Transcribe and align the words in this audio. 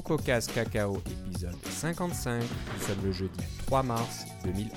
CocoCast 0.00 0.54
Cacao, 0.54 1.02
épisode 1.26 1.56
55. 1.64 2.40
Nous 2.40 2.86
sommes 2.86 3.04
le 3.04 3.10
jeudi 3.10 3.40
3 3.66 3.82
mars 3.82 4.26
2011. 4.44 4.70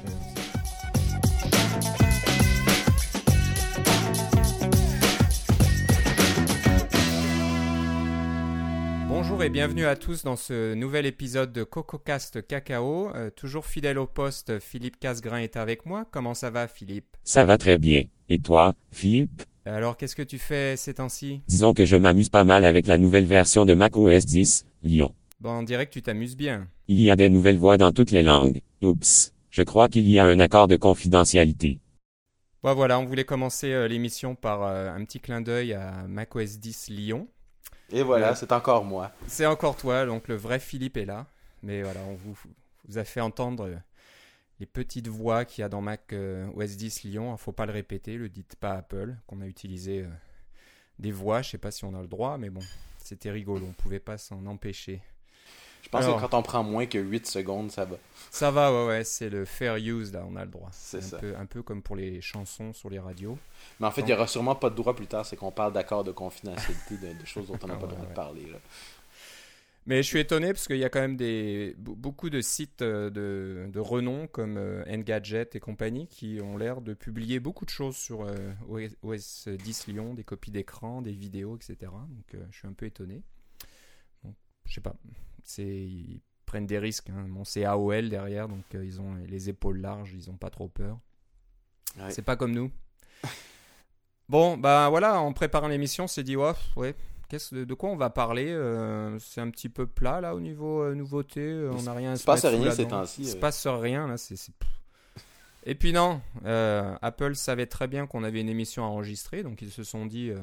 Bonjour 9.07 9.43
et 9.43 9.49
bienvenue 9.49 9.85
à 9.85 9.95
tous 9.95 10.23
dans 10.23 10.35
ce 10.35 10.73
nouvel 10.73 11.05
épisode 11.05 11.53
de 11.53 11.63
CocoCast 11.63 12.47
Cacao. 12.47 13.11
Euh, 13.13 13.29
toujours 13.29 13.67
fidèle 13.67 13.99
au 13.99 14.07
poste, 14.07 14.59
Philippe 14.59 14.99
Casgrain 14.99 15.37
est 15.37 15.55
avec 15.55 15.85
moi. 15.85 16.05
Comment 16.09 16.33
ça 16.33 16.49
va, 16.49 16.67
Philippe? 16.67 17.15
Ça 17.23 17.45
va 17.45 17.59
très 17.59 17.77
bien. 17.77 18.05
Et 18.27 18.39
toi, 18.39 18.73
Philippe? 18.89 19.43
Alors, 19.65 19.95
qu'est-ce 19.95 20.15
que 20.15 20.23
tu 20.23 20.39
fais 20.39 20.75
ces 20.75 20.95
temps-ci? 20.95 21.41
Disons 21.47 21.73
que 21.73 21.85
je 21.85 21.95
m'amuse 21.95 22.29
pas 22.29 22.43
mal 22.43 22.65
avec 22.65 22.87
la 22.87 22.97
nouvelle 22.97 23.25
version 23.25 23.65
de 23.65 23.73
macOS 23.73 24.25
10, 24.25 24.65
Lyon. 24.83 25.13
Bon, 25.39 25.51
on 25.59 25.63
dirait 25.63 25.85
que 25.85 25.91
tu 25.91 26.01
t'amuses 26.01 26.35
bien. 26.35 26.67
Il 26.87 26.99
y 26.99 27.11
a 27.11 27.15
des 27.15 27.29
nouvelles 27.29 27.57
voix 27.57 27.77
dans 27.77 27.91
toutes 27.91 28.11
les 28.11 28.23
langues. 28.23 28.61
Oups. 28.81 29.33
Je 29.51 29.61
crois 29.63 29.87
qu'il 29.89 30.09
y 30.09 30.17
a 30.17 30.25
un 30.25 30.39
accord 30.39 30.67
de 30.67 30.77
confidentialité. 30.77 31.79
Bon, 32.63 32.73
voilà, 32.73 32.99
on 32.99 33.05
voulait 33.05 33.23
commencer 33.25 33.71
euh, 33.71 33.87
l'émission 33.87 34.35
par 34.35 34.63
euh, 34.63 34.89
un 34.93 35.03
petit 35.03 35.19
clin 35.19 35.41
d'œil 35.41 35.73
à 35.73 36.05
macOS 36.07 36.57
10 36.59 36.89
Lyon. 36.89 37.27
Et 37.91 38.01
voilà, 38.03 38.29
Ouais. 38.31 38.35
c'est 38.35 38.51
encore 38.51 38.83
moi. 38.85 39.11
C'est 39.27 39.45
encore 39.45 39.75
toi, 39.75 40.05
donc 40.05 40.27
le 40.27 40.35
vrai 40.35 40.59
Philippe 40.59 40.97
est 40.97 41.05
là. 41.05 41.27
Mais 41.63 41.81
voilà, 41.83 41.99
on 42.09 42.15
vous, 42.15 42.35
vous 42.87 42.97
a 42.97 43.03
fait 43.03 43.21
entendre 43.21 43.65
euh, 43.67 43.75
les 44.61 44.67
petites 44.67 45.07
voix 45.07 45.43
qu'il 45.43 45.63
y 45.63 45.65
a 45.65 45.69
dans 45.69 45.81
Mac 45.81 46.13
euh, 46.13 46.45
OS 46.55 46.77
10 46.77 47.03
Lyon. 47.05 47.33
Il 47.33 47.37
faut 47.39 47.51
pas 47.51 47.65
le 47.65 47.73
répéter, 47.73 48.15
le 48.15 48.29
dites 48.29 48.55
pas 48.57 48.73
Apple, 48.73 49.15
qu'on 49.25 49.41
a 49.41 49.47
utilisé 49.47 50.01
euh, 50.01 50.07
des 50.99 51.11
voix. 51.11 51.41
Je 51.41 51.49
sais 51.49 51.57
pas 51.57 51.71
si 51.71 51.83
on 51.83 51.95
a 51.95 52.01
le 52.01 52.07
droit, 52.07 52.37
mais 52.37 52.51
bon, 52.51 52.61
c'était 52.99 53.31
rigolo, 53.31 53.65
on 53.67 53.73
pouvait 53.73 53.99
pas 53.99 54.19
s'en 54.19 54.45
empêcher. 54.45 55.01
Je 55.81 55.89
pense 55.89 56.03
Alors. 56.03 56.17
que 56.17 56.21
quand 56.27 56.37
on 56.37 56.43
prend 56.43 56.63
moins 56.63 56.85
que 56.85 56.99
8 56.99 57.25
secondes, 57.25 57.71
ça 57.71 57.85
va. 57.85 57.97
Ça 58.29 58.51
va, 58.51 58.71
ouais, 58.71 58.87
ouais, 58.87 59.03
c'est 59.03 59.31
le 59.31 59.45
fair 59.45 59.77
use, 59.77 60.13
là, 60.13 60.23
on 60.29 60.35
a 60.35 60.45
le 60.45 60.51
droit. 60.51 60.69
C'est 60.71 60.99
un 60.99 61.01
ça. 61.01 61.17
Peu, 61.17 61.35
un 61.35 61.47
peu 61.47 61.63
comme 61.63 61.81
pour 61.81 61.95
les 61.95 62.21
chansons 62.21 62.71
sur 62.71 62.91
les 62.91 62.99
radios. 62.99 63.39
Mais 63.79 63.87
en 63.87 63.91
fait, 63.91 64.01
il 64.01 64.05
n'y 64.07 64.13
aura 64.13 64.27
sûrement 64.27 64.53
pas 64.53 64.69
de 64.69 64.75
droit 64.75 64.95
plus 64.95 65.07
tard, 65.07 65.25
c'est 65.25 65.37
qu'on 65.37 65.49
parle 65.51 65.73
d'accord 65.73 66.03
de 66.03 66.11
confidentialité, 66.11 66.97
de, 66.97 67.19
de 67.19 67.25
choses 67.25 67.47
dont 67.47 67.57
on 67.63 67.67
n'a 67.67 67.73
Ah 67.73 67.77
pas 67.77 67.87
le 67.87 67.91
droit 67.93 68.03
ouais. 68.03 68.09
de 68.09 68.13
parler. 68.13 68.45
Là. 68.45 68.59
Mais 69.87 70.03
je 70.03 70.07
suis 70.07 70.19
étonné 70.19 70.53
parce 70.53 70.67
qu'il 70.67 70.77
y 70.77 70.83
a 70.83 70.89
quand 70.89 70.99
même 70.99 71.17
des, 71.17 71.75
beaucoup 71.77 72.29
de 72.29 72.39
sites 72.41 72.83
euh, 72.83 73.09
de, 73.09 73.67
de 73.71 73.79
renom 73.79 74.27
comme 74.27 74.57
euh, 74.57 74.83
Engadget 74.87 75.49
et 75.53 75.59
compagnie 75.59 76.07
qui 76.07 76.39
ont 76.41 76.55
l'air 76.55 76.81
de 76.81 76.93
publier 76.93 77.39
beaucoup 77.39 77.65
de 77.65 77.71
choses 77.71 77.95
sur 77.95 78.21
euh, 78.21 78.35
OS, 78.69 78.95
OS 79.01 79.47
10 79.47 79.87
Lyon, 79.87 80.13
des 80.13 80.23
copies 80.23 80.51
d'écran, 80.51 81.01
des 81.01 81.13
vidéos, 81.13 81.55
etc. 81.55 81.91
Donc 81.91 82.41
je 82.51 82.57
suis 82.57 82.67
un 82.67 82.73
peu 82.73 82.85
étonné. 82.85 83.23
Bon, 84.23 84.35
je 84.65 84.75
sais 84.75 84.81
pas, 84.81 84.95
c'est 85.43 85.63
ils 85.63 86.21
prennent 86.45 86.67
des 86.67 86.79
risques. 86.79 87.09
Hein. 87.09 87.25
Bon, 87.29 87.43
c'est 87.43 87.65
AOL 87.65 88.09
derrière, 88.09 88.47
donc 88.47 88.63
ils 88.73 89.01
ont 89.01 89.15
les 89.27 89.49
épaules 89.49 89.81
larges, 89.81 90.13
ils 90.13 90.29
ont 90.29 90.37
pas 90.37 90.51
trop 90.51 90.69
peur. 90.69 90.99
Ouais. 91.97 92.11
C'est 92.11 92.21
pas 92.21 92.35
comme 92.35 92.53
nous. 92.53 92.71
bon, 94.29 94.57
bah 94.57 94.89
voilà, 94.89 95.19
en 95.19 95.33
préparant 95.33 95.67
l'émission, 95.69 96.03
on 96.03 96.07
s'est 96.07 96.23
dit, 96.23 96.35
ouais, 96.35 96.53
ouais, 96.75 96.95
qu'est-ce, 97.31 97.55
de, 97.55 97.73
quoi 97.73 97.89
on 97.89 97.95
va 97.95 98.09
parler 98.09 98.47
Euh, 98.49 99.17
C'est 99.19 99.39
un 99.41 99.49
petit 99.49 99.69
peu 99.69 99.87
plat 99.87 100.19
là 100.21 100.35
au 100.35 100.41
niveau 100.41 100.81
euh, 100.83 100.93
nouveauté, 100.93 101.39
euh, 101.41 101.71
on 101.73 101.83
n'a 101.83 101.93
rien 101.93 102.09
à 102.11 102.13
Il 102.13 102.17
se 102.17 102.21
se 102.21 102.25
passe 102.25 102.45
rien 102.45 102.71
Il 103.23 103.27
se 103.27 103.35
passe 103.37 103.67
rien 103.67 104.07
là, 104.07 104.17
c'est- 104.17 104.35
Et 105.65 105.75
puis 105.75 105.93
non, 105.93 106.21
euh, 106.45 106.95
Apple 107.01 107.35
savait 107.35 107.67
très 107.67 107.87
bien 107.87 108.05
qu'on 108.07 108.23
avait 108.23 108.41
une 108.41 108.49
émission 108.49 108.83
à 108.83 108.87
enregistrer, 108.87 109.43
donc 109.43 109.61
ils 109.61 109.71
se 109.71 109.83
sont 109.83 110.05
dit, 110.05 110.29
euh, 110.31 110.39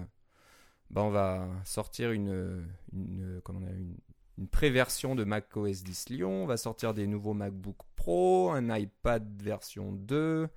bah 0.90 1.02
on 1.02 1.10
va 1.10 1.46
sortir 1.64 2.12
une, 2.12 2.64
une, 2.92 3.40
comment 3.44 3.60
on 3.62 3.66
a, 3.66 3.70
une, 3.70 3.96
une 4.38 4.48
pré-version 4.48 5.14
de 5.14 5.24
Mac 5.24 5.54
OS 5.56 5.82
10 5.82 6.08
Lyon, 6.10 6.44
on 6.44 6.46
va 6.46 6.56
sortir 6.56 6.94
des 6.94 7.06
nouveaux 7.06 7.34
MacBook 7.34 7.76
Pro, 7.96 8.50
un 8.52 8.74
iPad 8.76 9.24
version 9.42 9.92
2, 9.92 10.48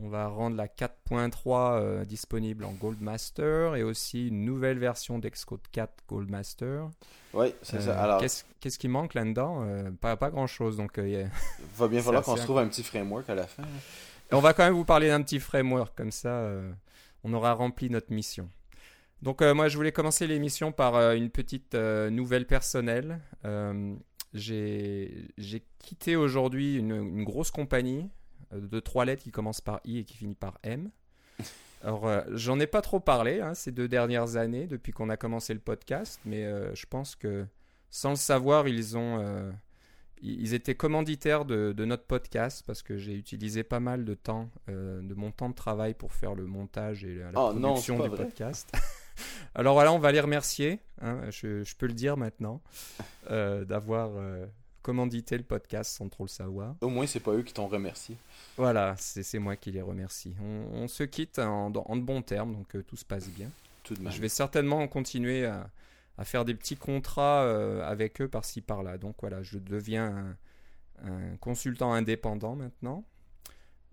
on 0.00 0.08
va 0.08 0.28
rendre 0.28 0.56
la 0.56 0.66
4.3 0.68 1.80
euh, 1.80 2.04
disponible 2.04 2.64
en 2.64 2.72
Goldmaster 2.72 3.74
et 3.76 3.82
aussi 3.82 4.28
une 4.28 4.44
nouvelle 4.44 4.78
version 4.78 5.18
d'Xcode 5.18 5.60
4 5.72 5.92
Goldmaster. 6.08 6.88
Oui, 7.34 7.52
c'est 7.62 7.78
Euh, 7.78 7.80
ça. 7.80 8.00
Alors, 8.02 8.20
qu'est-ce, 8.20 8.44
qu'est-ce 8.60 8.78
qui 8.78 8.88
manque 8.88 9.14
là-dedans? 9.14 9.62
Euh, 9.64 9.90
Pas, 10.00 10.16
pas 10.16 10.30
grand-chose. 10.30 10.76
Donc, 10.76 10.98
euh, 10.98 11.08
il 11.08 11.30
va 11.76 11.88
bien 11.88 12.00
falloir 12.00 12.22
qu'on 12.22 12.36
se 12.36 12.44
trouve 12.44 12.58
un 12.58 12.68
petit 12.68 12.82
framework 12.84 13.28
à 13.28 13.34
la 13.34 13.46
fin. 13.46 13.62
hein. 13.64 13.66
Et 14.30 14.34
on 14.34 14.40
va 14.40 14.52
quand 14.52 14.64
même 14.64 14.74
vous 14.74 14.84
parler 14.84 15.08
d'un 15.08 15.22
petit 15.22 15.40
framework, 15.40 15.96
comme 15.96 16.12
ça 16.12 16.28
euh, 16.28 16.70
on 17.24 17.32
aura 17.32 17.52
rempli 17.54 17.88
notre 17.90 18.12
mission. 18.12 18.48
Donc 19.22 19.42
euh, 19.42 19.52
moi 19.54 19.68
je 19.68 19.76
voulais 19.76 19.90
commencer 19.90 20.26
l'émission 20.28 20.70
par 20.70 20.94
euh, 20.94 21.14
une 21.14 21.30
petite 21.30 21.74
euh, 21.74 22.08
nouvelle 22.10 22.46
personnelle. 22.46 23.20
Euh, 23.46 23.94
j'ai 24.34 25.28
j'ai 25.38 25.64
quitté 25.78 26.14
aujourd'hui 26.14 26.76
une, 26.76 26.92
une 26.94 27.24
grosse 27.24 27.50
compagnie 27.50 28.02
euh, 28.02 28.17
de 28.52 28.80
trois 28.80 29.04
lettres 29.04 29.22
qui 29.22 29.30
commence 29.30 29.60
par 29.60 29.80
I 29.84 29.98
et 29.98 30.04
qui 30.04 30.16
finit 30.16 30.34
par 30.34 30.58
M. 30.62 30.90
Alors 31.84 32.06
euh, 32.08 32.22
j'en 32.32 32.58
ai 32.58 32.66
pas 32.66 32.82
trop 32.82 32.98
parlé 33.00 33.40
hein, 33.40 33.54
ces 33.54 33.70
deux 33.70 33.86
dernières 33.88 34.36
années 34.36 34.66
depuis 34.66 34.92
qu'on 34.92 35.08
a 35.10 35.16
commencé 35.16 35.54
le 35.54 35.60
podcast, 35.60 36.20
mais 36.24 36.44
euh, 36.44 36.74
je 36.74 36.86
pense 36.86 37.14
que 37.14 37.46
sans 37.90 38.10
le 38.10 38.16
savoir 38.16 38.66
ils 38.66 38.96
ont 38.96 39.20
euh, 39.20 39.50
ils 40.20 40.52
étaient 40.54 40.74
commanditaires 40.74 41.44
de, 41.44 41.72
de 41.72 41.84
notre 41.84 42.02
podcast 42.04 42.64
parce 42.66 42.82
que 42.82 42.96
j'ai 42.96 43.14
utilisé 43.14 43.62
pas 43.62 43.78
mal 43.78 44.04
de 44.04 44.14
temps, 44.14 44.50
euh, 44.68 45.00
de 45.00 45.14
mon 45.14 45.30
temps 45.30 45.48
de 45.48 45.54
travail 45.54 45.94
pour 45.94 46.12
faire 46.12 46.34
le 46.34 46.46
montage 46.46 47.04
et 47.04 47.14
la, 47.14 47.30
la 47.30 47.40
Oh 47.40 47.52
production 47.54 48.00
du 48.00 48.08
vrai. 48.08 48.24
podcast. 48.24 48.72
Alors 49.54 49.74
voilà, 49.74 49.92
on 49.92 49.98
va 50.00 50.10
les 50.10 50.20
remercier, 50.20 50.80
hein, 51.00 51.20
je, 51.30 51.62
je 51.62 51.76
peux 51.76 51.86
le 51.86 51.92
dire 51.92 52.16
maintenant, 52.16 52.60
euh, 53.30 53.64
d'avoir 53.64 54.10
euh, 54.16 54.44
commandité 54.88 55.36
le 55.36 55.44
podcast 55.44 55.90
sans 55.98 56.08
trop 56.08 56.24
le 56.24 56.28
savoir. 56.30 56.74
Au 56.80 56.88
moins, 56.88 57.06
c'est 57.06 57.20
pas 57.20 57.32
eux 57.32 57.42
qui 57.42 57.52
t'ont 57.52 57.68
remercié. 57.68 58.16
Voilà, 58.56 58.94
c'est 58.96 59.22
c'est 59.22 59.38
moi 59.38 59.54
qui 59.54 59.70
les 59.70 59.82
remercie. 59.82 60.34
On, 60.40 60.84
on 60.84 60.88
se 60.88 61.02
quitte 61.02 61.38
en, 61.38 61.70
en 61.74 61.96
de 61.96 62.00
bons 62.00 62.22
termes, 62.22 62.54
donc 62.54 62.74
euh, 62.74 62.82
tout 62.82 62.96
se 62.96 63.04
passe 63.04 63.28
bien. 63.28 63.50
Tout 63.84 63.94
de 63.96 64.00
même. 64.00 64.10
Je 64.10 64.18
vais 64.18 64.30
certainement 64.30 64.88
continuer 64.88 65.44
à, 65.44 65.68
à 66.16 66.24
faire 66.24 66.46
des 66.46 66.54
petits 66.54 66.76
contrats 66.76 67.42
euh, 67.42 67.86
avec 67.86 68.22
eux 68.22 68.28
par-ci 68.28 68.62
par-là. 68.62 68.96
Donc 68.96 69.16
voilà, 69.20 69.42
je 69.42 69.58
deviens 69.58 70.36
un, 71.04 71.10
un 71.10 71.36
consultant 71.36 71.92
indépendant 71.92 72.56
maintenant. 72.56 73.04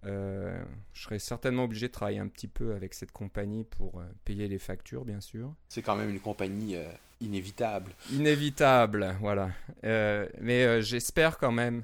Euh, 0.05 0.63
je 0.93 1.03
serai 1.03 1.19
certainement 1.19 1.63
obligé 1.63 1.87
de 1.87 1.91
travailler 1.91 2.19
un 2.19 2.27
petit 2.27 2.47
peu 2.47 2.73
avec 2.75 2.93
cette 2.93 3.11
compagnie 3.11 3.63
pour 3.63 3.99
euh, 3.99 4.03
payer 4.23 4.47
les 4.47 4.59
factures, 4.59 5.03
bien 5.05 5.19
sûr. 5.21 5.53
C'est 5.69 5.81
quand 5.81 5.95
même 5.95 6.09
une 6.09 6.19
compagnie 6.19 6.75
euh, 6.75 6.87
inévitable. 7.21 7.91
Inévitable, 8.11 9.15
voilà. 9.19 9.49
Mais 9.83 10.81
j'espère 10.81 11.37
quand 11.37 11.51
même 11.51 11.83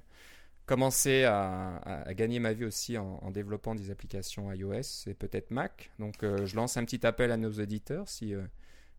commencer 0.65 1.23
à, 1.23 1.77
à- 1.77 2.01
à 2.09 2.13
gagner 2.13 2.39
ma 2.39 2.53
vie 2.53 2.65
aussi 2.65 2.97
en, 2.97 3.19
en 3.23 3.31
développant 3.31 3.75
des 3.75 3.89
applications 3.91 4.51
iOS 4.53 5.07
et 5.07 5.13
peut-être 5.13 5.51
Mac. 5.51 5.89
Donc 5.99 6.17
je 6.21 6.55
lance 6.55 6.77
un 6.77 6.85
petit 6.85 7.05
appel 7.05 7.31
à 7.31 7.37
nos 7.37 7.51
auditeurs 7.59 8.07
si 8.07 8.33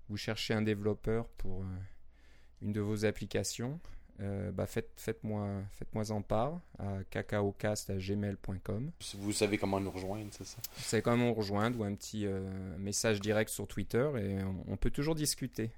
vous 0.08 0.16
cherchez 0.16 0.52
un 0.52 0.62
développeur 0.62 1.28
pour 1.38 1.64
une 2.60 2.72
de 2.72 2.80
vos 2.80 3.04
applications. 3.04 3.80
Euh, 4.22 4.52
bah 4.52 4.66
faites, 4.66 4.90
faites-moi, 4.96 5.62
en 6.10 6.22
part 6.22 6.60
à 6.78 6.98
cacaocast.gmail.com. 7.10 8.90
Vous 9.18 9.32
savez 9.32 9.58
comment 9.58 9.80
nous 9.80 9.90
rejoindre, 9.90 10.28
c'est 10.32 10.44
ça? 10.46 10.58
Vous 10.76 10.82
savez 10.82 11.02
comment 11.02 11.26
nous 11.28 11.34
rejoindre 11.34 11.80
ou 11.80 11.84
un 11.84 11.94
petit 11.94 12.26
euh, 12.26 12.40
message 12.78 13.20
direct 13.20 13.50
sur 13.50 13.66
Twitter 13.66 14.08
et 14.18 14.42
on, 14.42 14.64
on 14.72 14.76
peut 14.76 14.90
toujours 14.90 15.14
discuter. 15.14 15.70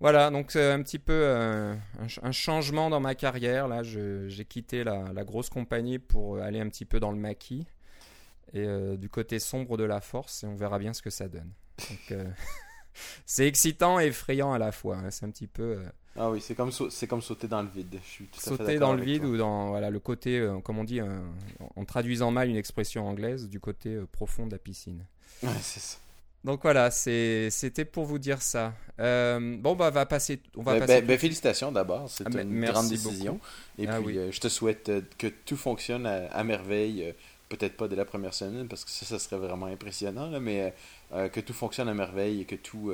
Voilà, 0.00 0.30
donc 0.30 0.50
c'est 0.50 0.70
un 0.72 0.82
petit 0.82 0.98
peu 0.98 1.12
euh, 1.12 1.74
un, 1.98 2.08
ch- 2.08 2.20
un 2.22 2.32
changement 2.32 2.88
dans 2.88 3.00
ma 3.00 3.14
carrière. 3.14 3.68
Là, 3.68 3.82
j'ai 3.82 4.44
quitté 4.46 4.82
la, 4.82 5.12
la 5.12 5.24
grosse 5.24 5.50
compagnie 5.50 5.98
pour 5.98 6.38
aller 6.38 6.58
un 6.60 6.68
petit 6.68 6.86
peu 6.86 7.00
dans 7.00 7.10
le 7.12 7.18
maquis 7.18 7.66
et 8.52 8.64
euh, 8.66 8.96
du 8.96 9.08
côté 9.10 9.38
sombre 9.38 9.76
de 9.76 9.84
la 9.84 10.00
force 10.00 10.42
et 10.42 10.46
on 10.46 10.56
verra 10.56 10.78
bien 10.78 10.94
ce 10.94 11.02
que 11.02 11.10
ça 11.10 11.28
donne. 11.28 11.52
Euh, 12.12 12.24
c'est 13.26 13.46
excitant 13.46 14.00
et 14.00 14.06
effrayant 14.06 14.52
à 14.52 14.58
la 14.58 14.72
fois. 14.72 14.96
hein. 14.96 15.10
C'est 15.10 15.26
un 15.26 15.30
petit 15.30 15.46
peu 15.46 15.76
euh, 15.78 15.84
Ah 16.16 16.30
oui, 16.30 16.40
c'est 16.40 16.54
comme, 16.54 16.72
sau- 16.72 16.90
c'est 16.90 17.06
comme 17.06 17.22
sauter 17.22 17.46
dans 17.46 17.62
le 17.62 17.68
vide. 17.68 17.98
Je 18.02 18.08
suis 18.08 18.24
tout 18.26 18.40
à 18.40 18.42
fait 18.42 18.50
sauter 18.50 18.78
dans 18.78 18.94
le 18.94 19.02
vide 19.02 19.22
toi. 19.22 19.30
ou 19.30 19.36
dans 19.36 19.68
voilà, 19.68 19.90
le 19.90 20.00
côté, 20.00 20.38
euh, 20.38 20.58
comme 20.60 20.78
on 20.78 20.84
dit, 20.84 21.00
euh, 21.00 21.06
en 21.76 21.84
traduisant 21.84 22.30
mal 22.30 22.48
une 22.48 22.56
expression 22.56 23.06
anglaise, 23.08 23.48
du 23.48 23.60
côté 23.60 23.90
euh, 23.94 24.06
profond 24.10 24.46
de 24.46 24.52
la 24.52 24.58
piscine. 24.58 25.04
Ouais, 25.42 25.48
c'est 25.62 25.80
ça. 25.80 25.98
Donc 26.42 26.60
voilà, 26.62 26.90
c'était 26.90 27.84
pour 27.84 28.06
vous 28.06 28.18
dire 28.18 28.40
ça. 28.42 28.72
Bon, 28.98 29.74
bah, 29.76 29.90
va 29.90 30.04
passer, 30.06 30.40
on 30.56 30.62
va 30.62 30.72
Ben, 30.74 30.80
passer. 30.80 31.00
ben, 31.00 31.06
ben, 31.06 31.18
félicitations 31.18 31.70
d'abord, 31.70 32.08
c'est 32.10 32.24
Ah, 32.26 32.40
une 32.42 32.60
grande 32.64 32.84
beaucoup. 32.88 32.88
décision. 33.10 33.40
Et 33.78 33.86
Ah 33.86 33.96
puis, 34.00 34.18
oui. 34.18 34.32
je 34.32 34.40
te 34.40 34.48
souhaite 34.48 34.90
que 35.18 35.26
tout 35.28 35.56
fonctionne 35.56 36.06
à, 36.06 36.26
à 36.32 36.42
merveille. 36.44 37.14
Peut-être 37.50 37.76
pas 37.76 37.88
dès 37.88 37.96
la 37.96 38.04
première 38.04 38.32
semaine, 38.32 38.68
parce 38.68 38.84
que 38.84 38.90
ça, 38.90 39.04
ça 39.04 39.18
serait 39.18 39.36
vraiment 39.38 39.66
impressionnant, 39.66 40.30
là, 40.30 40.38
mais 40.40 40.72
que 41.32 41.40
tout 41.40 41.52
fonctionne 41.52 41.88
à 41.88 41.94
merveille 41.94 42.42
et 42.42 42.44
que 42.44 42.54
tout 42.54 42.92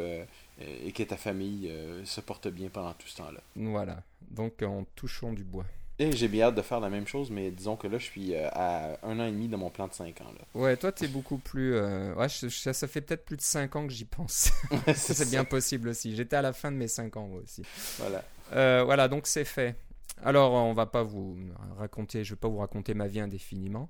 et 0.60 0.92
que 0.92 1.02
ta 1.02 1.16
famille 1.16 1.68
euh, 1.70 2.04
se 2.04 2.20
porte 2.20 2.48
bien 2.48 2.68
pendant 2.68 2.92
tout 2.94 3.06
ce 3.08 3.16
temps-là. 3.18 3.40
Voilà, 3.56 4.02
donc 4.30 4.62
en 4.62 4.84
touchant 4.94 5.32
du 5.32 5.44
bois. 5.44 5.64
Et 5.98 6.12
j'ai 6.12 6.28
bien 6.28 6.48
hâte 6.48 6.54
de 6.54 6.60
faire 6.62 6.80
la 6.80 6.90
même 6.90 7.06
chose, 7.06 7.30
mais 7.30 7.50
disons 7.50 7.76
que 7.76 7.86
là, 7.86 7.96
je 7.96 8.04
suis 8.04 8.34
euh, 8.34 8.48
à 8.52 8.98
un 9.02 9.18
an 9.18 9.24
et 9.24 9.30
demi 9.32 9.48
de 9.48 9.56
mon 9.56 9.70
plan 9.70 9.88
de 9.88 9.94
5 9.94 10.20
ans. 10.20 10.30
Là. 10.38 10.44
Ouais, 10.60 10.76
toi, 10.76 10.92
t'es 10.92 11.08
beaucoup 11.08 11.38
plus. 11.38 11.74
euh, 11.74 12.14
Ouais, 12.14 12.28
je- 12.28 12.48
je- 12.48 12.72
ça 12.72 12.86
fait 12.86 13.00
peut-être 13.00 13.24
plus 13.24 13.38
de 13.38 13.42
5 13.42 13.74
ans 13.76 13.86
que 13.86 13.92
j'y 13.94 14.04
pense. 14.04 14.50
ça, 14.94 15.14
c'est 15.14 15.30
bien 15.30 15.44
possible 15.44 15.88
aussi. 15.88 16.14
J'étais 16.14 16.36
à 16.36 16.42
la 16.42 16.52
fin 16.52 16.70
de 16.70 16.76
mes 16.76 16.86
5 16.88 17.16
ans, 17.16 17.26
moi 17.28 17.40
aussi. 17.42 17.62
Voilà. 17.98 18.22
Euh, 18.52 18.82
voilà, 18.84 19.08
donc 19.08 19.26
c'est 19.26 19.46
fait. 19.46 19.74
Alors, 20.22 20.52
on 20.52 20.74
va 20.74 20.84
pas 20.84 21.02
vous 21.02 21.34
raconter, 21.78 22.24
je 22.24 22.34
vais 22.34 22.38
pas 22.40 22.48
vous 22.48 22.58
raconter 22.58 22.92
ma 22.92 23.06
vie 23.06 23.20
indéfiniment. 23.20 23.88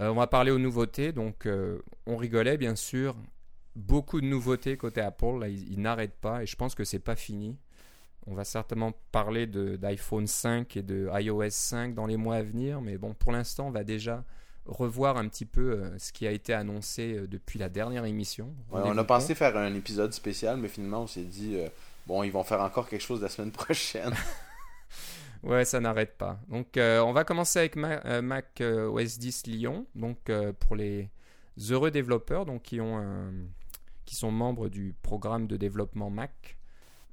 Euh, 0.00 0.10
on 0.10 0.14
va 0.16 0.26
parler 0.26 0.50
aux 0.50 0.58
nouveautés. 0.58 1.12
Donc, 1.12 1.46
euh, 1.46 1.78
on 2.06 2.16
rigolait 2.18 2.58
bien 2.58 2.76
sûr. 2.76 3.16
Beaucoup 3.76 4.20
de 4.20 4.26
nouveautés 4.26 4.76
côté 4.76 5.00
Apple. 5.00 5.38
Là, 5.40 5.48
ils, 5.48 5.72
ils 5.72 5.80
n'arrêtent 5.80 6.18
pas 6.20 6.42
et 6.42 6.46
je 6.46 6.56
pense 6.56 6.74
que 6.74 6.84
c'est 6.84 6.98
pas 6.98 7.16
fini. 7.16 7.56
On 8.26 8.34
va 8.34 8.44
certainement 8.44 8.92
parler 9.12 9.46
de- 9.46 9.76
d'iPhone 9.76 10.26
5 10.26 10.76
et 10.76 10.82
de 10.82 11.08
iOS 11.20 11.50
5 11.50 11.94
dans 11.94 12.06
les 12.06 12.16
mois 12.16 12.36
à 12.36 12.42
venir, 12.42 12.80
mais 12.82 12.98
bon, 12.98 13.14
pour 13.14 13.32
l'instant, 13.32 13.68
on 13.68 13.70
va 13.70 13.84
déjà 13.84 14.24
revoir 14.66 15.16
un 15.16 15.26
petit 15.28 15.46
peu 15.46 15.72
euh, 15.72 15.98
ce 15.98 16.12
qui 16.12 16.26
a 16.26 16.30
été 16.30 16.52
annoncé 16.52 17.14
euh, 17.16 17.26
depuis 17.26 17.58
la 17.58 17.70
dernière 17.70 18.04
émission. 18.04 18.54
Ouais, 18.70 18.82
on 18.84 18.98
a 18.98 19.04
pensé 19.04 19.34
faire 19.34 19.56
un 19.56 19.74
épisode 19.74 20.12
spécial, 20.12 20.58
mais 20.58 20.68
finalement, 20.68 21.02
on 21.04 21.06
s'est 21.06 21.22
dit, 21.22 21.56
euh, 21.56 21.68
bon, 22.06 22.22
ils 22.22 22.30
vont 22.32 22.44
faire 22.44 22.60
encore 22.60 22.86
quelque 22.88 23.00
chose 23.00 23.22
la 23.22 23.30
semaine 23.30 23.52
prochaine. 23.52 24.12
Ouais, 25.44 25.64
ça 25.64 25.78
n'arrête 25.78 26.18
pas. 26.18 26.40
Donc, 26.48 26.66
on 26.76 27.12
va 27.12 27.22
commencer 27.22 27.60
avec 27.60 27.76
Ma- 27.76 28.20
Mac 28.22 28.60
OS 28.60 29.18
10 29.20 29.46
Lyon. 29.46 29.86
Donc, 29.94 30.18
pour 30.58 30.74
les 30.74 31.08
heureux 31.70 31.92
développeurs, 31.92 32.44
donc 32.44 32.62
qui 32.62 32.80
ont 32.80 32.98
un- 32.98 33.30
qui 34.08 34.14
sont 34.14 34.30
membres 34.30 34.70
du 34.70 34.94
programme 35.02 35.46
de 35.46 35.58
développement 35.58 36.08
Mac. 36.08 36.56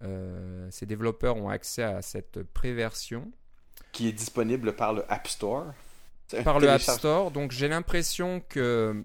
Euh, 0.01 0.65
ces 0.71 0.85
développeurs 0.85 1.35
ont 1.35 1.49
accès 1.49 1.83
à 1.83 2.01
cette 2.01 2.41
pré-version 2.43 3.29
qui 3.91 4.07
est 4.07 4.13
disponible 4.13 4.77
par 4.77 4.93
le 4.93 5.03
App 5.11 5.27
Store. 5.27 5.73
Par 6.45 6.61
le 6.61 6.69
App 6.69 6.79
Store. 6.79 7.31
Donc, 7.31 7.51
j'ai 7.51 7.67
l'impression 7.67 8.41
que 8.47 9.03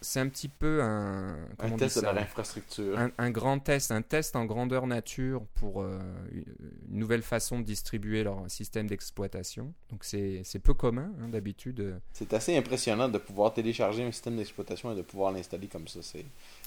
c'est 0.00 0.20
un 0.20 0.28
petit 0.28 0.48
peu 0.48 0.82
un, 0.82 1.36
test 1.78 1.80
de 1.80 1.88
ça 1.88 2.12
leur 2.12 2.22
infrastructure. 2.22 2.98
un, 2.98 3.10
un 3.18 3.30
grand 3.30 3.58
test, 3.58 3.90
un 3.92 4.02
test 4.02 4.36
en 4.36 4.44
grandeur 4.44 4.86
nature 4.86 5.42
pour 5.54 5.82
euh, 5.82 5.98
une 6.32 6.98
nouvelle 6.98 7.22
façon 7.22 7.58
de 7.60 7.64
distribuer 7.64 8.22
leur 8.24 8.44
système 8.50 8.86
d'exploitation. 8.86 9.72
Donc 9.90 10.04
c'est 10.04 10.42
peu 10.62 10.74
commun 10.74 11.10
hein, 11.20 11.28
d'habitude. 11.28 11.80
euh, 11.80 11.98
C'est 12.12 12.32
assez 12.32 12.56
impressionnant 12.56 13.08
de 13.08 13.18
pouvoir 13.18 13.52
télécharger 13.54 14.04
un 14.04 14.12
système 14.12 14.36
d'exploitation 14.36 14.92
et 14.92 14.96
de 14.96 15.02
pouvoir 15.02 15.32
l'installer 15.32 15.66
comme 15.68 15.88
ça. 15.88 16.00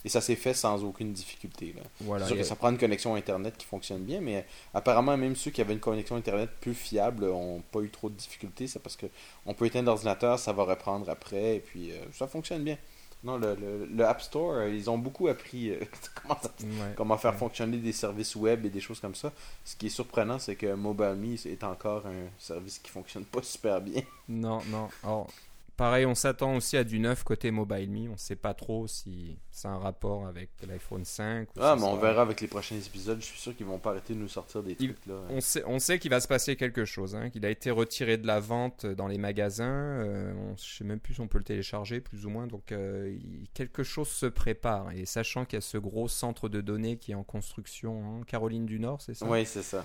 Et 0.03 0.09
ça 0.09 0.21
s'est 0.21 0.35
fait 0.35 0.53
sans 0.53 0.83
aucune 0.83 1.13
difficulté. 1.13 1.73
là. 1.75 1.83
Voilà, 2.01 2.25
sûr 2.27 2.35
que 2.35 2.41
a- 2.41 2.45
ça 2.45 2.55
prend 2.55 2.69
une 2.71 2.77
connexion 2.77 3.15
Internet 3.15 3.55
qui 3.57 3.65
fonctionne 3.65 4.03
bien, 4.03 4.19
mais 4.21 4.45
apparemment, 4.73 5.15
même 5.17 5.35
ceux 5.35 5.51
qui 5.51 5.61
avaient 5.61 5.73
une 5.73 5.79
connexion 5.79 6.15
Internet 6.15 6.49
plus 6.59 6.73
fiable 6.73 7.25
n'ont 7.25 7.61
pas 7.71 7.79
eu 7.81 7.89
trop 7.89 8.09
de 8.09 8.15
difficultés. 8.15 8.67
C'est 8.67 8.79
parce 8.79 8.95
que 8.95 9.05
on 9.45 9.53
peut 9.53 9.65
éteindre 9.65 9.87
l'ordinateur, 9.87 10.39
ça 10.39 10.53
va 10.53 10.63
reprendre 10.63 11.09
après, 11.09 11.57
et 11.57 11.59
puis 11.59 11.91
euh, 11.91 11.95
ça 12.13 12.27
fonctionne 12.27 12.63
bien. 12.63 12.77
Non, 13.23 13.37
le, 13.37 13.53
le- 13.55 13.85
le 13.85 14.05
App 14.05 14.19
Store, 14.21 14.53
euh, 14.53 14.69
ils 14.69 14.89
ont 14.89 14.97
beaucoup 14.97 15.27
appris 15.27 15.69
euh, 15.69 15.79
comment, 16.23 16.37
ça- 16.41 16.51
ouais. 16.63 16.93
comment 16.95 17.17
faire 17.17 17.33
Ouais. 17.33 17.37
fonctionner 17.37 17.77
des 17.77 17.91
services 17.91 18.35
web 18.35 18.65
et 18.65 18.69
des 18.69 18.79
choses 18.79 18.99
comme 18.99 19.13
ça. 19.15 19.31
Ce 19.63 19.75
qui 19.75 19.85
est 19.87 19.89
surprenant, 19.89 20.39
c'est 20.39 20.55
que 20.55 20.73
MobileMe 20.73 21.35
est 21.45 21.63
encore 21.63 22.07
un 22.07 22.29
service 22.39 22.79
qui 22.79 22.89
fonctionne 22.89 23.25
pas 23.25 23.43
super 23.43 23.79
bien. 23.79 24.01
Non, 24.27 24.59
non. 24.69 24.89
Alors, 25.03 25.27
pareil, 25.81 26.05
on 26.05 26.13
s'attend 26.13 26.55
aussi 26.55 26.77
à 26.77 26.83
du 26.83 26.99
neuf 26.99 27.23
côté 27.23 27.49
MobileMe. 27.49 28.09
On 28.09 28.11
ne 28.13 28.17
sait 28.17 28.35
pas 28.35 28.53
trop 28.53 28.85
si 28.87 29.39
c'est 29.49 29.67
un 29.67 29.79
rapport 29.79 30.27
avec 30.27 30.49
l'iPhone 30.67 31.03
5. 31.03 31.49
ou 31.49 31.59
Ah, 31.59 31.75
mais 31.75 31.85
on 31.85 31.97
verra 31.97 32.21
avec 32.21 32.39
les 32.39 32.47
prochains 32.47 32.75
épisodes. 32.75 33.19
Je 33.19 33.25
suis 33.25 33.39
sûr 33.39 33.55
qu'ils 33.55 33.65
vont 33.65 33.79
pas 33.79 33.89
arrêter 33.89 34.13
de 34.13 34.19
nous 34.19 34.27
sortir 34.27 34.61
des 34.61 34.75
Il- 34.79 34.93
trucs 34.93 35.05
là. 35.07 35.15
On 35.29 35.41
sait, 35.41 35.63
on 35.65 35.79
sait 35.79 35.97
qu'il 35.97 36.11
va 36.11 36.19
se 36.19 36.27
passer 36.27 36.55
quelque 36.55 36.85
chose, 36.85 37.15
hein, 37.15 37.31
qu'il 37.31 37.45
a 37.45 37.49
été 37.49 37.71
retiré 37.71 38.17
de 38.17 38.27
la 38.27 38.39
vente 38.39 38.85
dans 38.85 39.07
les 39.07 39.17
magasins. 39.17 39.71
euh, 39.71 40.33
on, 40.35 40.55
je 40.55 40.63
sais 40.77 40.83
même 40.83 40.99
plus 40.99 41.15
si 41.15 41.21
on 41.21 41.27
peut 41.27 41.39
le 41.39 41.43
télécharger, 41.43 41.99
plus 41.99 42.25
ou 42.25 42.29
moins. 42.29 42.45
Donc 42.47 42.71
euh, 42.71 43.17
il- 43.19 43.47
quelque 43.53 43.81
chose 43.83 44.07
se 44.09 44.27
prépare. 44.27 44.91
Et 44.91 45.05
sachant 45.05 45.45
qu'il 45.45 45.57
y 45.57 45.59
a 45.59 45.61
ce 45.61 45.77
gros 45.79 46.07
centre 46.07 46.47
de 46.47 46.61
données 46.61 46.97
qui 46.97 47.11
est 47.11 47.15
en 47.15 47.23
construction 47.23 48.19
en 48.19 48.23
Caroline 48.23 48.67
du 48.67 48.79
Nord, 48.79 49.01
c'est 49.01 49.15
ça? 49.15 49.25
Oui, 49.27 49.45
c'est 49.47 49.63
ça. 49.63 49.83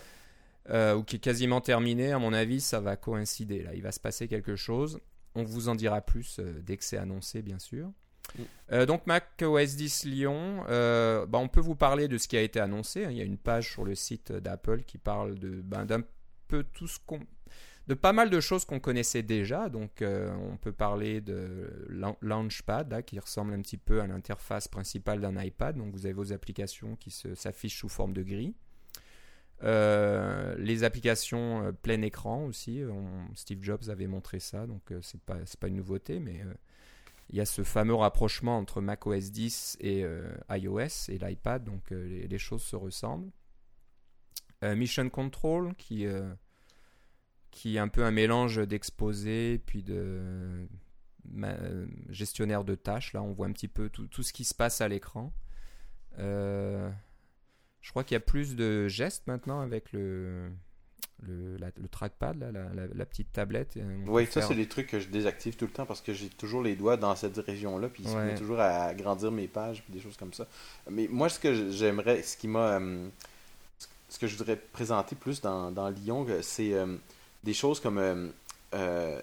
Euh, 0.69 0.95
Ou 0.97 1.05
qui 1.05 1.17
est 1.17 1.21
quasiment 1.21 1.61
terminé, 1.61 2.13
à 2.13 2.19
mon 2.19 2.33
avis, 2.33 2.61
ça 2.61 2.81
va 2.81 2.97
coïncider. 2.97 3.63
Là, 3.63 3.73
il 3.75 3.83
va 3.83 3.93
se 3.93 4.01
passer 4.01 4.27
quelque 4.29 4.57
chose. 4.57 4.99
On 5.37 5.45
vous 5.45 5.69
en 5.69 5.75
dira 5.75 6.01
plus 6.01 6.39
euh, 6.41 6.61
dès 6.63 6.77
que 6.77 6.85
c'est 6.85 6.97
annoncé, 6.99 7.43
bien 7.43 7.59
sûr. 7.59 7.89
Mm. 8.37 8.43
Euh, 8.73 8.87
donc 8.87 9.07
Mac 9.07 9.41
OS 9.43 9.77
10 9.77 10.05
Lyon, 10.07 10.65
euh, 10.69 11.27
bah, 11.27 11.39
on 11.39 11.49
peut 11.49 11.61
vous 11.61 11.77
parler 11.77 12.09
de 12.09 12.19
ce 12.19 12.27
qui 12.27 12.37
a 12.37 12.43
été 12.43 12.59
annoncé. 12.59 13.05
hein. 13.05 13.11
Il 13.11 13.17
y 13.17 13.21
a 13.21 13.25
une 13.25 13.39
page 13.39 13.71
sur 13.71 13.85
le 13.85 13.95
site 13.95 14.33
d'Apple 14.33 14.83
qui 14.83 14.99
parle 14.99 15.39
de 15.39 15.61
ben, 15.63 15.85
d'un 15.87 16.03
peu 16.49 16.65
tout 16.65 16.89
ce 16.89 16.99
qu'on 17.07 17.21
de 17.87 17.95
pas 17.95 18.13
mal 18.13 18.31
de 18.31 18.41
choses 18.41 18.65
qu'on 18.65 18.81
connaissait 18.81 19.23
déjà. 19.23 19.69
Donc, 19.69 20.03
euh, 20.03 20.35
on 20.51 20.57
peut 20.57 20.73
parler 20.73 21.21
de 21.21 21.71
Laun- 21.89 22.17
Launchpad, 22.21 22.91
là, 22.91 23.01
qui 23.03 23.17
ressemble 23.21 23.53
un 23.55 23.61
petit 23.63 23.77
peu 23.77 24.01
à 24.01 24.09
l'interface 24.09 24.67
principale 24.67 25.21
d'un 25.21 25.41
iPad. 25.41 25.77
Donc, 25.77 25.93
vous 25.93 26.05
avez 26.05 26.13
vos 26.13 26.33
applications 26.33 26.97
qui 26.97 27.13
se- 27.13 27.37
s'affichent 27.37 27.79
sous 27.79 27.89
forme 27.89 28.13
de 28.13 28.25
grille. 28.25 28.55
Euh, 29.63 30.55
les 30.59 30.85
applications 30.85 31.65
euh, 31.65 31.73
plein 31.73 32.03
écran 32.03 32.45
aussi. 32.45 32.83
On- 32.89 33.35
Steve 33.35 33.63
Jobs 33.63 33.89
avait 33.89 34.07
montré 34.07 34.39
ça, 34.39 34.67
donc 34.67 34.93
euh, 34.93 35.01
c'est 35.03 35.21
pas 35.21 35.39
pas 35.61 35.69
une 35.69 35.77
nouveauté, 35.77 36.21
mais 36.21 36.43
euh, 36.43 36.53
il 37.31 37.37
y 37.37 37.41
a 37.41 37.47
ce 37.47 37.63
fameux 37.65 37.95
rapprochement 37.95 38.59
entre 38.59 38.81
Mac 38.81 39.07
OS 39.07 39.31
10 39.31 39.79
et 39.81 40.05
euh, 40.05 40.31
iOS 40.51 41.09
et 41.09 41.19
l'iPad, 41.19 41.65
donc 41.65 41.91
euh, 41.93 42.27
les, 42.27 42.39
choses 42.39 42.63
se 42.63 42.77
ressemblent. 42.77 43.31
Euh, 44.63 44.77
Mission 44.77 45.09
Control 45.11 45.75
qui 45.77 46.07
euh, 46.07 46.33
qui 47.51 47.77
est 47.77 47.79
un 47.79 47.89
peu 47.89 48.05
un 48.05 48.11
mélange 48.11 48.59
d'exposé 48.69 49.59
puis 49.65 49.83
de 49.83 50.69
euh, 51.43 51.87
gestionnaire 52.11 52.65
de 52.65 52.75
tâches. 52.75 53.13
Là, 53.15 53.23
on 53.23 53.33
voit 53.33 53.47
un 53.47 53.53
petit 53.53 53.69
peu 53.69 53.89
tout, 53.89 54.07
tout 54.07 54.23
ce 54.23 54.33
qui 54.33 54.45
se 54.45 54.55
passe 54.55 54.81
à 54.83 54.89
l'écran. 54.89 55.33
Je 57.87 57.91
crois 57.93 58.03
qu'il 58.03 58.17
y 58.17 58.17
a 58.17 58.21
plus 58.21 58.57
de 58.57 58.89
gestes 58.89 59.23
maintenant 59.29 59.61
avec 59.61 59.93
le, 59.93 60.51
le, 61.23 61.57
la- 61.57 61.71
le 61.81 61.87
trackpad, 61.89 62.37
là, 62.41 62.51
la, 62.51 62.65
la- 62.75 62.89
la 62.93 63.07
petite 63.07 63.33
tablette. 63.33 63.77
Euh, 63.77 63.99
Oui, 64.09 64.27
ça, 64.27 64.33
faire- 64.41 64.49
c'est 64.49 64.55
des 64.57 64.67
trucs 64.67 64.89
que 64.89 64.99
je 64.99 65.07
désactive 65.09 65.55
tout 65.55 65.67
le 65.67 65.71
temps 65.71 65.87
parce 65.87 66.01
que 66.01 66.13
j'ai 66.13 66.29
toujours 66.29 66.65
les 66.65 66.75
doigts 66.75 66.97
dans 66.97 67.15
cette 67.15 67.37
région-là, 67.39 67.89
puis 67.89 68.03
il 68.03 68.09
se 68.11 68.17
Ouais. 68.17 68.25
met 68.25 68.35
toujours 68.35 68.59
à 68.59 68.87
agrandir 68.87 69.31
mes 69.31 69.47
pages, 69.47 69.85
puis 69.85 69.93
des 69.95 70.01
choses 70.01 70.17
comme 70.17 70.33
ça. 70.33 70.49
Mais 70.91 71.07
moi, 71.09 71.29
ce 71.29 71.39
que 71.39 71.71
j'aimerais, 71.71 72.23
ce 72.25 72.37
qui 72.37 72.49
m'a. 72.49 72.81
euh, 72.81 73.09
ce 74.09 74.19
que 74.19 74.27
je 74.27 74.37
voudrais 74.37 74.57
présenter 74.57 75.15
plus 75.15 75.41
dans, 75.41 75.71
dans 75.71 75.89
Lyon, 75.89 76.27
euh, 76.29 76.43
c'est 76.43 76.75
des 77.45 77.55
choses 77.55 77.79
comme 77.79 77.99
euh, 77.99 78.31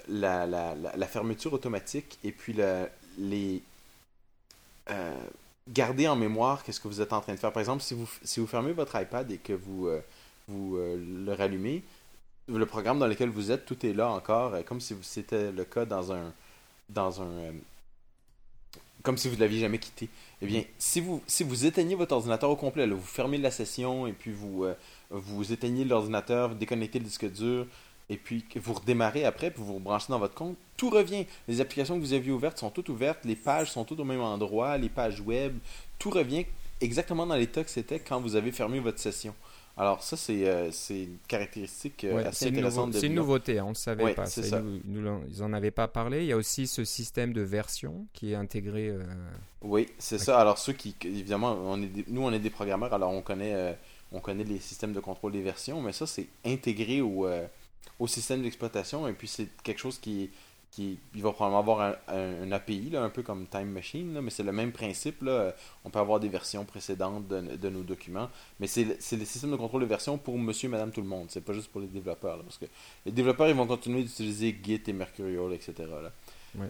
la, 0.07 0.45
la, 0.47 0.73
la, 0.75 0.95
la 0.95 1.07
fermeture 1.07 1.51
automatique 1.51 2.17
et 2.23 2.31
puis 2.31 2.55
les. 3.17 3.61
euh, 4.89 5.15
garder 5.67 6.07
en 6.07 6.15
mémoire 6.15 6.63
qu'est-ce 6.63 6.79
que 6.79 6.87
vous 6.87 7.01
êtes 7.01 7.13
en 7.13 7.21
train 7.21 7.33
de 7.33 7.39
faire. 7.39 7.51
Par 7.51 7.61
exemple, 7.61 7.83
si 7.83 7.93
vous, 7.93 8.09
si 8.23 8.39
vous 8.39 8.47
fermez 8.47 8.73
votre 8.73 8.99
iPad 8.99 9.29
et 9.31 9.37
que 9.37 9.53
vous, 9.53 9.87
euh, 9.87 10.01
euh, 10.49 11.25
le 11.25 11.33
rallumez, 11.33 11.83
le 12.47 12.65
programme 12.65 12.99
dans 12.99 13.07
lequel 13.07 13.29
vous 13.29 13.51
êtes, 13.51 13.65
tout 13.65 13.85
est 13.85 13.93
là 13.93 14.09
encore, 14.09 14.55
euh, 14.55 14.61
comme 14.63 14.81
si 14.81 14.95
c'était 15.01 15.51
le 15.51 15.63
cas 15.63 15.85
dans 15.85 16.11
un. 16.11 16.33
dans 16.89 17.11
comme 19.03 19.17
si 19.17 19.27
vous 19.27 19.35
ne 19.35 19.41
l'aviez 19.41 19.59
jamais 19.59 19.79
quitté. 19.79 20.07
Eh 20.41 20.45
bien, 20.45 20.63
si 20.77 21.01
vous, 21.01 21.21
éteignez 21.65 21.95
votre 21.95 22.15
ordinateur 22.15 22.49
au 22.49 22.55
complet, 22.55 22.87
vous 22.87 23.01
fermez 23.01 23.37
la 23.37 23.51
session 23.51 24.07
et 24.07 24.13
puis 24.13 24.31
vous, 24.31 24.65
vous 25.09 25.51
éteignez 25.51 25.83
l'ordinateur, 25.83 26.49
vous 26.49 26.55
déconnectez 26.55 26.99
le 26.99 27.05
disque 27.05 27.29
dur 27.29 27.67
et 28.09 28.17
puis 28.17 28.43
vous 28.55 28.73
redémarrez 28.73 29.25
après, 29.25 29.49
puis 29.51 29.61
vous 29.63 29.73
vous 29.73 29.79
branchez 29.79 30.07
dans 30.09 30.19
votre 30.19 30.35
compte, 30.35 30.55
tout 30.77 30.89
revient. 30.89 31.25
Les 31.47 31.61
applications 31.61 31.95
que 31.95 32.01
vous 32.01 32.13
aviez 32.13 32.31
ouvertes 32.31 32.57
sont 32.59 32.69
toutes 32.69 32.89
ouvertes, 32.89 33.19
les 33.25 33.35
pages 33.35 33.71
sont 33.71 33.85
toutes 33.85 33.99
au 33.99 34.03
même 34.05 34.21
endroit, 34.21 34.77
les 34.77 34.89
pages 34.89 35.21
web, 35.21 35.55
tout 35.99 36.09
revient 36.09 36.45
exactement 36.81 37.25
dans 37.25 37.35
l'état 37.35 37.63
que 37.63 37.69
c'était 37.69 37.99
quand 37.99 38.19
vous 38.19 38.35
avez 38.35 38.51
fermé 38.51 38.79
votre 38.79 38.99
session. 38.99 39.33
Alors 39.75 40.03
ça, 40.03 40.15
c'est 40.15 40.47
euh, 40.47 40.69
une 40.91 41.17
caractéristique 41.27 42.03
euh, 42.03 42.17
Ouais, 42.17 42.25
assez 42.25 42.47
intéressante 42.49 42.93
c'est 42.93 43.07
une 43.07 43.15
nouveauté, 43.15 43.57
hein, 43.57 43.63
on 43.65 43.69
ne 43.69 43.73
savait 43.73 44.03
Ouais, 44.03 44.13
pas. 44.13 44.25
Ils, 44.37 44.81
nous, 44.85 45.01
nous- 45.01 45.21
ils 45.31 45.41
en 45.41 45.51
avaient 45.51 45.71
pas 45.71 45.87
parlé. 45.87 46.19
Il 46.21 46.27
y 46.27 46.31
a 46.31 46.37
aussi 46.37 46.67
ce 46.67 46.85
système 46.85 47.33
de 47.33 47.41
version 47.41 48.05
qui 48.13 48.33
est 48.33 48.35
intégré. 48.35 48.89
euh, 48.89 49.03
Oui, 49.63 49.87
c'est 49.97 50.19
ça. 50.19 50.39
Alors 50.39 50.59
ceux 50.59 50.73
qui, 50.73 50.95
évidemment, 51.05 51.57
on 51.65 51.81
est 51.81 51.87
des- 51.87 52.05
nous 52.07 52.21
on 52.21 52.31
est 52.31 52.37
des 52.39 52.51
programmeurs, 52.51 52.93
alors 52.93 53.09
on 53.11 53.23
connaît, 53.23 53.53
euh, 53.55 53.73
on 54.11 54.19
connaît 54.19 54.43
les 54.43 54.59
systèmes 54.59 54.93
de 54.93 54.99
contrôle 54.99 55.31
des 55.31 55.41
versions, 55.41 55.81
mais 55.81 55.91
ça 55.91 56.05
c'est 56.05 56.27
intégré 56.45 57.01
au, 57.01 57.25
au 57.99 58.07
système 58.07 58.41
d'exploitation 58.41 59.07
et 59.07 59.13
puis 59.13 59.27
c'est 59.27 59.47
quelque 59.63 59.79
chose 59.79 59.99
qui, 59.99 60.29
qui, 60.71 60.97
il 61.13 61.21
va 61.21 61.31
probablement 61.31 61.59
avoir 61.59 61.81
un, 61.81 61.95
un- 62.07 62.43
un 62.43 62.51
API 62.51 62.89
là, 62.89 63.03
un 63.03 63.09
peu 63.09 63.21
comme 63.21 63.45
Time 63.47 63.67
Machine, 63.69 64.13
là, 64.15 64.21
mais 64.21 64.31
c'est 64.31 64.41
le 64.43 64.51
même 64.51 64.71
principe 64.71 65.21
là. 65.21 65.53
On 65.85 65.91
peut 65.91 65.99
avoir 65.99 66.19
des 66.19 66.29
versions 66.29 66.65
précédentes 66.65 67.27
de, 67.27 67.55
de 67.57 67.69
nos 67.69 67.83
documents, 67.83 68.29
mais 68.59 68.65
c'est 68.67 68.83
le- 68.85 68.97
système 69.25 69.51
de 69.51 69.55
contrôle 69.55 69.81
de 69.81 69.85
version 69.87 70.17
pour 70.17 70.37
Monsieur, 70.39 70.69
Madame, 70.69 70.91
tout 70.91 71.01
le 71.01 71.07
monde. 71.07 71.27
C'est 71.29 71.41
pas 71.45 71.53
juste 71.53 71.67
pour 71.71 71.79
les 71.81 71.87
développeurs, 71.87 72.37
là, 72.37 72.43
parce 72.43 72.57
que 72.57 72.65
les 73.05 73.11
développeurs 73.11 73.47
ils 73.49 73.55
vont 73.55 73.67
continuer 73.67 74.01
d'utiliser 74.01 74.57
Git 74.63 74.81
et 74.87 74.93
Mercurial, 74.93 75.53
etc. 75.53 75.73
là. 75.79 76.11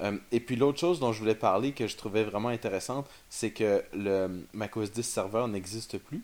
Euh, 0.02 0.18
et 0.32 0.40
puis 0.40 0.56
l'autre 0.56 0.80
chose 0.80 1.00
dont 1.02 1.12
je 1.12 1.20
voulais 1.20 1.36
parler 1.36 1.72
que 1.74 1.88
je 1.88 1.96
trouvais 1.98 2.24
vraiment 2.24 2.48
intéressante, 2.50 3.06
c'est 3.30 3.52
que 3.52 3.84
le 3.94 4.46
macOS 4.54 4.92
10 4.92 5.04
Server 5.04 5.46
n'existe 5.50 5.98
plus. 5.98 6.22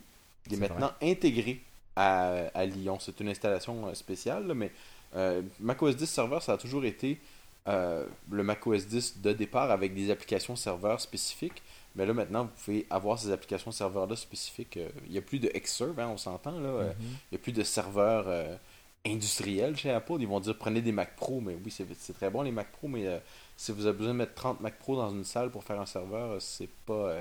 Il 0.47 0.53
est, 0.53 0.57
maintenant 0.69 0.91
intégré 1.01 1.61
à, 1.99 2.47
à 2.53 2.65
Lyon. 2.65 2.97
C'est 2.99 3.19
une 3.19 3.29
installation 3.29 3.87
euh, 3.87 3.93
spéciale, 3.93 4.53
mais 4.55 4.71
euh, 5.15 5.41
macOS 5.59 5.95
10 5.95 6.05
Server, 6.07 6.39
ça 6.41 6.53
a 6.53 6.57
toujours 6.57 6.85
été 6.85 7.19
euh, 7.67 8.05
le 8.31 8.43
macOS 8.43 8.87
10 8.87 9.21
de 9.21 9.33
départ 9.33 9.69
avec 9.71 9.93
des 9.93 10.09
applications 10.11 10.55
serveurs 10.55 11.01
spécifiques. 11.01 11.61
Mais 11.95 12.05
là, 12.05 12.13
maintenant, 12.13 12.43
vous 12.45 12.51
pouvez 12.63 12.85
avoir 12.89 13.17
ces 13.19 13.31
applications 13.31 13.71
serveurs-là 13.71 14.15
spécifiques. 14.15 14.77
Euh, 14.77 14.89
il 15.07 15.11
n'y 15.11 15.17
a 15.17 15.21
plus 15.21 15.39
de 15.39 15.49
Xserve, 15.49 15.99
hein, 15.99 16.09
on 16.13 16.17
s'entend. 16.17 16.57
là. 16.59 16.69
euh, 16.69 16.87
Mhm. 16.89 16.95
Il 17.31 17.33
n'y 17.33 17.37
a 17.37 17.41
plus 17.41 17.51
de 17.51 17.63
serveurs 17.63 18.27
industriels 19.05 19.75
chez 19.77 19.91
Apple. 19.91 20.17
Ils 20.19 20.27
vont 20.27 20.39
dire 20.39 20.57
prenez 20.57 20.81
des 20.81 20.91
Mac 20.91 21.15
Pro. 21.15 21.41
Mais 21.41 21.55
oui, 21.63 21.71
c'est 21.71 22.13
très 22.13 22.29
bon 22.29 22.41
les 22.43 22.51
Mac 22.51 22.71
Pro. 22.71 22.87
Mais 22.87 23.05
si 23.57 23.71
vous 23.71 23.85
avez 23.85 23.97
besoin 23.97 24.13
de 24.13 24.19
mettre 24.19 24.35
30 24.35 24.61
Mac 24.61 24.77
Pro 24.79 24.95
dans 24.95 25.09
une 25.11 25.23
salle 25.23 25.49
pour 25.51 25.63
faire 25.63 25.79
un 25.79 25.85
serveur, 25.85 26.41
c'est 26.41 26.69
pas. 26.85 27.15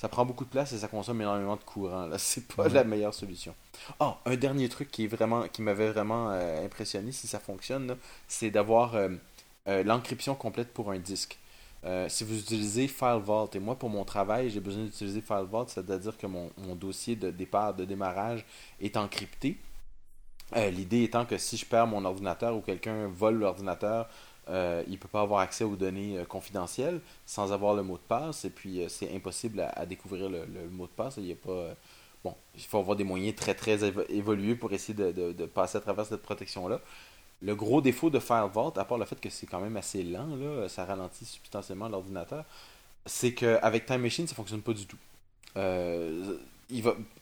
Ça 0.00 0.08
prend 0.08 0.24
beaucoup 0.24 0.46
de 0.46 0.48
place 0.48 0.72
et 0.72 0.78
ça 0.78 0.88
consomme 0.88 1.20
énormément 1.20 1.56
de 1.56 1.62
courant. 1.62 2.06
Là, 2.06 2.16
c'est 2.18 2.46
pas 2.46 2.62
Ouais. 2.64 2.70
la 2.70 2.84
meilleure 2.84 3.12
solution. 3.12 3.54
Ah, 3.98 4.16
un 4.24 4.34
dernier 4.36 4.70
truc 4.70 4.90
qui 4.90 5.04
est 5.04 5.06
vraiment, 5.08 5.46
qui 5.46 5.60
m'avait 5.60 5.90
vraiment 5.90 6.30
euh, 6.30 6.64
impressionné 6.64 7.12
si 7.12 7.26
ça 7.28 7.38
fonctionne, 7.38 7.94
c'est 8.26 8.50
d'avoir 8.50 8.94
euh, 8.94 9.10
euh, 9.68 9.82
l'encryption 9.84 10.34
complète 10.34 10.72
pour 10.72 10.90
un 10.90 10.98
disque. 10.98 11.38
Si 12.08 12.24
vous 12.24 12.38
utilisez 12.38 12.88
FileVault, 12.88 13.50
et 13.54 13.58
moi 13.58 13.74
pour 13.78 13.88
mon 13.90 14.04
travail, 14.04 14.50
j'ai 14.50 14.60
besoin 14.60 14.84
d'utiliser 14.84 15.20
FileVault, 15.22 15.66
c'est-à-dire 15.68 16.16
que 16.16 16.26
mon, 16.26 16.50
mon 16.58 16.74
dossier 16.74 17.16
de 17.16 17.30
départ, 17.30 17.72
de 17.74 17.86
démarrage 17.86 18.44
est 18.80 18.96
encrypté. 18.98 19.58
L'idée 20.54 21.04
étant 21.04 21.24
que 21.24 21.38
si 21.38 21.56
je 21.56 21.64
perds 21.64 21.86
mon 21.86 22.04
ordinateur 22.04 22.54
ou 22.56 22.60
quelqu'un 22.60 23.06
vole 23.08 23.36
l'ordinateur, 23.38 24.08
euh, 24.50 24.82
il 24.86 24.92
ne 24.92 24.96
peut 24.96 25.08
pas 25.08 25.20
avoir 25.20 25.40
accès 25.40 25.64
aux 25.64 25.76
données 25.76 26.18
euh, 26.18 26.24
confidentielles 26.24 27.00
sans 27.24 27.52
avoir 27.52 27.74
le 27.74 27.82
mot 27.82 27.96
de 27.96 28.02
passe, 28.02 28.44
et 28.44 28.50
puis 28.50 28.82
euh, 28.82 28.88
c'est 28.88 29.14
impossible 29.14 29.60
à, 29.60 29.86
découvrir 29.86 30.28
le, 30.28 30.44
mot 30.70 30.86
de 30.86 30.92
passe. 30.92 31.18
Il 31.18 31.30
a 31.30 31.34
pas, 31.36 31.74
bon, 32.24 32.34
il 32.56 32.62
faut 32.62 32.78
avoir 32.78 32.96
des 32.96 33.04
moyens 33.04 33.36
très 33.36 33.54
très 33.54 33.78
évo- 33.78 34.04
évolués 34.08 34.56
pour 34.56 34.72
essayer 34.72 34.94
de, 34.94 35.46
passer 35.46 35.78
à 35.78 35.80
travers 35.80 36.06
cette 36.06 36.22
protection-là. 36.22 36.80
Le 37.42 37.54
gros 37.54 37.80
défaut 37.80 38.10
de 38.10 38.18
FileVault, 38.18 38.74
à 38.76 38.84
part 38.84 38.98
le 38.98 39.04
fait 39.06 39.18
que 39.20 39.30
c'est 39.30 39.46
quand 39.46 39.60
même 39.60 39.76
assez 39.76 40.02
lent, 40.02 40.36
là, 40.36 40.68
ça 40.68 40.84
ralentit 40.84 41.24
substantiellement 41.24 41.88
l'ordinateur, 41.88 42.44
c'est 43.06 43.32
qu'avec 43.32 43.86
Time 43.86 44.02
Machine, 44.02 44.26
ça 44.26 44.34
fonctionne 44.34 44.62
pas 44.62 44.74
du 44.74 44.84
tout. 44.86 44.98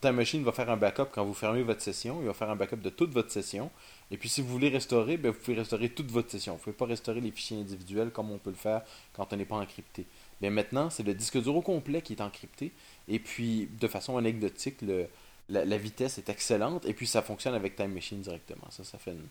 Time 0.00 0.16
Machine 0.16 0.44
va 0.44 0.52
faire 0.52 0.70
un 0.70 0.76
backup 0.76 1.06
quand 1.12 1.24
vous 1.24 1.34
fermez 1.34 1.62
votre 1.62 1.80
session, 1.80 2.18
il 2.20 2.26
va 2.26 2.34
faire 2.34 2.50
un 2.50 2.56
backup 2.56 2.76
de 2.76 2.90
toute 2.90 3.12
votre 3.12 3.30
session, 3.30 3.70
et 4.10 4.16
puis 4.16 4.28
si 4.28 4.42
vous 4.42 4.48
voulez 4.48 4.68
restaurer, 4.68 5.16
ben, 5.16 5.30
vous 5.30 5.38
pouvez 5.38 5.56
restaurer 5.56 5.88
toute 5.88 6.10
votre 6.10 6.30
session. 6.30 6.52
Vous 6.52 6.58
ne 6.58 6.64
pouvez 6.64 6.76
pas 6.76 6.86
restaurer 6.86 7.20
les 7.20 7.30
fichiers 7.30 7.58
individuels 7.58 8.10
comme 8.10 8.30
on 8.30 8.38
peut 8.38 8.50
le 8.50 8.56
faire 8.56 8.82
quand 9.14 9.32
on 9.32 9.36
n'est 9.36 9.44
pas 9.44 9.56
encrypté. 9.56 10.06
Mais 10.40 10.50
maintenant, 10.50 10.90
c'est 10.90 11.02
le 11.02 11.14
disque 11.14 11.40
dur 11.40 11.56
au 11.56 11.62
complet 11.62 12.02
qui 12.02 12.12
est 12.12 12.20
encrypté, 12.20 12.72
et 13.08 13.18
puis 13.18 13.68
de 13.80 13.88
façon 13.88 14.16
anecdotique, 14.16 14.82
le, 14.82 15.06
la, 15.48 15.64
la 15.64 15.78
vitesse 15.78 16.18
est 16.18 16.28
excellente, 16.28 16.84
et 16.86 16.92
puis 16.92 17.06
ça 17.06 17.22
fonctionne 17.22 17.54
avec 17.54 17.76
Time 17.76 17.92
Machine 17.92 18.20
directement. 18.20 18.70
Ça, 18.70 18.84
ça 18.84 18.98
fait 18.98 19.12
une, 19.12 19.26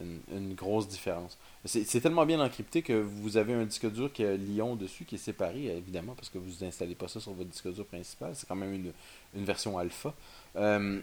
une, 0.00 0.20
une 0.36 0.54
grosse 0.54 0.88
différence. 0.88 1.38
C'est 1.64 2.00
tellement 2.00 2.26
bien 2.26 2.40
encrypté 2.40 2.82
que 2.82 2.92
vous 2.92 3.36
avez 3.36 3.54
un 3.54 3.64
disque 3.64 3.90
dur 3.90 4.12
qui 4.12 4.24
a 4.24 4.36
Lyon 4.36 4.76
dessus, 4.76 5.04
qui 5.04 5.16
est 5.16 5.18
séparé, 5.18 5.66
évidemment, 5.76 6.14
parce 6.14 6.28
que 6.28 6.38
vous 6.38 6.64
installez 6.64 6.94
pas 6.94 7.08
ça 7.08 7.18
sur 7.20 7.32
votre 7.32 7.50
disque 7.50 7.72
dur 7.72 7.86
principal. 7.86 8.34
C'est 8.34 8.46
quand 8.48 8.56
même 8.56 8.72
une, 8.74 8.92
une 9.34 9.44
version 9.44 9.78
alpha. 9.78 10.14
Euh, 10.56 11.00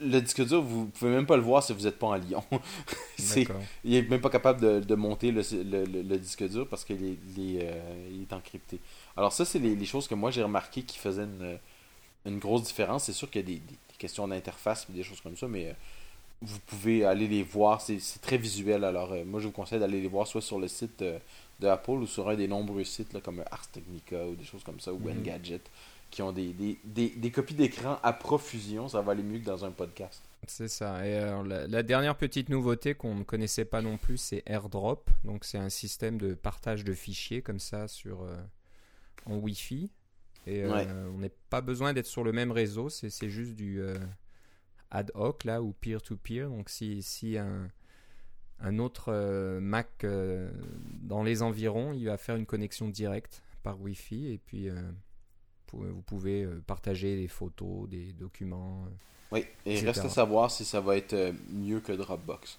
le 0.00 0.20
disque 0.20 0.44
dur, 0.46 0.62
vous 0.62 0.86
pouvez 0.86 1.10
même 1.10 1.26
pas 1.26 1.36
le 1.36 1.42
voir 1.42 1.62
si 1.62 1.72
vous 1.72 1.82
n'êtes 1.82 1.98
pas 1.98 2.08
en 2.08 2.14
Lyon. 2.16 2.42
Il 3.84 3.94
est 3.94 4.02
même 4.08 4.20
pas 4.20 4.30
capable 4.30 4.60
de, 4.60 4.80
de 4.80 4.94
monter 4.94 5.30
le, 5.30 5.42
le- 5.52 5.84
le- 5.84 6.02
le 6.02 6.18
disque 6.18 6.48
dur 6.48 6.66
parce 6.68 6.84
qu'il 6.84 7.02
est, 7.04 7.18
euh, 7.38 8.08
il 8.10 8.22
est 8.22 8.32
encrypté. 8.32 8.80
Alors 9.16 9.32
ça, 9.32 9.44
c'est 9.44 9.58
les, 9.58 9.76
les 9.76 9.86
choses 9.86 10.08
que 10.08 10.14
moi 10.14 10.30
j'ai 10.30 10.42
remarqué 10.42 10.82
qui 10.82 10.98
faisaient 10.98 11.24
une, 11.24 11.58
une 12.26 12.38
grosse 12.38 12.64
différence. 12.64 13.04
C'est 13.04 13.12
sûr 13.12 13.30
qu'il 13.30 13.42
y 13.42 13.44
a 13.44 13.56
des 13.56 13.62
questions 13.98 14.26
d'interface 14.26 14.86
et 14.90 14.92
des 14.92 15.02
choses 15.04 15.20
comme 15.20 15.36
ça, 15.36 15.46
mais 15.46 15.68
euh, 15.68 15.72
vous 16.42 16.58
pouvez 16.66 17.04
aller 17.04 17.26
les 17.28 17.42
voir. 17.42 17.80
C'est 17.80 17.98
très 18.20 18.36
visuel. 18.36 18.84
Alors 18.84 19.12
euh, 19.12 19.24
moi, 19.24 19.40
je 19.40 19.46
vous 19.46 19.52
conseille 19.52 19.80
d'aller 19.80 20.00
les 20.00 20.08
voir 20.08 20.26
soit 20.26 20.42
sur 20.42 20.58
le 20.58 20.68
site 20.68 20.98
de, 21.00 21.14
de 21.60 21.66
Apple 21.68 21.90
ou 21.92 22.06
sur 22.06 22.28
un 22.28 22.34
des 22.34 22.48
nombreux 22.48 22.84
sites 22.84 23.12
là, 23.12 23.20
comme 23.20 23.42
Ars 23.50 23.68
Technica 23.70 24.26
ou 24.26 24.34
des 24.34 24.44
choses 24.44 24.64
comme 24.64 24.80
ça, 24.80 24.92
ou 24.92 24.98
Mhm. 24.98 25.18
Engadget, 25.20 25.60
qui 26.10 26.20
ont 26.22 26.32
des, 26.32 26.52
des, 26.52 26.78
des, 26.84 27.08
des 27.10 27.30
copies 27.30 27.54
d'écran 27.54 27.98
à 28.02 28.12
profusion. 28.12 28.88
Ça 28.88 29.00
va 29.00 29.12
aller 29.12 29.22
mieux 29.22 29.38
que 29.38 29.46
dans 29.46 29.64
un 29.64 29.70
podcast. 29.70 30.22
C'est 30.48 30.68
ça. 30.68 31.06
Et 31.06 31.14
alors, 31.16 31.44
la, 31.44 31.66
la 31.68 31.82
dernière 31.84 32.16
petite 32.16 32.48
nouveauté 32.48 32.94
qu'on 32.94 33.14
ne 33.14 33.22
connaissait 33.22 33.64
pas 33.64 33.80
non 33.80 33.96
plus, 33.96 34.16
c'est 34.18 34.42
AirDrop. 34.46 35.08
Donc 35.24 35.44
c'est 35.44 35.58
un 35.58 35.68
système 35.70 36.18
de 36.18 36.34
partage 36.34 36.82
de 36.84 36.92
fichiers 36.94 37.42
comme 37.42 37.60
ça 37.60 37.86
sur 37.86 38.22
euh, 38.22 38.36
en 39.26 39.36
Wi-Fi. 39.36 39.88
Et 40.48 40.64
euh, 40.64 40.72
Ouais. 40.74 40.86
on 41.14 41.18
n'a 41.18 41.28
pas 41.48 41.60
besoin 41.60 41.92
d'être 41.92 42.06
sur 42.08 42.24
le 42.24 42.32
même 42.32 42.50
réseau. 42.50 42.88
C'est 42.88 43.08
c'est 43.08 43.30
juste 43.30 43.52
du 43.54 43.80
euh, 43.80 43.94
ad 44.92 45.10
hoc 45.14 45.44
là 45.44 45.60
ou 45.60 45.72
peer-to-peer. 45.72 46.48
Donc 46.48 46.68
si, 46.68 47.02
si 47.02 47.36
un, 47.36 47.68
un 48.60 48.78
autre 48.78 49.06
euh, 49.08 49.58
Mac 49.60 50.04
euh, 50.04 50.50
dans 51.02 51.22
les 51.22 51.42
environs, 51.42 51.92
il 51.92 52.04
va 52.06 52.16
faire 52.16 52.36
une 52.36 52.46
connexion 52.46 52.88
directe 52.88 53.42
par 53.62 53.80
Wi-Fi 53.80 54.32
et 54.32 54.38
puis 54.38 54.68
euh, 54.68 54.74
vous 55.72 55.84
vous 55.84 56.02
pouvez 56.02 56.46
partager 56.66 57.16
des 57.16 57.28
photos, 57.28 57.88
des 57.88 58.12
documents. 58.12 58.84
Oui, 59.30 59.46
et 59.64 59.72
etc. 59.76 59.86
reste 59.86 60.04
à 60.04 60.08
savoir 60.10 60.50
si 60.50 60.66
ça 60.66 60.82
va 60.82 60.98
être 60.98 61.32
mieux 61.50 61.80
que 61.80 61.92
Dropbox. 61.92 62.58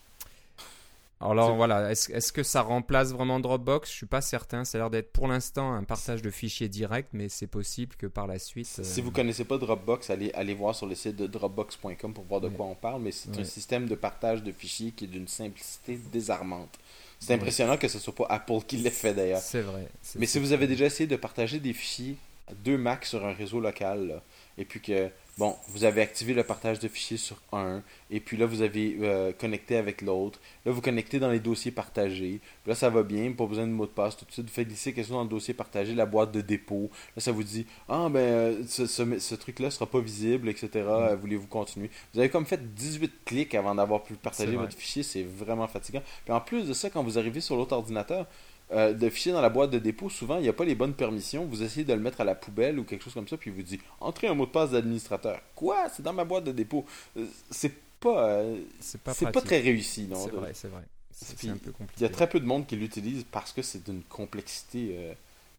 Alors 1.31 1.55
voilà, 1.55 1.91
est-ce 1.91 2.31
que 2.33 2.43
ça 2.43 2.61
remplace 2.61 3.11
vraiment 3.11 3.39
Dropbox? 3.39 3.89
Je 3.89 3.95
suis 3.95 4.05
pas 4.05 4.21
certain. 4.21 4.65
Ça 4.65 4.77
a 4.77 4.81
l'air 4.81 4.89
d'être 4.89 5.11
pour 5.11 5.27
l'instant 5.27 5.73
un 5.73 5.83
partage 5.83 6.21
de 6.21 6.29
fichiers 6.29 6.69
direct, 6.69 7.09
mais 7.13 7.29
c'est 7.29 7.47
possible 7.47 7.95
que 7.95 8.07
par 8.07 8.27
la 8.27 8.39
suite. 8.39 8.67
Si 8.67 8.99
euh, 8.99 9.03
vous 9.03 9.11
connaissez 9.11 9.45
pas 9.45 9.57
Dropbox, 9.57 10.09
allez, 10.09 10.31
allez 10.33 10.53
voir 10.53 10.75
sur 10.75 10.85
le 10.85 10.95
site 10.95 11.15
de 11.15 11.27
dropbox.com 11.27 12.13
pour 12.13 12.23
voir 12.25 12.41
de 12.41 12.47
Ouais. 12.47 12.53
quoi 12.53 12.65
on 12.65 12.75
parle, 12.75 13.01
mais 13.01 13.11
c'est 13.11 13.37
un 13.39 13.43
système 13.43 13.87
de 13.87 13.95
partage 13.95 14.43
de 14.43 14.51
fichiers 14.51 14.91
qui 14.91 15.05
est 15.05 15.07
d'une 15.07 15.27
simplicité 15.27 15.99
désarmante. 16.11 16.69
C'est 17.19 17.29
Ouais. 17.29 17.35
impressionnant 17.39 17.77
que 17.77 17.87
ce 17.87 17.99
soit 17.99 18.13
pas 18.13 18.25
Apple 18.29 18.59
qui 18.67 18.77
l'ait 18.77 18.89
fait 18.89 19.13
d'ailleurs. 19.13 19.39
C'est 19.39 19.61
vrai. 19.61 19.87
Mais 20.17 20.25
si 20.25 20.39
vous 20.39 20.51
avez 20.51 20.67
déjà 20.67 20.85
essayé 20.85 21.07
de 21.07 21.15
partager 21.15 21.59
des 21.59 21.71
fichiers 21.73 22.17
à 22.49 22.53
deux 22.53 22.77
Macs 22.77 23.05
sur 23.05 23.25
un 23.25 23.31
réseau 23.31 23.61
local, 23.61 24.07
là, 24.07 24.21
et 24.57 24.65
puis 24.65 24.79
que, 24.79 25.09
bon, 25.37 25.55
vous 25.69 25.83
avez 25.83 26.01
activé 26.01 26.33
le 26.33 26.43
partage 26.43 26.79
de 26.79 26.87
fichiers 26.87 27.17
sur 27.17 27.37
un, 27.51 27.81
et 28.11 28.19
puis 28.19 28.37
là, 28.37 28.45
vous 28.45 28.61
avez 28.61 28.97
euh, 29.01 29.31
connecté 29.33 29.77
avec 29.77 30.01
l'autre, 30.01 30.39
là, 30.65 30.71
vous 30.71 30.81
connectez 30.81 31.19
dans 31.19 31.31
les 31.31 31.39
dossiers 31.39 31.71
partagés, 31.71 32.39
puis 32.63 32.69
là, 32.69 32.75
ça 32.75 32.89
va 32.89 33.03
bien, 33.03 33.31
pas 33.31 33.45
besoin 33.45 33.65
de 33.65 33.71
mot 33.71 33.85
de 33.85 33.91
passe, 33.91 34.15
tout 34.15 34.25
de 34.25 34.31
suite, 34.31 34.45
vous 34.47 34.53
faites 34.53 34.67
glisser 34.67 34.93
quelque 34.93 35.05
chose 35.07 35.15
dans 35.15 35.23
le 35.23 35.29
dossier 35.29 35.53
partagé, 35.53 35.95
la 35.95 36.05
boîte 36.05 36.31
de 36.31 36.41
dépôt, 36.41 36.89
là, 37.15 37.21
ça 37.21 37.31
vous 37.31 37.43
dit, 37.43 37.65
ah, 37.89 38.07
ben, 38.11 38.19
euh, 38.19 38.63
ce, 38.67 38.85
ce, 38.85 39.19
ce 39.19 39.35
truc-là 39.35 39.71
sera 39.71 39.85
pas 39.87 39.99
visible, 39.99 40.49
etc., 40.49 40.69
Euh, 40.75 41.15
voulez-vous 41.15 41.47
continuer? 41.47 41.89
Vous 42.13 42.19
avez 42.19 42.29
comme 42.29 42.45
fait 42.45 42.73
18 42.73 43.11
clics 43.25 43.55
avant 43.55 43.73
d'avoir 43.75 44.03
pu 44.03 44.13
partager 44.15 44.55
votre 44.55 44.73
fichier, 44.75 45.03
c'est 45.03 45.23
vraiment 45.23 45.67
fatigant. 45.67 46.01
Puis 46.25 46.33
en 46.33 46.41
plus 46.41 46.67
de 46.67 46.73
ça, 46.73 46.89
quand 46.89 47.03
vous 47.03 47.17
arrivez 47.17 47.41
sur 47.41 47.55
l'autre 47.55 47.73
ordinateur, 47.75 48.27
euh, 48.71 48.93
de 48.93 49.09
fichier 49.09 49.31
dans 49.31 49.41
la 49.41 49.49
boîte 49.49 49.69
de 49.71 49.79
dépôt, 49.79 50.09
souvent, 50.09 50.37
il 50.37 50.43
n'y 50.43 50.49
a 50.49 50.53
pas 50.53 50.65
les 50.65 50.75
bonnes 50.75 50.93
permissions. 50.93 51.45
Vous 51.45 51.61
essayez 51.63 51.85
de 51.85 51.93
le 51.93 51.99
mettre 51.99 52.21
à 52.21 52.23
la 52.23 52.33
poubelle 52.35 52.79
ou 52.79 52.83
quelque 52.83 53.03
chose 53.03 53.13
comme 53.13 53.27
ça, 53.27 53.37
puis 53.37 53.51
il 53.51 53.55
vous 53.55 53.61
dit 53.63 53.79
Entrez 53.99 54.27
un 54.27 54.33
mot 54.33 54.45
de 54.45 54.51
passe 54.51 54.71
d'administrateur. 54.71 55.39
Quoi? 55.55 55.89
C'est 55.89 56.01
dans 56.03 56.13
ma 56.13 56.23
boîte 56.25 56.45
de 56.45 56.51
dépôt. 56.51 56.85
Euh, 57.17 57.25
C'est 57.51 57.73
pas, 57.99 58.27
euh, 58.29 58.57
c'est 58.79 58.99
pas, 59.01 59.13
c'est 59.13 59.25
pas 59.25 59.31
pratique. 59.31 59.47
très 59.49 59.59
réussi. 59.59 60.03
non 60.07 60.23
C'est 60.23 60.31
vrai, 60.31 60.51
c'est 60.53 60.67
vrai. 60.69 60.83
C'est 61.11 61.47
un 61.49 61.53
peu 61.57 61.67
Il 61.67 61.69
y 61.69 61.73
compliqué. 61.73 62.05
a 62.05 62.09
très 62.09 62.27
peu 62.27 62.39
de 62.39 62.45
monde 62.45 62.65
qui 62.65 62.75
l'utilise 62.75 63.23
parce 63.31 63.53
que 63.53 63.61
c'est 63.61 63.83
d'une 63.83 64.01
complexité 64.03 65.13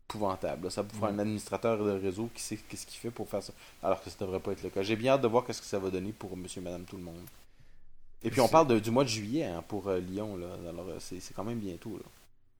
épouvantable. 0.08 0.70
Ça 0.70 0.82
vous 0.82 0.90
faut 0.98 1.04
Ouais. 1.06 1.10
un 1.12 1.18
administrateur 1.18 1.82
de 1.82 1.90
réseau 1.92 2.28
qui 2.34 2.42
sait 2.42 2.56
qu'est-ce 2.68 2.84
qu'il 2.86 2.98
fait 2.98 3.10
pour 3.10 3.28
faire 3.28 3.42
ça. 3.42 3.52
Alors 3.82 4.02
que 4.02 4.10
ça 4.10 4.16
devrait 4.20 4.40
pas 4.40 4.52
être 4.52 4.62
le 4.62 4.70
cas. 4.70 4.82
J'ai 4.82 4.96
bien 4.96 5.12
hâte 5.14 5.22
de 5.22 5.28
voir 5.28 5.44
qu'est-ce 5.46 5.60
que 5.60 5.66
ça 5.66 5.78
va 5.78 5.90
donner 5.90 6.12
pour 6.12 6.36
monsieur, 6.36 6.60
madame, 6.60 6.84
tout 6.84 6.96
le 6.96 7.02
monde. 7.02 7.24
Et 8.22 8.30
puis 8.30 8.40
on 8.40 8.48
parle 8.48 8.66
de- 8.68 8.78
du 8.78 8.90
mois 8.90 9.04
de 9.04 9.08
juillet 9.08 9.44
hein, 9.44 9.62
pour 9.66 9.90
Lyon. 9.90 10.36
Là. 10.36 10.46
Alors 10.68 10.86
c'est 10.98 11.20
c'est 11.20 11.34
quand 11.34 11.44
même 11.44 11.58
bientôt. 11.58 11.96
Là. 11.96 12.04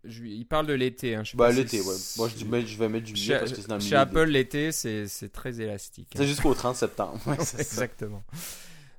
Je- 0.04 0.24
il 0.24 0.44
parle 0.46 0.66
de 0.66 0.72
l'été. 0.74 1.14
Hein. 1.14 1.22
Bah 1.34 1.50
si 1.50 1.56
l'été, 1.58 1.80
ouais. 1.80 1.94
Moi 2.18 2.28
je, 2.28 2.76
vais 2.76 2.88
mettre 2.88 3.06
juillet 3.06 3.22
Chez, 3.34 3.38
parce 3.38 3.52
que 3.52 3.60
c'est 3.60 3.68
dans 3.68 3.74
le 3.76 3.80
chez 3.80 3.86
milieu 3.86 3.96
de 3.96 4.02
Apple, 4.02 4.24
l'été, 4.24 4.72
c'est 4.72 5.32
très 5.32 5.60
élastique. 5.60 6.08
hein. 6.14 6.18
C'est 6.18 6.26
jusqu'au 6.26 6.54
30 6.54 6.76
septembre. 6.76 7.20
Ouais, 7.26 7.36
c'est 7.38 7.56
ça. 7.56 7.84
Exactement. 7.84 8.22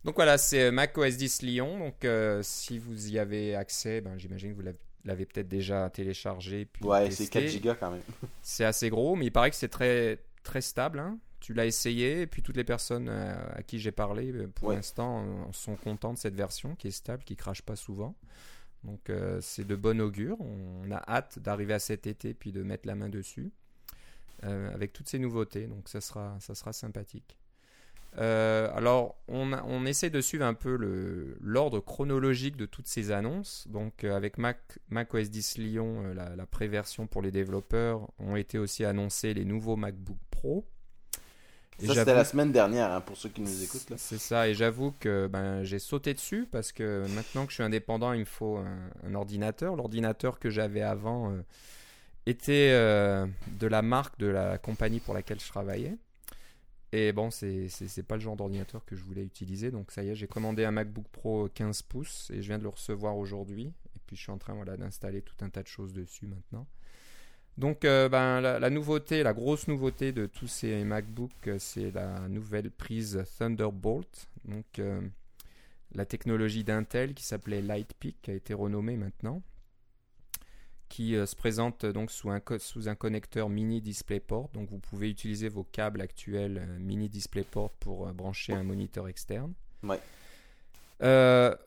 Donc 0.04 0.16
voilà, 0.16 0.38
c'est 0.38 0.72
Mac 0.72 0.98
OS 0.98 1.18
10 1.18 1.42
Lyon. 1.42 1.80
Donc 1.80 2.06
euh, 2.06 2.42
si 2.44 2.78
vous 2.80 3.10
y 3.10 3.18
avez 3.20 3.56
accès, 3.56 4.02
ben, 4.02 4.18
j'imagine 4.18 4.52
que 4.52 4.56
vous 4.56 4.68
l'avez- 5.04 5.26
peut-être 5.26 5.48
déjà 5.48 5.90
téléchargé. 5.90 6.66
Puis 6.66 6.84
Ouais, 6.86 7.10
c'est 7.12 7.18
testé. 7.30 7.40
4 7.42 7.48
gigas 7.50 7.76
quand 7.76 7.92
même. 7.92 8.02
C'est 8.42 8.66
assez 8.66 8.90
gros, 8.90 9.16
mais 9.16 9.26
il 9.28 9.32
paraît 9.32 9.50
que 9.50 9.56
c'est 9.56 9.68
très, 9.68 10.20
très 10.44 10.62
stable. 10.62 11.00
hein. 11.00 11.18
Tu 11.40 11.54
l'as 11.54 11.68
essayé, 11.68 12.22
et 12.22 12.28
puis 12.28 12.42
toutes 12.42 12.58
les 12.58 12.64
personnes 12.64 13.08
euh, 13.08 13.36
à 13.54 13.62
qui 13.62 13.78
j'ai 13.78 13.92
parlé, 13.92 14.32
euh, 14.32 14.48
pour 14.48 14.70
Ouais. 14.70 14.76
l'instant, 14.78 15.24
euh, 15.24 15.44
sont 15.52 15.76
contents 15.76 16.14
de 16.14 16.18
cette 16.18 16.34
version 16.36 16.74
qui 16.76 16.88
est 16.88 16.92
stable, 16.92 17.24
qui 17.24 17.36
crache 17.36 17.62
pas 17.62 17.76
souvent. 17.76 18.16
Donc 18.86 19.10
euh, 19.10 19.40
c'est 19.42 19.66
de 19.66 19.76
bon 19.76 20.00
augure. 20.00 20.38
On 20.40 20.90
a 20.92 21.04
hâte 21.08 21.40
d'arriver 21.40 21.74
à 21.74 21.80
cet 21.80 22.08
été, 22.08 22.34
puis 22.34 22.52
de 22.52 22.64
mettre 22.64 22.88
la 22.88 22.96
main 22.96 23.10
dessus, 23.10 23.52
euh, 24.44 24.74
avec 24.74 24.94
toutes 24.94 25.10
ces 25.10 25.20
nouveautés. 25.20 25.68
Donc 25.68 25.90
ça 25.90 26.02
sera, 26.02 26.38
sympathique. 26.40 27.38
Euh, 28.18 28.70
alors, 28.74 29.18
on, 29.28 29.86
essaie 29.86 30.10
de 30.10 30.22
suivre 30.22 30.46
un 30.46 30.54
peu 30.54 30.78
l'ordre 31.42 31.82
chronologique 31.82 32.56
de 32.56 32.66
toutes 32.66 32.88
ces 32.88 33.12
annonces. 33.12 33.68
Donc, 33.68 34.06
avec 34.06 34.38
Mac, 34.38 34.80
Mac 34.88 35.14
OS 35.14 35.30
10 35.30 35.58
Lyon, 35.58 36.14
la, 36.14 36.34
la 36.34 36.46
pré-version 36.46 37.08
pour 37.08 37.22
les 37.22 37.32
développeurs, 37.32 38.10
ont 38.20 38.38
été 38.38 38.58
aussi 38.58 38.86
annoncés 38.86 39.34
les 39.34 39.44
nouveaux 39.44 39.76
MacBook 39.76 40.18
Pro. 40.32 40.66
Et 41.82 41.88
Ça, 41.88 41.94
c'était 41.94 42.14
la 42.14 42.24
semaine 42.24 42.52
dernière, 42.52 42.92
hein, 42.92 43.02
pour 43.02 43.18
ceux 43.18 43.30
qui 43.30 43.42
nous 43.42 43.64
écoutent. 43.64 43.90
Là. 43.90 43.98
C'est 43.98 44.18
ça, 44.18 44.48
et 44.48 44.54
j'avoue 44.54 44.94
que 45.00 45.28
ben, 45.28 45.64
j'ai 45.64 45.80
sauté 45.80 46.14
dessus 46.14 46.48
parce 46.50 46.72
que 46.72 47.06
maintenant 47.14 47.46
que 47.46 47.52
je 47.52 47.56
suis 47.56 47.64
indépendant, 47.64 48.14
il 48.14 48.22
me 48.22 48.26
faut 48.26 48.58
un, 48.58 48.90
un 49.04 49.14
ordinateur. 49.14 49.76
L'ordinateur 49.76 50.40
que 50.40 50.50
j'avais 50.50 50.82
avant 50.82 51.32
euh, 51.32 51.42
était 52.26 52.72
euh, 52.74 53.26
de 53.60 53.68
la 53.68 53.82
marque 53.82 54.18
de 54.20 54.28
la 54.28 54.58
compagnie 54.58 55.00
pour 55.00 55.14
laquelle 55.14 55.40
je 55.40 55.48
travaillais. 55.48 55.98
Et 56.92 57.12
bon, 57.12 57.30
c'est 57.30 57.68
c'est 57.68 58.04
pas 58.04 58.16
le 58.16 58.22
genre 58.22 58.38
d'ordinateur 58.38 58.86
que 58.86 58.96
je 58.96 59.04
voulais 59.04 59.24
utiliser. 59.24 59.70
Donc 59.70 59.92
ça 59.92 60.02
y 60.02 60.10
est, 60.10 60.16
j'ai 60.16 60.28
commandé 60.28 60.64
un 60.64 60.72
MacBook 60.72 61.08
Pro 61.12 61.50
15 61.54 61.82
pouces 61.82 62.32
et 62.34 62.42
je 62.42 62.48
viens 62.48 62.58
de 62.58 62.64
le 62.64 62.70
recevoir 62.70 63.18
aujourd'hui. 63.18 63.74
Et 63.96 64.00
puis 64.06 64.16
je 64.16 64.22
suis 64.22 64.32
en 64.32 64.38
train 64.38 64.54
voilà, 64.54 64.78
d'installer 64.78 65.22
tout 65.22 65.36
un 65.42 65.50
tas 65.50 65.62
de 65.62 65.68
choses 65.68 65.94
dessus 65.94 66.28
maintenant. 66.28 66.68
Donc 67.58 67.86
euh, 67.86 68.10
ben, 68.10 68.42
la, 68.42 68.60
la 68.60 68.70
nouveauté, 68.70 69.24
la 69.24 69.34
grosse 69.34 69.68
nouveauté 69.68 70.12
de 70.12 70.26
tous 70.26 70.48
ces 70.48 70.84
MacBooks, 70.84 71.32
euh, 71.48 71.56
c'est 71.58 71.92
la 71.92 72.28
nouvelle 72.28 72.70
prise 72.70 73.24
Thunderbolt. 73.38 74.28
Donc 74.44 74.80
euh, 74.80 75.02
la 75.94 76.06
technologie 76.06 76.66
d'Intel 76.66 77.14
qui 77.14 77.24
s'appelait 77.24 77.62
Lightpeak 77.62 78.18
qui 78.22 78.32
a 78.32 78.34
été 78.34 78.54
renommée 78.54 78.98
maintenant 78.98 79.42
qui 80.90 81.16
euh, 81.16 81.26
se 81.26 81.36
présente 81.36 81.86
donc 81.86 82.12
sous 82.12 82.30
un, 82.30 82.42
sous 82.60 82.90
un 82.90 82.96
connecteur 82.96 83.50
mini 83.50 83.82
DisplayPort. 83.82 84.50
Donc 84.54 84.70
vous 84.70 84.80
pouvez 84.80 85.10
utiliser 85.10 85.48
vos 85.48 85.64
câbles 85.64 86.02
actuels 86.02 86.68
mini 86.80 87.08
DisplayPort 87.08 87.72
pour 87.80 88.08
brancher 88.14 88.54
un 88.54 88.64
moniteur 88.64 89.08
externe. 89.08 89.54
Ouais. 89.82 90.00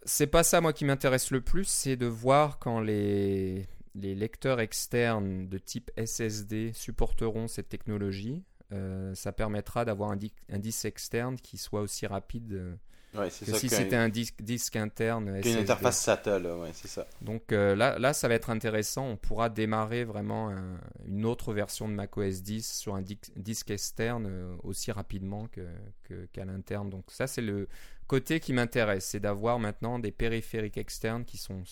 C'est 0.04 0.26
pas 0.26 0.42
ça 0.42 0.60
moi 0.60 0.72
qui 0.72 0.84
m'intéresse 0.84 1.30
le 1.30 1.40
plus, 1.40 1.64
c'est 1.64 1.96
de 1.96 2.06
voir 2.06 2.58
quand 2.58 2.80
les, 2.80 3.66
les 4.00 4.14
lecteurs 4.14 4.60
externes 4.60 5.48
de 5.48 5.58
type 5.58 5.90
SSD 5.96 6.72
supporteront 6.74 7.48
cette 7.48 7.68
technologie. 7.68 8.42
Euh, 8.72 9.14
ça 9.14 9.32
permettra 9.32 9.84
d'avoir 9.84 10.10
un, 10.10 10.16
di- 10.16 10.32
un 10.50 10.58
disque 10.58 10.84
externe 10.84 11.36
qui 11.36 11.56
soit 11.56 11.80
aussi 11.80 12.06
rapide 12.06 12.52
euh, 12.52 12.74
Ouais, 13.14 13.28
que 13.30 13.56
si 13.56 13.70
c'était 13.70 13.96
un 13.96 14.10
disque, 14.10 14.42
disque 14.42 14.76
interne 14.76 15.34
SSD. 15.42 15.60
interface 15.60 15.98
SATA, 16.02 16.38
là, 16.38 16.58
ouais, 16.58 16.68
c'est 16.74 16.88
ça. 16.88 17.06
Donc 17.22 17.52
euh, 17.52 17.74
là, 17.74 17.98
là, 17.98 18.12
ça 18.12 18.28
va 18.28 18.34
être 18.34 18.50
intéressant. 18.50 19.06
On 19.06 19.16
pourra 19.16 19.48
démarrer 19.48 20.04
vraiment 20.04 20.50
un- 20.50 20.78
une 21.06 21.24
autre 21.24 21.54
version 21.54 21.88
de 21.88 21.94
macOS 21.94 22.42
10 22.42 22.70
sur 22.78 22.94
un 22.94 23.00
di- 23.00 23.18
disque 23.36 23.70
externe 23.70 24.58
aussi 24.62 24.92
rapidement 24.92 25.48
que- 25.48 26.26
qu'à 26.34 26.44
l'interne. 26.44 26.90
Donc 26.90 27.04
ça, 27.08 27.26
c'est 27.26 27.40
le 27.40 27.66
côté 28.06 28.40
qui 28.40 28.52
m'intéresse, 28.52 29.06
c'est 29.06 29.20
d'avoir 29.20 29.58
maintenant 29.58 29.98
des 29.98 30.12
périphériques 30.12 30.76
externes 30.76 31.24
qui 31.24 31.38
sont 31.38 31.62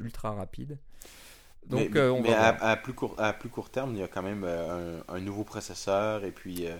ultra 0.00 0.32
rapides. 0.32 0.76
Donc 1.66 1.90
mais 1.92 2.00
euh, 2.00 2.12
on 2.12 2.20
mais 2.22 2.30
va 2.30 2.48
à, 2.48 2.76
plus 2.76 2.94
court, 2.94 3.14
à 3.18 3.32
plus 3.32 3.48
court 3.48 3.70
terme, 3.70 3.92
il 3.94 4.00
y 4.00 4.02
a 4.02 4.08
quand 4.08 4.22
même 4.22 4.42
euh, 4.44 5.00
un, 5.08 5.14
un 5.14 5.20
nouveau 5.20 5.44
processeur 5.44 6.24
et 6.24 6.32
puis. 6.32 6.66
euh, 6.66 6.76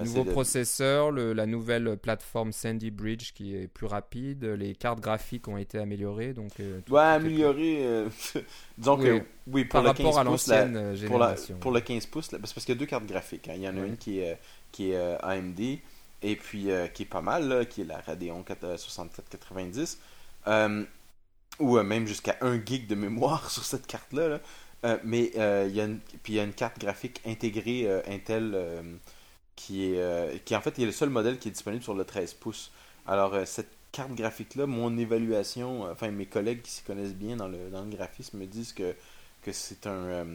Nouveau 0.00 0.24
processeur, 0.24 1.10
le- 1.10 1.32
la 1.32 1.46
nouvelle 1.46 1.96
plateforme 1.96 2.52
Sandy 2.52 2.90
Bridge 2.90 3.32
qui 3.32 3.56
est 3.56 3.66
plus 3.66 3.86
rapide, 3.86 4.44
les 4.44 4.74
cartes 4.74 5.00
graphiques 5.00 5.48
ont 5.48 5.56
été 5.56 5.78
améliorées. 5.78 6.34
Donc, 6.34 6.52
euh, 6.60 6.80
tout- 6.84 6.96
améliorer. 6.98 7.78
euh, 7.84 8.08
disons 8.78 8.96
Oui. 8.98 9.04
que 9.06 9.22
oui, 9.48 9.64
pour 9.64 9.72
par 9.72 9.82
le 9.82 9.88
rapport 9.88 10.04
15 10.12 10.18
à 10.18 10.24
la- 10.24 10.30
l'ancienne 10.30 10.72
pour, 10.74 10.82
la, 10.82 10.94
génération. 10.94 11.56
pour 11.58 11.72
le 11.72 11.80
15 11.80 12.06
pouces, 12.06 12.28
c'est 12.30 12.38
parce 12.38 12.52
qu'il 12.52 12.68
y 12.68 12.76
a 12.76 12.78
deux 12.78 12.86
cartes 12.86 13.06
graphiques. 13.06 13.48
hein. 13.48 13.54
Il 13.56 13.62
y 13.62 13.68
en 13.68 13.76
a 13.76 13.80
Oui. 13.80 13.88
une 13.88 13.96
qui 13.96 14.20
est, 14.20 14.38
qui 14.70 14.90
est 14.92 14.96
euh, 14.96 15.16
AMD 15.22 15.58
et 16.22 16.36
puis 16.36 16.68
qui 16.94 17.02
est 17.02 17.06
pas 17.06 17.22
mal, 17.22 17.48
là, 17.48 17.64
qui 17.64 17.80
est 17.80 17.84
la 17.86 17.98
Radeon 17.98 18.42
4- 18.42 18.56
euh, 18.64 18.76
6490. 18.76 19.98
Ou 21.58 21.78
euh, 21.78 21.82
même 21.82 22.06
jusqu'à 22.06 22.36
1 22.40 22.64
gig 22.64 22.86
de 22.86 22.94
mémoire 22.94 23.50
sur 23.52 23.64
cette 23.64 23.86
carte-là. 23.86 24.28
là. 24.28 24.40
Euh, 24.84 24.96
mais 25.04 25.32
euh, 25.36 25.66
il 25.68 25.74
y 25.74 25.80
a 25.80 25.84
une, 25.84 25.98
puis 26.22 26.34
il 26.34 26.36
y 26.36 26.40
a 26.40 26.44
une 26.44 26.52
carte 26.52 26.78
graphique 26.78 27.20
intégrée 27.26 27.84
euh, 27.86 28.00
Intel 28.06 28.56
qui 29.56 29.86
est 29.86 30.44
qui 30.44 30.54
en 30.54 30.60
fait 30.60 30.78
est 30.78 30.84
le 30.84 30.92
seul 30.92 31.10
modèle 31.10 31.38
qui 31.38 31.48
est 31.48 31.50
disponible 31.52 31.82
sur 31.82 31.94
le 31.94 32.04
13 32.04 32.34
pouces. 32.34 32.70
Alors 33.06 33.34
cette 33.46 33.70
carte 33.92 34.12
graphique 34.14 34.54
là, 34.54 34.66
mon 34.66 34.96
évaluation, 34.96 35.90
enfin 35.90 36.10
mes 36.10 36.26
collègues 36.26 36.62
qui 36.62 36.70
s'y 36.70 36.82
connaissent 36.84 37.14
bien 37.14 37.36
dans 37.36 37.48
le, 37.48 37.70
dans 37.70 37.82
le 37.82 37.90
graphisme 37.90 38.38
me 38.38 38.46
disent 38.46 38.72
que, 38.72 38.94
que 39.42 39.52
c'est 39.52 39.86
un 39.86 40.26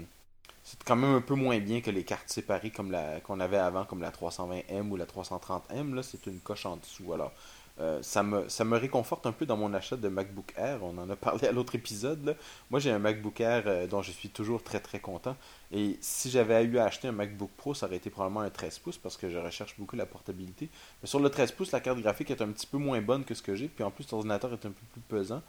c'est 0.63 0.81
quand 0.83 0.95
même 0.95 1.15
un 1.15 1.21
peu 1.21 1.35
moins 1.35 1.59
bien 1.59 1.81
que 1.81 1.91
les 1.91 2.03
cartes 2.03 2.29
séparées 2.29 2.71
comme 2.71 2.91
la 2.91 3.21
qu'on 3.21 3.39
avait 3.39 3.57
avant 3.57 3.85
comme 3.85 4.01
la 4.01 4.11
320M 4.11 4.89
ou 4.89 4.97
la 4.97 5.05
330M 5.05 5.93
là, 5.93 6.03
c'est 6.03 6.25
une 6.27 6.39
coche 6.39 6.65
en 6.65 6.77
dessous. 6.77 7.13
Alors 7.13 7.31
euh, 7.79 7.99
ça, 8.03 8.21
me, 8.21 8.47
ça 8.49 8.63
me 8.63 8.77
réconforte 8.77 9.25
un 9.25 9.31
peu 9.31 9.45
dans 9.47 9.57
mon 9.57 9.73
achat 9.73 9.97
de 9.97 10.07
MacBook 10.07 10.53
Air. 10.57 10.83
On 10.83 10.95
en 10.99 11.09
a 11.09 11.15
parlé 11.15 11.47
à 11.47 11.51
l'autre 11.51 11.73
épisode. 11.75 12.23
là. 12.23 12.33
Moi, 12.69 12.79
j'ai 12.79 12.91
un 12.91 12.99
MacBook 12.99 13.41
Air 13.41 13.63
euh, 13.65 13.87
dont 13.87 14.01
je 14.03 14.11
suis 14.11 14.29
toujours 14.29 14.61
très 14.63 14.79
très 14.79 14.99
content. 14.99 15.35
Et 15.71 15.97
si 15.99 16.29
j'avais 16.29 16.63
eu 16.65 16.77
à 16.77 16.85
acheter 16.85 17.07
un 17.07 17.11
MacBook 17.13 17.49
Pro, 17.57 17.73
ça 17.73 17.87
aurait 17.87 17.95
été 17.95 18.11
probablement 18.11 18.41
un 18.41 18.51
13 18.51 18.77
pouces 18.79 18.97
parce 18.99 19.17
que 19.17 19.27
je 19.29 19.37
recherche 19.39 19.75
beaucoup 19.79 19.95
la 19.95 20.05
portabilité. 20.05 20.69
Mais 21.01 21.07
sur 21.07 21.19
le 21.19 21.29
13 21.29 21.51
pouces, 21.53 21.71
la 21.71 21.79
carte 21.79 21.99
graphique 21.99 22.29
est 22.29 22.41
un 22.43 22.49
petit 22.49 22.67
peu 22.67 22.77
moins 22.77 23.01
bonne 23.01 23.23
que 23.25 23.33
ce 23.33 23.41
que 23.41 23.55
j'ai. 23.55 23.67
Puis 23.69 23.83
en 23.83 23.89
plus, 23.89 24.09
l'ordinateur 24.11 24.51
est 24.53 24.65
un 24.65 24.71
peu 24.71 24.85
plus 24.91 25.01
pesant. 25.01 25.41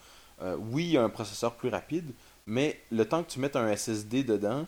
Euh, 0.43 0.57
oui, 0.59 0.85
il 0.85 0.91
y 0.93 0.97
a 0.97 1.03
un 1.05 1.11
processeur 1.11 1.55
plus 1.55 1.69
rapide, 1.69 2.11
mais 2.47 2.81
le 2.91 3.05
temps 3.07 3.23
que 3.23 3.31
tu 3.31 3.39
mettes 3.39 3.55
un 3.57 3.69
SSD 3.77 4.25
dedans, 4.25 4.67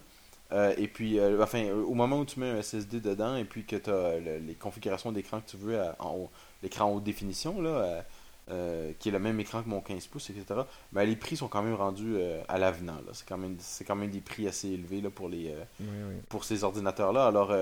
et 0.79 0.87
puis, 0.87 1.19
euh, 1.19 1.43
enfin, 1.43 1.71
au 1.73 1.95
moment 1.95 2.21
où 2.21 2.25
tu 2.25 2.39
mets 2.39 2.49
un 2.49 2.63
SSD 2.63 3.01
dedans 3.01 3.35
et 3.35 3.45
puis 3.45 3.65
que 3.65 3.75
tu 3.75 3.91
as 3.91 4.21
les 4.21 4.55
configurations 4.55 5.11
d'écran 5.11 5.41
que 5.41 5.51
tu 5.51 5.57
veux 5.57 5.81
à- 5.81 5.97
en 5.99 6.11
haut, 6.15 6.31
l'écran 6.67 6.91
haute 6.93 7.05
définition, 7.05 7.61
là, 7.63 7.71
euh, 7.71 8.03
euh, 8.51 8.93
qui 8.99 9.09
est 9.09 9.13
le 9.13 9.19
même 9.21 9.39
écran 9.41 9.63
que 9.63 9.69
mon 9.69 9.81
15 9.81 10.07
pouces, 10.09 10.31
etc., 10.31 10.61
ben, 10.93 11.05
les 11.05 11.15
prix 11.17 11.37
sont 11.37 11.47
quand 11.49 11.63
même 11.63 11.75
rendus 11.75 12.15
euh, 12.17 12.43
à 12.49 12.59
l'avenant. 12.59 12.99
C'est 13.13 13.27
quand, 13.27 13.39
même- 13.39 13.57
quand 13.87 13.95
même 13.97 14.11
des 14.11 14.21
prix 14.21 14.47
assez 14.49 14.69
élevés 14.69 15.01
là, 15.01 15.11
pour, 15.11 15.29
les, 15.29 15.51
euh, 15.51 15.63
Oui, 15.81 15.87
oui. 16.11 16.15
pour 16.29 16.45
ces 16.45 16.65
ordinateurs-là. 16.65 17.27
Alors, 17.27 17.53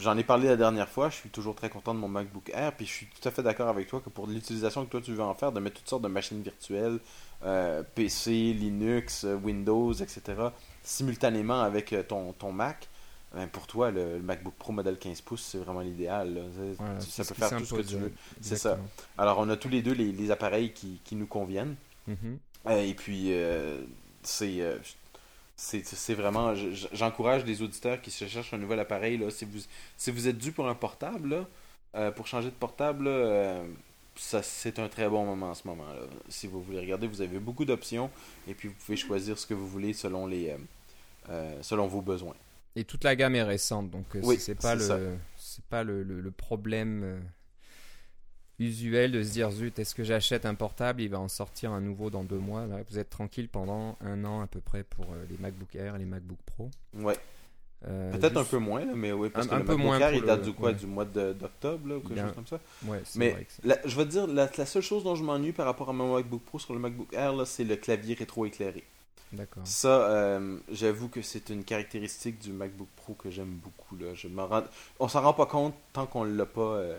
j'en 0.00 0.16
ai 0.18 0.24
parlé 0.24 0.48
la 0.48 0.56
dernière 0.56 0.88
fois, 0.88 1.10
je 1.10 1.14
suis 1.14 1.30
toujours 1.30 1.54
très 1.54 1.68
content 1.70 1.94
de 1.94 2.00
mon 2.00 2.08
MacBook 2.08 2.50
Air, 2.52 2.72
puis 2.76 2.86
je 2.86 2.92
suis 2.92 3.06
tout 3.06 3.28
à 3.28 3.30
fait 3.30 3.42
d'accord 3.42 3.68
avec 3.68 3.86
toi 3.86 4.00
que 4.04 4.10
pour 4.10 4.26
l'utilisation 4.26 4.84
que 4.84 4.90
toi 4.90 5.00
tu 5.00 5.12
veux 5.12 5.22
en 5.22 5.34
faire, 5.34 5.52
de 5.52 5.60
mettre 5.60 5.76
toutes 5.76 5.88
sortes 5.88 6.02
de 6.02 6.08
machines 6.08 6.42
virtuelles, 6.42 6.98
PC, 7.94 8.30
Linux, 8.52 9.24
Windows, 9.44 9.92
etc., 9.92 10.22
simultanément 10.82 11.60
avec 11.62 11.94
ton, 12.08 12.32
ton 12.32 12.50
Mac, 12.52 12.88
ben, 13.34 13.48
pour 13.48 13.66
toi, 13.66 13.90
le, 13.90 14.16
le 14.18 14.22
MacBook 14.22 14.54
Pro 14.58 14.72
modèle 14.72 14.98
15 14.98 15.20
pouces, 15.22 15.42
c'est 15.42 15.58
vraiment 15.58 15.80
l'idéal. 15.80 16.38
Voilà, 16.78 17.00
ça 17.00 17.24
peut 17.24 17.34
faire 17.34 17.48
tout 17.58 17.64
ce 17.64 17.74
que 17.74 17.82
tu 17.88 17.96
veux. 17.96 18.12
C'est 18.40 18.56
ça. 18.56 18.78
Alors, 19.18 19.38
on 19.38 19.48
a 19.48 19.56
tous 19.56 19.68
les 19.68 19.82
deux 19.82 19.92
les, 19.92 20.12
les 20.12 20.30
appareils 20.30 20.72
qui, 20.72 21.00
qui 21.04 21.16
nous 21.16 21.26
conviennent. 21.26 21.76
Mhm. 22.06 22.38
Euh, 22.66 22.82
et 22.82 22.94
puis, 22.94 23.32
euh, 23.32 23.82
c'est 24.22 24.60
euh, 24.60 24.78
c'est 25.56 26.14
vraiment. 26.14 26.54
je- 26.54 26.70
je- 26.72 26.86
J'encourage 26.92 27.44
les 27.44 27.62
auditeurs 27.62 28.00
qui 28.00 28.10
se 28.10 28.26
cherchent 28.26 28.54
un 28.54 28.58
nouvel 28.58 28.80
appareil. 28.80 29.18
Là, 29.18 29.30
si, 29.30 29.44
vous, 29.44 29.58
si 29.96 30.10
vous 30.10 30.28
êtes 30.28 30.38
dû 30.38 30.52
pour 30.52 30.68
un 30.68 30.74
portable, 30.74 31.46
là, 31.94 32.10
pour 32.12 32.26
changer 32.26 32.48
de 32.48 32.54
portable, 32.54 33.04
là, 33.08 33.62
ça 34.16 34.42
c'est 34.42 34.78
un 34.78 34.88
très 34.88 35.08
bon 35.08 35.24
moment 35.24 35.50
en 35.50 35.54
ce 35.54 35.66
moment. 35.66 35.86
Là. 35.88 36.00
Si 36.28 36.46
vous 36.46 36.60
voulez 36.62 36.80
regarder, 36.80 37.06
vous 37.06 37.20
avez 37.20 37.38
beaucoup 37.38 37.64
d'options. 37.64 38.10
Et 38.48 38.54
puis, 38.54 38.68
vous 38.68 38.74
pouvez 38.74 38.96
choisir 38.96 39.38
ce 39.38 39.46
que 39.46 39.54
vous 39.54 39.66
voulez 39.68 39.92
selon, 39.92 40.26
les, 40.26 40.56
selon 41.62 41.86
vos 41.86 42.00
besoins. 42.00 42.34
Et 42.76 42.84
toute 42.84 43.04
la 43.04 43.14
gamme 43.16 43.34
est 43.36 43.42
récente, 43.42 43.90
donc 43.90 44.04
euh, 44.16 44.20
Oui, 44.24 44.38
c'est- 44.38 44.54
pas 44.60 44.74
le 44.74 45.16
pas 45.70 45.84
le, 45.84 46.02
le- 46.02 46.20
le 46.20 46.30
problème 46.32 47.02
euh, 47.04 47.20
usuel 48.58 49.12
de 49.12 49.22
se 49.22 49.30
dire 49.32 49.50
zut 49.50 49.78
est-ce 49.78 49.94
que 49.94 50.04
j'achète 50.04 50.46
un 50.46 50.54
portable? 50.54 51.02
Il 51.02 51.08
va 51.08 51.20
en 51.20 51.28
sortir 51.28 51.72
un 51.72 51.80
nouveau 51.80 52.10
dans 52.10 52.24
deux 52.24 52.38
mois. 52.38 52.66
Là, 52.66 52.78
vous 52.90 52.98
êtes 52.98 53.10
tranquille 53.10 53.48
pendant 53.48 53.96
un 54.00 54.24
an 54.24 54.40
à 54.40 54.46
peu 54.46 54.60
près 54.60 54.82
pour 54.82 55.04
euh, 55.12 55.24
les 55.30 55.36
MacBook 55.38 55.74
Air 55.76 55.94
et 55.96 55.98
les 55.98 56.04
MacBook 56.04 56.38
Pro. 56.46 56.70
Ouais. 56.94 57.16
Euh, 57.86 58.10
Peut-être 58.12 58.38
un 58.38 58.44
peu 58.44 58.56
moins, 58.58 58.84
mais 58.94 59.12
oui, 59.12 59.28
parce 59.28 59.46
Un- 59.46 59.50
que 59.50 59.54
un 59.54 59.58
le 59.58 59.64
peu 59.66 59.72
MacBook 59.72 59.86
moins 59.86 59.98
Air, 60.00 60.14
il 60.14 60.22
date 60.22 60.38
le- 60.40 60.44
du 60.46 60.52
quoi? 60.54 60.70
ouais. 60.70 60.74
Du 60.74 60.86
mois 60.86 61.04
de- 61.04 61.32
d'octobre, 61.34 61.96
ou 61.96 62.00
quelque 62.08 62.20
chose 62.26 62.34
comme 62.34 62.46
ça? 62.46 62.60
Ouais 62.86 63.00
c'est 63.04 63.18
Mais 63.18 63.30
vrai 63.32 63.44
que 63.44 63.52
c'est- 63.52 63.64
la- 63.66 63.78
je 63.84 63.96
vais 63.96 64.04
te 64.04 64.10
dire, 64.10 64.26
la, 64.26 64.50
la 64.56 64.66
seule 64.66 64.82
chose 64.82 65.04
dont 65.04 65.14
je 65.14 65.22
m'ennuie 65.22 65.52
par 65.52 65.66
rapport 65.66 65.90
à 65.90 65.92
mon 65.92 66.14
MacBook 66.14 66.42
Pro 66.44 66.58
sur 66.58 66.72
le 66.72 66.80
MacBook 66.80 67.12
Air, 67.12 67.34
là, 67.36 67.44
c'est 67.44 67.62
le 67.64 67.76
clavier 67.76 68.14
rétro-éclairé. 68.14 68.82
D'accord 69.32 69.66
Ça, 69.66 70.10
euh, 70.10 70.58
j'avoue 70.70 71.08
que 71.08 71.22
c'est 71.22 71.50
une 71.50 71.64
caractéristique 71.64 72.38
du 72.38 72.52
MacBook 72.52 72.88
Pro 72.96 73.14
que 73.14 73.30
j'aime 73.30 73.58
beaucoup. 73.62 73.96
Là. 73.96 74.14
Je. 74.14 74.28
On 74.98 75.08
s'en 75.08 75.22
rend 75.22 75.32
pas 75.32 75.46
compte 75.46 75.74
tant 75.92 76.06
qu'on 76.06 76.24
l'a 76.24 76.46
pas 76.46 76.60
euh, 76.60 76.98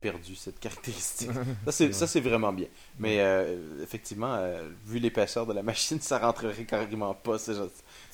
perdu, 0.00 0.34
cette 0.34 0.58
caractéristique. 0.58 1.30
Ça, 1.64 1.72
c'est, 1.72 1.92
ça, 1.92 2.20
vraiment 2.20 2.52
bien. 2.52 2.68
Mais 2.98 3.20
euh, 3.20 3.82
effectivement, 3.82 4.34
euh, 4.34 4.68
vu 4.84 4.98
l'épaisseur 4.98 5.46
de 5.46 5.52
la 5.52 5.62
machine, 5.62 6.00
ça 6.00 6.18
rentrerait 6.18 6.64
carrément 6.64 7.14
pas. 7.14 7.38
Ça. 7.38 7.52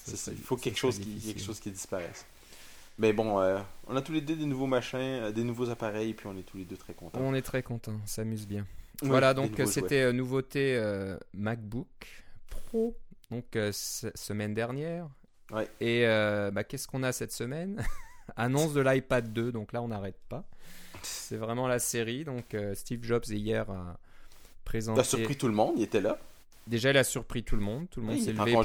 Il 0.08 0.36
faut 0.38 0.56
ça 0.56 0.62
quelque 0.62 0.78
chose, 0.78 0.98
qui, 0.98 1.18
quelque 1.20 1.42
chose 1.42 1.60
qui 1.60 1.70
disparaisse. 1.70 2.26
Mais 2.98 3.12
bon, 3.12 3.40
on 3.86 3.96
a 3.96 4.02
tous 4.02 4.12
les 4.12 4.20
deux 4.20 4.36
des 4.36 4.44
nouveaux 4.44 4.66
machins, 4.66 5.30
des 5.32 5.44
nouveaux 5.44 5.70
appareils, 5.70 6.10
et 6.10 6.14
puis 6.14 6.26
on 6.26 6.36
est 6.36 6.42
tous 6.42 6.58
les 6.58 6.64
deux 6.64 6.76
très 6.76 6.92
contents. 6.92 7.18
on 7.20 7.34
est 7.34 7.42
très 7.42 7.62
content 7.62 7.92
on 7.92 8.06
s'amuse 8.06 8.46
bien 8.46 8.66
Oui, 9.00 9.08
voilà 9.08 9.32
donc 9.32 9.58
c'était 9.64 10.12
nouveauté 10.12 10.78
MacBook 11.32 11.86
Pro 12.50 12.94
donc 13.32 13.56
euh, 13.56 13.72
se- 13.72 14.12
semaine 14.14 14.54
dernière. 14.54 15.08
Ouais. 15.50 15.68
et 15.80 16.06
euh, 16.06 16.50
bah, 16.50 16.64
qu'est-ce 16.64 16.86
qu'on 16.86 17.02
a 17.02 17.12
cette 17.12 17.32
semaine? 17.32 17.82
Annonce 18.36 18.72
de 18.72 18.80
l'iPad 18.80 19.32
2 19.32 19.52
donc 19.52 19.72
là 19.72 19.82
on 19.82 19.88
n'arrête 19.88 20.18
pas. 20.28 20.44
C'est 21.02 21.36
vraiment 21.36 21.66
la 21.66 21.78
série. 21.78 22.24
Donc 22.24 22.54
euh, 22.54 22.74
Steve 22.74 23.02
Jobs 23.04 23.24
hier 23.28 23.68
a 23.70 23.98
présenté 24.64 24.98
T'as 25.00 25.04
surpris 25.04 25.36
tout 25.36 25.48
le 25.48 25.54
monde, 25.54 25.74
il 25.76 25.82
était 25.82 26.00
là. 26.00 26.18
déjà 26.66 26.90
il 26.90 26.96
a 26.96 27.04
surpris 27.04 27.42
tout 27.42 27.56
le 27.56 27.62
monde. 27.62 27.90
Tout 27.90 28.00
le 28.00 28.06
monde 28.06 28.16
Oui, 28.16 28.22
s'est 28.22 28.32
levé 28.32 28.52
pour 28.52 28.64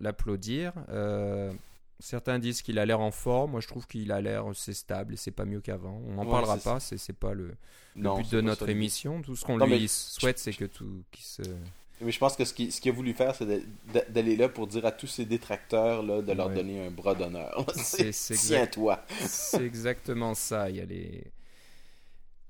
l'applaudir. 0.00 0.72
Euh, 0.90 1.52
certains 1.98 2.38
disent 2.38 2.62
qu'il 2.62 2.78
a 2.78 2.86
l'air 2.86 3.00
en 3.00 3.10
forme. 3.10 3.50
Moi 3.52 3.60
je 3.60 3.66
trouve 3.66 3.86
qu'il 3.86 4.12
a 4.12 4.20
l'air 4.20 4.44
c'est 4.54 4.72
stable 4.74 5.14
et 5.14 5.16
c'est 5.16 5.30
pas 5.32 5.44
mieux 5.44 5.60
qu'avant. 5.60 6.00
On 6.06 6.12
n'en 6.14 6.24
Ouais, 6.24 6.30
parlera 6.30 6.56
pas. 6.58 6.80
c'est 6.80 7.12
pas 7.12 7.34
le 7.34 7.54
but 7.96 8.30
de 8.30 8.40
notre 8.40 8.68
émission. 8.68 9.20
Tout 9.22 9.36
ce 9.36 9.44
qu'on 9.44 9.58
lui 9.58 9.88
souhaite, 9.88 10.38
c'est 10.38 10.52
que 10.52 10.64
tout, 10.66 11.02
qu'il 11.10 11.24
se, 11.24 11.42
Mais 12.02 12.12
je 12.12 12.18
pense 12.18 12.36
que 12.36 12.44
ce 12.44 12.52
qu'il 12.52 12.70
ce 12.72 12.80
qu'il 12.80 12.90
a 12.92 12.94
voulu 12.94 13.14
faire, 13.14 13.34
c'est 13.34 13.46
d'aller 14.10 14.36
là 14.36 14.48
pour 14.50 14.66
dire 14.66 14.84
à 14.84 14.92
tous 14.92 15.06
ses 15.06 15.24
détracteurs 15.24 16.02
là, 16.02 16.20
de 16.20 16.32
leur 16.32 16.48
Ouais. 16.48 16.54
donner 16.54 16.86
un 16.86 16.90
bras 16.90 17.14
d'honneur. 17.14 17.64
C'est-. 17.76 18.10
Tiens-toi. 18.34 19.02
C'est 19.20 19.64
exactement 19.64 20.34
ça. 20.34 20.68
Il 20.68 20.76
y 20.76 20.80
a 20.80 20.84
les 20.84 21.24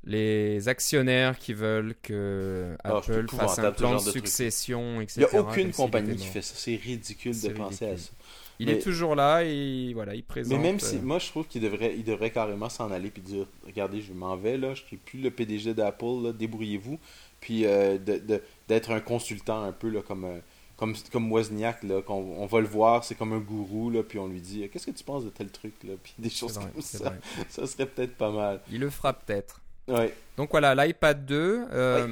les 0.04 0.68
actionnaires 0.68 1.36
qui 1.38 1.52
veulent 1.52 1.94
que 2.02 2.76
Ah, 2.84 2.98
Apple 2.98 3.26
fasse 3.28 3.58
un 3.58 3.72
plan 3.72 3.96
de 4.00 4.04
de 4.04 4.10
succession, 4.10 5.00
Il 5.00 5.04
etc. 5.04 5.26
n'y 5.32 5.38
a 5.38 5.40
aucune 5.42 5.72
compagnie 5.72 6.16
qui 6.16 6.26
fait 6.26 6.42
ça. 6.42 6.54
C'est 6.56 6.76
ridicule 6.76 7.38
de 7.40 7.48
penser 7.50 7.86
à 7.86 7.96
ça. 7.96 8.10
Il 8.58 8.66
Mais- 8.66 8.72
est 8.74 8.78
toujours 8.78 9.14
là 9.16 9.42
et 9.44 9.92
voilà, 9.92 10.14
il 10.14 10.22
présente. 10.22 10.56
Mais 10.56 10.62
même 10.64 10.80
si, 10.80 10.96
euh, 10.96 11.00
moi 11.02 11.18
je 11.18 11.26
trouve 11.28 11.46
qu'il 11.46 11.60
devrait, 11.60 11.94
il 11.94 12.04
devrait 12.04 12.30
carrément 12.30 12.70
s'en 12.70 12.90
aller 12.90 13.10
puis 13.10 13.20
dire, 13.20 13.46
regardez, 13.66 14.00
je 14.00 14.14
m'en 14.14 14.34
vais 14.36 14.56
là, 14.56 14.72
je 14.74 14.82
suis 14.82 14.96
plus 14.96 15.20
le 15.20 15.30
PDG 15.30 15.74
d'Apple, 15.74 16.32
débrouillez-vous, 16.38 16.98
puis 17.40 17.66
euh, 17.66 17.98
de- 17.98 18.18
de- 18.18 18.42
d'être 18.68 18.90
un 18.90 19.00
consultant 19.00 19.62
un 19.62 19.72
peu 19.72 19.88
là 19.88 20.02
comme 20.02 20.24
euh, 20.24 20.38
comme 20.76 20.94
comme 21.10 21.32
Wozniak 21.32 21.82
là, 21.84 22.02
qu'on 22.02 22.14
on 22.38 22.46
va 22.46 22.60
le 22.60 22.66
voir, 22.66 23.02
c'est 23.04 23.14
comme 23.14 23.32
un 23.32 23.38
gourou 23.38 23.90
là, 23.90 24.02
puis 24.02 24.18
on 24.18 24.28
lui 24.28 24.40
dit, 24.40 24.68
qu'est-ce 24.68 24.86
que 24.86 24.90
tu 24.90 25.04
penses 25.04 25.24
de 25.24 25.30
tel 25.30 25.50
truc 25.50 25.74
là, 25.84 25.94
puis 26.02 26.12
des 26.18 26.28
choses 26.30 26.54
vrai, 26.58 26.70
comme 26.72 26.82
ça, 26.82 26.98
vrai. 26.98 27.18
ça 27.48 27.66
serait 27.66 27.86
peut-être 27.86 28.14
pas 28.16 28.30
mal. 28.30 28.60
Il 28.70 28.80
le 28.80 28.90
fera 28.90 29.12
peut-être. 29.14 29.60
Ouais, 29.88 30.12
Donc 30.36 30.50
voilà, 30.50 30.74
l'iPad 30.74 31.24
2, 31.24 31.66
euh, 31.72 32.08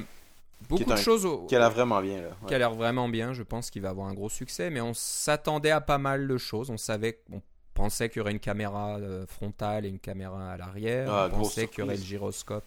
beaucoup 0.69 0.83
de 0.83 0.95
choses 0.95 1.25
au- 1.25 1.45
qui 1.45 1.55
a 1.55 1.59
l'air 1.59 1.69
vraiment 1.69 2.01
bien 2.01 2.21
là. 2.21 2.29
ouais. 2.29 2.47
qui 2.47 2.55
a 2.55 2.57
l'air 2.57 2.73
vraiment 2.73 3.07
bien. 3.09 3.33
Je 3.33 3.43
pense 3.43 3.69
qu'il 3.69 3.81
va 3.83 3.89
avoir 3.89 4.07
un 4.07 4.13
gros 4.15 4.29
succès, 4.29 4.69
mais 4.71 4.81
on 4.81 4.93
s'attendait 4.95 5.71
à 5.71 5.81
pas 5.81 5.97
mal 5.99 6.27
de 6.27 6.37
choses. 6.37 6.69
On 6.71 6.77
savait, 6.77 7.19
on 7.31 7.41
pensait 7.75 8.07
qu'il 8.09 8.19
y 8.19 8.21
aurait 8.21 8.31
une 8.31 8.39
caméra 8.39 8.95
euh, 8.97 9.27
frontale 9.27 9.85
et 9.85 9.89
une 9.89 9.99
caméra 9.99 10.53
à 10.53 10.57
l'arrière. 10.57 11.11
Ah, 11.13 11.29
on 11.33 11.39
pensait 11.39 11.67
qu'il 11.67 11.79
y 11.79 11.81
aurait 11.83 11.97
le 11.97 12.01
gyroscope 12.01 12.63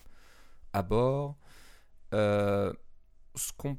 à 0.74 0.82
bord. 0.82 1.34
Euh, 2.14 2.72
ce 3.34 3.52
qu'on 3.56 3.76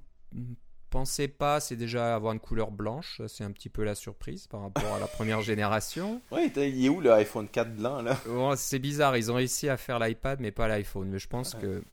pensait 0.89 1.27
pas, 1.27 1.59
c'est 1.59 1.75
déjà 1.75 2.15
avoir 2.15 2.33
une 2.33 2.39
couleur 2.39 2.71
blanche. 2.71 3.21
C'est 3.27 3.43
un 3.43 3.51
petit 3.51 3.69
peu 3.69 3.83
la 3.83 3.95
surprise 3.95 4.47
par 4.47 4.61
rapport 4.61 4.93
à 4.95 4.99
la 4.99 5.07
première 5.07 5.41
génération. 5.41 6.21
Ouais, 6.31 6.51
il 6.55 6.85
est 6.85 6.89
où 6.89 7.01
le 7.01 7.11
iPhone 7.13 7.47
4 7.47 7.75
blanc 7.75 8.01
là? 8.01 8.17
Bon, 8.25 8.55
c'est 8.55 8.79
bizarre, 8.79 9.15
ils 9.17 9.31
ont 9.31 9.35
réussi 9.35 9.69
à 9.69 9.77
faire 9.77 9.99
l'iPad 9.99 10.39
mais 10.39 10.51
pas 10.51 10.67
l'iPhone. 10.67 11.09
Mais 11.09 11.19
je 11.19 11.27
pense 11.27 11.53
Ouais. 11.55 11.61
que 11.61 11.83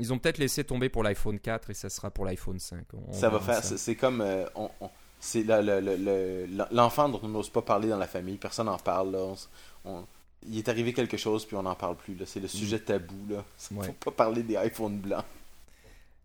ils 0.00 0.12
ont 0.12 0.18
peut-être 0.18 0.38
laissé 0.38 0.62
tomber 0.62 0.88
pour 0.88 1.02
l'iPhone 1.02 1.40
4 1.40 1.70
et 1.70 1.74
ça 1.74 1.88
sera 1.88 2.10
pour 2.10 2.24
l'iPhone 2.24 2.58
5. 2.60 2.84
On 3.08 3.12
Ça 3.12 3.28
va 3.28 3.40
faire, 3.40 3.64
c'est 3.64 3.96
comme, 3.96 4.20
euh, 4.20 4.46
on, 4.54 4.70
on- 4.80 4.90
c'est 5.20 5.42
l'enfant 6.70 7.08
dont 7.08 7.18
on 7.24 7.28
n'ose 7.28 7.50
pas 7.50 7.62
parler 7.62 7.88
dans 7.88 7.98
la 7.98 8.06
famille, 8.06 8.36
personne 8.36 8.66
n'en 8.66 8.78
parle 8.78 9.10
là. 9.12 9.34
On 9.84 10.04
il 10.46 10.56
est 10.56 10.68
arrivé 10.68 10.92
quelque 10.92 11.16
chose 11.16 11.44
puis 11.44 11.56
on 11.56 11.64
n'en 11.64 11.74
parle 11.74 11.96
plus. 11.96 12.16
C'est 12.24 12.38
le 12.38 12.46
sujet 12.46 12.78
tabou 12.78 13.16
là. 13.28 13.44
Ouais. 13.72 13.86
Faut 13.86 13.92
pas 13.94 14.10
parler 14.12 14.44
des 14.44 14.54
iPhones 14.54 14.98
blancs. 14.98 15.24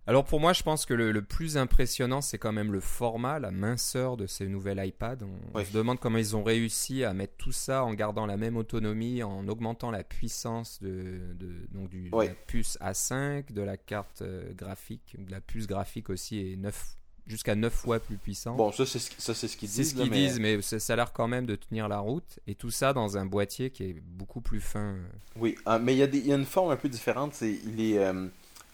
Alors 0.06 0.26
pour 0.26 0.42
moi, 0.42 0.52
je 0.52 0.64
pense 0.64 0.86
que 0.86 0.94
le, 0.94 1.14
le 1.14 1.22
plus 1.22 1.56
impressionnant, 1.56 2.20
c'est 2.20 2.38
quand 2.38 2.52
même 2.52 2.74
le 2.74 2.82
format, 2.82 3.40
la 3.40 3.52
minceur 3.52 4.18
de 4.18 4.28
ces 4.28 4.48
nouvelles 4.48 4.86
iPads. 4.86 5.20
On, 5.54 5.64
se 5.64 5.72
demande 5.72 5.98
comment 6.00 6.18
ils 6.18 6.36
ont 6.36 6.44
réussi 6.44 7.06
à 7.06 7.14
mettre 7.14 7.36
tout 7.38 7.54
ça 7.54 7.86
en 7.86 7.94
gardant 7.94 8.26
la 8.26 8.36
même 8.36 8.58
autonomie, 8.58 9.24
en 9.24 9.48
augmentant 9.48 9.92
la 9.92 10.04
puissance 10.04 10.82
de, 10.82 11.22
de- 11.36 11.68
donc 11.72 11.90
du, 11.90 12.10
de 12.10 12.18
la 12.18 12.34
puce 12.48 12.78
A5, 12.82 13.54
de 13.54 13.62
la 13.62 13.78
carte 13.78 14.24
euh, 14.24 14.52
graphique, 14.54 15.16
de 15.18 15.32
la 15.32 15.40
puce 15.40 15.68
graphique 15.68 16.10
aussi 16.10 16.52
est 16.52 16.58
9, 16.58 16.98
jusqu'à 17.26 17.56
9 17.56 17.72
fois 17.74 18.02
plus 18.02 18.18
puissante. 18.18 18.58
Bon, 18.58 18.74
ça 18.74 18.86
c'est 18.86 19.00
ce, 19.00 19.10
ça, 19.18 19.34
c'est 19.34 19.48
ce 19.48 19.56
qu'ils 19.56 19.70
c'est 19.70 19.84
disent. 19.84 19.94
ce 19.94 19.98
là, 20.00 20.04
qu'ils 20.04 20.12
mais- 20.12 20.28
disent, 20.28 20.40
mais 20.42 20.62
ça, 20.62 20.92
a 20.92 20.96
l'air 20.98 21.14
quand 21.14 21.30
même 21.30 21.46
de 21.46 21.56
tenir 21.56 21.88
la 21.88 22.00
route. 22.00 22.40
Et 22.46 22.56
tout 22.56 22.72
ça 22.72 22.92
dans 22.92 23.16
un 23.18 23.26
boîtier 23.26 23.70
qui 23.70 23.84
est 23.86 24.02
beaucoup 24.02 24.42
plus 24.42 24.60
fin. 24.60 24.98
Oui, 25.38 25.56
euh, 25.66 25.80
mais 25.80 25.96
il 25.96 26.14
y, 26.14 26.28
y 26.28 26.34
a 26.34 26.36
une 26.36 26.44
forme 26.44 26.72
un 26.72 26.76
peu 26.76 26.90
différente. 26.90 27.34
C'est, 27.36 27.54
il 27.66 27.80
est, 27.80 28.00
euh, 28.00 28.28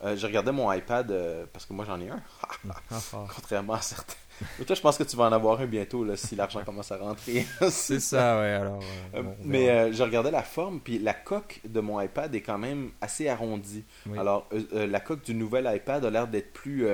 euh, 0.04 0.16
je 0.16 0.26
regardais 0.26 0.52
mon 0.52 0.72
iPad 0.72 1.12
euh, 1.12 1.46
parce 1.52 1.66
que 1.66 1.74
moi 1.74 1.86
j'en 1.86 2.00
ai 2.00 2.10
un, 2.10 2.22
contrairement 3.36 3.74
à 3.74 3.82
certains. 3.82 4.16
Mais 4.58 4.64
toi, 4.64 4.74
je 4.74 4.80
pense 4.80 4.98
que 4.98 5.04
tu 5.04 5.18
vas 5.18 5.26
en 5.26 5.34
avoir 5.34 5.60
un 5.60 5.66
bientôt 5.66 6.06
là, 6.06 6.16
si 6.16 6.34
l'argent 6.38 6.64
commence 6.64 6.94
à 6.94 6.98
rentrer. 6.98 7.46
c'est 7.70 8.00
ça, 8.00 8.40
ouais. 8.40 8.54
Alors, 8.54 8.80
euh, 9.14 9.22
bon, 9.22 9.36
mais 9.44 9.92
je 9.92 10.02
regardais 10.02 10.32
la 10.32 10.44
forme, 10.44 10.80
puis 10.80 10.98
la 10.98 11.14
coque 11.14 11.60
de 11.68 11.82
mon 11.82 12.00
iPad 12.00 12.34
est 12.34 12.42
quand 12.42 12.58
même 12.58 12.92
assez 13.02 13.28
arrondie. 13.28 13.84
Oui. 14.06 14.18
Alors, 14.18 14.48
la 14.72 15.00
coque 15.02 15.26
du 15.26 15.34
nouvel 15.34 15.70
iPad 15.76 16.06
a 16.06 16.10
l'air 16.10 16.28
d'être 16.28 16.54
plus. 16.54 16.88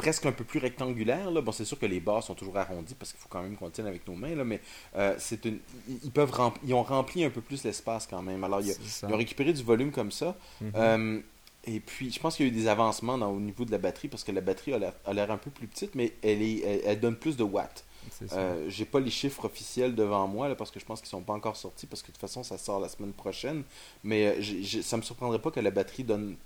Presque 0.00 0.24
un 0.24 0.32
peu 0.32 0.44
plus 0.44 0.58
rectangulaire. 0.60 1.30
Là. 1.30 1.40
Bon, 1.42 1.52
c'est 1.52 1.64
sûr 1.66 1.78
que 1.78 1.86
les 1.86 2.00
bords 2.00 2.22
sont 2.24 2.34
toujours 2.34 2.56
arrondis 2.56 2.94
parce 2.94 3.12
qu'il 3.12 3.20
faut 3.20 3.28
quand 3.28 3.42
même 3.42 3.56
qu'on 3.56 3.68
tienne 3.70 3.86
avec 3.86 4.06
nos 4.08 4.14
mains, 4.14 4.34
là, 4.34 4.44
mais 4.44 4.60
euh, 4.96 5.14
c'est 5.18 5.44
une, 5.44 5.58
ils 6.02 6.10
peuvent 6.10 6.32
ils 6.64 6.72
ont 6.74 6.82
rempli 6.82 7.22
un 7.24 7.30
peu 7.30 7.40
plus 7.42 7.62
l'espace 7.64 8.06
quand 8.06 8.22
même. 8.22 8.42
Alors, 8.44 8.60
il 8.62 8.70
a- 8.70 8.74
ils 9.08 9.12
ont 9.12 9.16
récupéré 9.16 9.52
du 9.52 9.62
volume 9.62 9.92
comme 9.92 10.10
ça. 10.10 10.36
Mhm. 10.60 10.72
Euh, 10.74 11.20
et 11.66 11.80
puis, 11.80 12.10
je 12.10 12.18
pense 12.18 12.36
qu'il 12.36 12.46
y 12.46 12.48
a 12.48 12.52
eu 12.52 12.54
des 12.54 12.66
avancements 12.68 13.18
dans- 13.18 13.30
au 13.30 13.40
niveau 13.40 13.64
de 13.66 13.70
la 13.70 13.78
batterie 13.78 14.08
parce 14.08 14.24
que 14.24 14.32
la 14.32 14.40
batterie 14.40 14.72
a 14.72 14.78
l'air- 14.78 15.30
un 15.30 15.36
peu 15.36 15.50
plus 15.50 15.66
petite, 15.66 15.94
mais 15.94 16.14
elle, 16.22 16.40
est, 16.40 16.60
elle, 16.60 16.80
elle 16.86 17.00
donne 17.00 17.16
plus 17.16 17.36
de 17.36 17.42
watts. 17.42 17.84
Euh, 18.32 18.64
J'ai 18.68 18.86
pas 18.86 18.98
les 18.98 19.10
chiffres 19.10 19.44
officiels 19.44 19.94
devant 19.94 20.26
moi 20.26 20.48
là, 20.48 20.54
parce 20.54 20.70
que 20.70 20.80
je 20.80 20.86
pense 20.86 21.00
qu'ils 21.00 21.10
sont 21.10 21.20
pas 21.20 21.34
encore 21.34 21.56
sortis 21.56 21.86
parce 21.86 22.00
que 22.00 22.08
de 22.08 22.12
toute 22.12 22.20
façon 22.20 22.42
ça 22.42 22.56
sort 22.56 22.80
la 22.80 22.88
semaine 22.88 23.12
prochaine. 23.12 23.62
Mais 24.02 24.26
euh, 24.26 24.34
j'ai- 24.40 24.80
ça 24.82 24.96
me 24.96 25.02
surprendrait 25.02 25.38
pas 25.38 25.50
que 25.50 25.60
la 25.60 25.70
batterie 25.70 26.02
donne. 26.04 26.36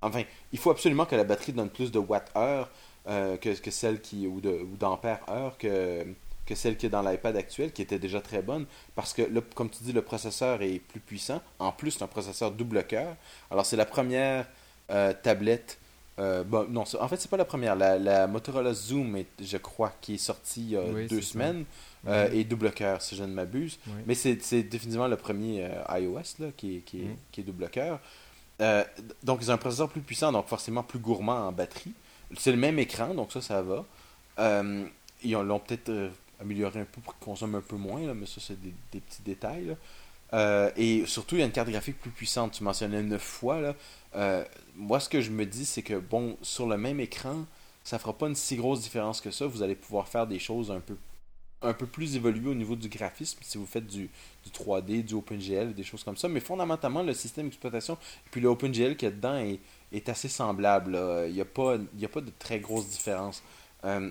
Enfin, 0.00 0.22
il 0.52 0.58
faut 0.58 0.70
absolument 0.70 1.04
que 1.04 1.14
la 1.14 1.22
batterie 1.24 1.52
donne 1.52 1.68
plus 1.70 1.92
de 1.92 1.98
watts-heure 1.98 2.70
euh, 3.08 3.36
que, 3.36 3.50
que 3.60 3.70
celle 3.70 4.00
qui 4.00 4.26
ou 4.26 4.40
de 4.40 4.50
ou 4.50 4.76
d'ampères-heure 4.78 5.56
que 5.58 6.04
que 6.46 6.54
celle 6.56 6.76
qui 6.76 6.86
est 6.86 6.88
dans 6.90 7.02
l'iPad 7.02 7.36
actuel 7.36 7.72
qui 7.72 7.82
était 7.82 7.98
déjà 8.00 8.20
très 8.20 8.42
bonne 8.42 8.66
parce 8.96 9.12
que 9.14 9.22
là, 9.22 9.40
comme 9.54 9.70
tu 9.70 9.82
dis 9.84 9.92
le 9.92 10.02
processeur 10.02 10.60
est 10.62 10.80
plus 10.80 11.00
puissant 11.00 11.40
en 11.60 11.70
plus 11.72 11.92
c'est 11.92 12.02
un 12.02 12.08
processeur 12.08 12.50
double 12.50 12.84
cœur 12.84 13.14
alors 13.50 13.64
c'est 13.64 13.76
la 13.76 13.86
première 13.86 14.46
euh, 14.90 15.12
tablette 15.22 15.78
euh, 16.18 16.44
bon, 16.44 16.66
non, 16.68 16.84
en 17.00 17.08
fait, 17.08 17.16
c'est 17.16 17.30
pas 17.30 17.38
la 17.38 17.46
première. 17.46 17.74
La, 17.74 17.98
la 17.98 18.26
Motorola 18.26 18.74
Zoom, 18.74 19.16
est, 19.16 19.26
je 19.42 19.56
crois, 19.56 19.94
qui 20.02 20.16
est 20.16 20.18
sortie 20.18 20.60
il 20.60 20.70
y 20.72 20.76
a 20.76 20.82
Oui, 20.82 21.06
deux 21.06 21.22
semaines, 21.22 21.64
Mhm. 22.04 22.28
et 22.34 22.44
double 22.44 22.70
cœur, 22.72 23.00
si 23.00 23.16
je 23.16 23.24
ne 23.24 23.32
m'abuse. 23.32 23.78
Oui. 23.86 23.94
Mais 24.06 24.14
c'est 24.14 24.40
c'est 24.42 24.62
définitivement 24.62 25.08
le 25.08 25.16
premier 25.16 25.70
iOS 25.88 26.20
là, 26.40 26.48
qui, 26.54 26.76
est, 26.76 26.80
qui, 26.80 26.98
est, 27.00 27.16
qui 27.32 27.40
est 27.40 27.44
double 27.44 27.66
cœur. 27.70 27.98
Donc, 29.22 29.38
ils 29.40 29.50
ont 29.50 29.54
un 29.54 29.58
processeur 29.58 29.88
plus 29.88 30.02
puissant, 30.02 30.30
donc 30.32 30.48
forcément 30.48 30.82
plus 30.82 30.98
gourmand 30.98 31.48
en 31.48 31.52
batterie. 31.52 31.94
C'est 32.36 32.52
le 32.52 32.58
même 32.58 32.78
écran, 32.78 33.14
donc 33.14 33.32
ça, 33.32 33.40
ça 33.40 33.62
va. 33.62 33.84
Euh, 34.38 34.86
ils 35.22 35.36
ont- 35.36 35.42
l'ont 35.42 35.58
peut-être 35.58 35.88
euh, 35.90 36.10
amélioré 36.40 36.80
un 36.80 36.84
peu 36.84 37.00
pour 37.00 37.14
qu'ils 37.16 37.24
consomment 37.24 37.56
un 37.56 37.60
peu 37.60 37.76
moins, 37.76 38.00
là, 38.06 38.14
mais 38.14 38.26
ça, 38.26 38.40
c'est 38.40 38.60
des, 38.60 38.72
petits 38.90 39.22
détails. 39.22 39.76
Euh, 40.32 40.70
et 40.76 41.04
surtout, 41.06 41.36
il 41.36 41.40
y 41.40 41.42
a 41.42 41.46
une 41.46 41.52
carte 41.52 41.68
graphique 41.68 42.00
plus 42.00 42.10
puissante. 42.10 42.52
Tu 42.52 42.64
mentionnais 42.64 43.02
neuf 43.02 43.22
fois. 43.22 43.60
Là. 43.60 44.44
Moi, 44.76 44.98
ce 45.00 45.08
que 45.08 45.20
je 45.20 45.30
me 45.30 45.44
dis, 45.44 45.66
c'est 45.66 45.82
que, 45.82 45.98
bon, 45.98 46.36
sur 46.42 46.66
le 46.66 46.78
même 46.78 47.00
écran, 47.00 47.44
ça 47.84 47.98
fera 47.98 48.12
pas 48.16 48.28
une 48.28 48.34
si 48.34 48.56
grosse 48.56 48.80
différence 48.80 49.20
que 49.20 49.30
ça. 49.30 49.46
Vous 49.46 49.62
allez 49.62 49.74
pouvoir 49.74 50.08
faire 50.08 50.26
des 50.26 50.38
choses 50.38 50.70
un 50.70 50.80
peu, 50.80 50.96
un 51.60 51.74
peu 51.74 51.86
plus 51.86 52.16
évoluées 52.16 52.48
au 52.50 52.54
niveau 52.54 52.76
du 52.76 52.88
graphisme 52.88 53.38
si 53.42 53.58
vous 53.58 53.66
faites 53.66 53.86
du, 53.86 54.08
du 54.44 54.50
3D, 54.50 55.04
du 55.04 55.14
OpenGL, 55.14 55.74
des 55.74 55.84
choses 55.84 56.02
comme 56.02 56.16
ça. 56.16 56.28
Mais 56.28 56.40
fondamentalement, 56.40 57.02
le 57.02 57.12
système 57.14 57.46
d'exploitation, 57.46 57.98
puis 58.30 58.40
le 58.40 58.48
OpenGL 58.48 58.96
qu'il 58.96 59.08
y 59.08 59.12
a 59.12 59.14
dedans 59.14 59.36
est, 59.36 59.60
est 59.92 60.08
assez 60.08 60.28
semblable. 60.28 60.92
là. 60.92 61.26
Il 61.26 61.34
n'y 61.34 61.40
a, 61.40 61.44
pas- 61.44 61.76
il 61.94 62.00
y 62.00 62.04
a 62.04 62.08
pas 62.08 62.20
de 62.20 62.32
très 62.38 62.60
grosse 62.60 62.88
différence 62.88 63.42
euh, 63.84 64.10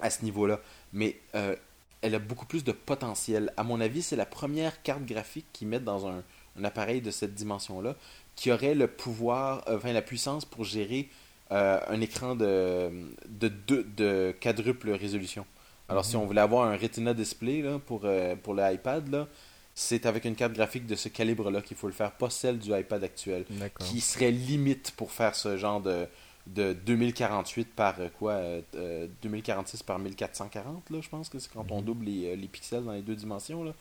à 0.00 0.10
ce 0.10 0.24
niveau-là. 0.24 0.60
Mais 0.92 1.16
euh, 1.34 1.56
elle 2.02 2.14
a 2.14 2.18
beaucoup 2.18 2.46
plus 2.46 2.64
de 2.64 2.72
potentiel. 2.72 3.52
À 3.56 3.62
mon 3.64 3.80
avis, 3.80 4.02
c'est 4.02 4.16
la 4.16 4.26
première 4.26 4.82
carte 4.82 5.04
graphique 5.04 5.46
qu'ils 5.52 5.68
mettent 5.68 5.84
dans 5.84 6.06
un, 6.08 6.22
un 6.58 6.64
appareil 6.64 7.00
de 7.00 7.10
cette 7.10 7.34
dimension-là 7.34 7.96
qui 8.36 8.50
aurait 8.52 8.74
le 8.74 8.86
pouvoir, 8.88 9.64
euh, 9.68 9.76
enfin 9.76 9.92
la 9.92 10.02
puissance 10.02 10.44
pour 10.44 10.64
gérer 10.64 11.08
un 11.50 12.00
écran 12.00 12.34
de, 12.34 12.90
de, 13.28 13.52
de 13.96 14.34
quadruple 14.40 14.90
résolution. 14.90 15.44
Alors, 15.90 16.02
si 16.06 16.16
Mhm. 16.16 16.22
on 16.22 16.24
voulait 16.24 16.40
avoir 16.40 16.64
un 16.66 16.76
Retina 16.78 17.12
display 17.12 17.60
là, 17.60 17.78
pour, 17.78 18.06
pour 18.42 18.54
l'iPad, 18.54 19.08
là, 19.10 19.28
c'est 19.74 20.04
avec 20.06 20.24
une 20.24 20.34
carte 20.34 20.52
graphique 20.52 20.86
de 20.86 20.94
ce 20.94 21.08
calibre-là 21.08 21.62
qu'il 21.62 21.76
faut 21.76 21.86
le 21.86 21.92
faire, 21.92 22.12
pas 22.12 22.30
celle 22.30 22.58
du 22.58 22.70
iPad 22.76 23.02
actuel 23.04 23.44
D'accord. 23.50 23.86
qui 23.86 24.00
serait 24.00 24.30
limite 24.30 24.92
pour 24.96 25.10
faire 25.12 25.34
ce 25.34 25.56
genre 25.56 25.80
de, 25.80 26.06
de 26.46 26.72
2048 26.74 27.68
par 27.74 27.94
euh, 28.00 28.08
quoi 28.18 28.32
euh, 28.32 28.60
euh, 28.74 29.06
2046 29.22 29.82
par 29.82 29.98
1440 29.98 30.90
là 30.90 30.98
je 31.00 31.08
pense 31.08 31.28
que 31.28 31.38
c'est 31.38 31.50
quand 31.52 31.64
on 31.70 31.78
Mhm. 31.78 31.84
double 31.84 32.04
les, 32.06 32.32
euh, 32.32 32.36
les 32.36 32.48
pixels 32.48 32.84
dans 32.84 32.92
les 32.92 33.02
deux 33.02 33.14
dimensions 33.16 33.64
là 33.64 33.72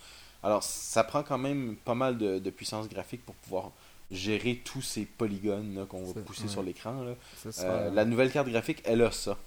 alors 0.43 0.63
ça 0.63 1.03
prend 1.03 1.23
quand 1.23 1.37
même 1.37 1.75
pas 1.83 1.93
mal 1.95 2.17
de, 2.17 2.39
de 2.39 2.49
puissance 2.49 2.87
graphique 2.87 3.25
pour 3.25 3.35
pouvoir 3.35 3.71
gérer 4.11 4.61
tous 4.63 4.81
ces 4.81 5.05
polygones 5.05 5.85
qu'on 5.89 6.03
va 6.05 6.21
pousser 6.21 6.43
ouais. 6.43 6.49
sur 6.49 6.63
l'écran 6.63 7.03
Euh, 7.59 7.89
la 7.91 8.05
nouvelle 8.05 8.31
carte 8.31 8.47
graphique 8.49 8.81
elle 8.85 9.01
a 9.01 9.11
ça 9.11 9.37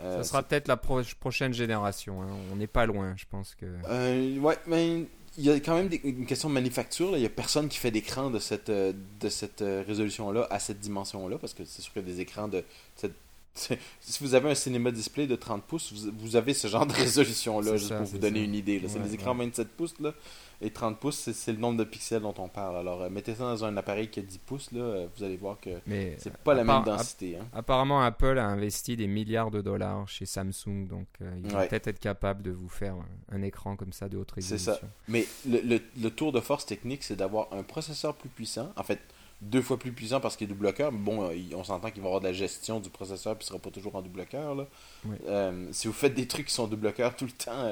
Euh, 0.00 0.16
ça 0.18 0.24
sera 0.24 0.42
peut-être 0.42 0.68
la 0.68 0.76
pro- 0.76 1.02
prochaine 1.20 1.52
génération. 1.54 2.22
hein. 2.22 2.28
On 2.52 2.56
n'est 2.56 2.66
pas 2.66 2.86
loin, 2.86 3.14
je 3.16 3.24
pense 3.30 3.54
que. 3.54 3.66
Euh, 3.88 4.38
ouais, 4.38 4.58
mais 4.66 5.04
il 5.38 5.44
y 5.44 5.50
a 5.50 5.54
quand 5.60 5.74
même 5.74 5.88
des- 5.88 6.00
une 6.04 6.26
question 6.26 6.48
de 6.48 6.54
manufacture. 6.54 7.10
là. 7.12 7.16
Il 7.18 7.20
n'y 7.20 7.26
a 7.26 7.30
personne 7.30 7.68
qui 7.68 7.78
fait 7.78 7.90
d'écran 7.90 8.30
de 8.30 8.38
cette, 8.38 8.68
euh, 8.68 8.92
de 9.20 9.28
cette 9.28 9.62
euh, 9.62 9.82
résolution-là 9.86 10.46
à 10.50 10.58
cette 10.58 10.80
dimension-là, 10.80 11.38
parce 11.38 11.54
que 11.54 11.64
c'est 11.64 11.82
sûr 11.82 11.92
que 11.94 12.00
des 12.00 12.20
écrans 12.20 12.48
de 12.48 12.62
cette 12.96 13.12
si 13.54 14.24
vous 14.24 14.34
avez 14.34 14.50
un 14.50 14.54
cinéma 14.54 14.90
display 14.90 15.26
de 15.26 15.36
30 15.36 15.62
pouces, 15.64 15.92
vous, 16.18 16.36
avez 16.36 16.54
ce 16.54 16.68
genre 16.68 16.86
de 16.86 16.92
résolution-là, 17.04 17.76
juste 17.76 17.90
ça, 17.90 17.96
pour 17.98 18.06
vous 18.06 18.16
donner 18.18 18.38
ça. 18.40 18.44
une 18.46 18.54
idée. 18.54 18.80
C'est 18.88 18.98
Ouais, 18.98 19.04
les 19.04 19.12
écrans 19.14 19.32
ouais. 19.36 19.44
27 19.44 19.68
pouces 19.68 19.94
là, 20.00 20.14
et 20.62 20.70
30 20.70 20.98
pouces, 20.98 21.16
c'est 21.18 21.32
c'est 21.32 21.52
le 21.52 21.58
nombre 21.58 21.78
de 21.78 21.84
pixels 21.84 22.22
dont 22.22 22.34
on 22.38 22.48
parle. 22.48 22.76
Alors, 22.76 23.02
euh, 23.02 23.10
mettez 23.10 23.34
ça 23.34 23.44
dans 23.44 23.64
un 23.64 23.76
appareil 23.76 24.08
qui 24.08 24.20
a 24.20 24.22
10 24.22 24.38
pouces, 24.38 24.72
là, 24.72 24.80
euh, 24.80 25.06
vous 25.16 25.24
allez 25.24 25.36
voir 25.36 25.58
que 25.60 25.70
c'est 26.18 26.36
pas 26.38 26.54
la 26.54 26.64
même 26.64 26.82
densité. 26.84 27.36
hein. 27.36 27.46
Apparemment, 27.54 28.00
Apple 28.02 28.38
a 28.38 28.46
investi 28.46 28.96
des 28.96 29.06
milliards 29.06 29.50
de 29.50 29.60
dollars 29.60 30.08
chez 30.08 30.26
Samsung, 30.26 30.86
donc 30.88 31.06
euh, 31.20 31.30
ils 31.42 31.50
vont 31.50 31.58
Ouais. 31.58 31.68
peut-être 31.68 31.88
être 31.88 31.98
capables 32.00 32.42
de 32.42 32.50
vous 32.50 32.68
faire 32.68 32.94
un, 32.94 33.36
un 33.36 33.42
écran 33.42 33.76
comme 33.76 33.92
ça 33.92 34.08
de 34.08 34.16
haute 34.16 34.30
C'est 34.38 34.54
résolution. 34.54 34.72
ça. 34.74 34.80
Mais 35.08 35.26
le, 35.48 35.60
le- 35.60 35.80
le 36.00 36.10
tour 36.10 36.32
de 36.32 36.40
force 36.40 36.64
technique, 36.66 37.02
c'est 37.02 37.16
d'avoir 37.16 37.48
un 37.52 37.62
processeur 37.62 38.14
plus 38.14 38.28
puissant. 38.28 38.72
En 38.76 38.82
fait, 38.82 39.00
deux 39.40 39.60
fois 39.60 39.76
plus 39.76 39.90
puissant 39.90 40.20
parce 40.20 40.36
qu'il 40.36 40.48
est 40.48 40.54
double 40.54 40.72
cœur. 40.72 40.92
Mais 40.92 40.98
bon, 41.00 41.24
euh, 41.28 41.34
on 41.56 41.64
s'entend 41.64 41.90
qu'il 41.90 42.00
va 42.00 42.06
y 42.06 42.08
avoir 42.10 42.20
de 42.20 42.26
la 42.28 42.32
gestion 42.32 42.78
du 42.78 42.90
processeur 42.90 43.34
puis 43.36 43.44
il 43.44 43.48
sera 43.48 43.58
pas 43.58 43.70
toujours 43.70 43.96
en 43.96 44.00
double 44.02 44.24
cœur. 44.26 44.54
là. 44.54 44.66
Oui. 45.04 45.16
Euh, 45.26 45.66
si 45.72 45.88
vous 45.88 45.92
faites 45.92 46.14
des 46.14 46.28
trucs 46.28 46.46
qui 46.46 46.54
sont 46.54 46.68
double 46.68 46.92
cœur 46.92 47.16
tout 47.16 47.24
le 47.24 47.32
temps, 47.32 47.64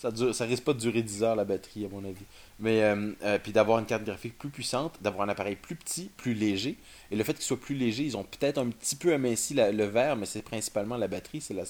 ça, 0.00 0.10
dure, 0.10 0.34
ça 0.34 0.44
risque 0.46 0.64
pas 0.64 0.72
de 0.72 0.78
durer 0.78 1.02
10 1.02 1.22
heures 1.22 1.36
la 1.36 1.44
batterie, 1.44 1.84
à 1.84 1.88
mon 1.88 2.04
avis. 2.04 2.24
Mais 2.58 2.82
euh, 2.82 3.12
euh, 3.22 3.38
puis 3.42 3.52
d'avoir 3.52 3.78
une 3.78 3.86
carte 3.86 4.04
graphique 4.04 4.38
plus 4.38 4.48
puissante, 4.48 4.94
d'avoir 5.02 5.28
un 5.28 5.30
appareil 5.30 5.56
plus 5.56 5.76
petit, 5.76 6.10
plus 6.16 6.34
léger. 6.34 6.76
Et 7.10 7.16
le 7.16 7.24
fait 7.24 7.34
qu'il 7.34 7.42
soit 7.42 7.60
plus 7.60 7.74
léger, 7.74 8.04
ils 8.04 8.16
ont 8.16 8.24
peut-être 8.24 8.58
un 8.58 8.68
petit 8.70 8.96
peu 8.96 9.12
aminci 9.12 9.54
la- 9.54 9.72
le 9.72 9.84
verre, 9.84 10.16
mais 10.16 10.26
c'est 10.26 10.42
principalement 10.42 10.96
la 10.96 11.08
batterie. 11.08 11.40
C'est 11.40 11.54
la, 11.54 11.64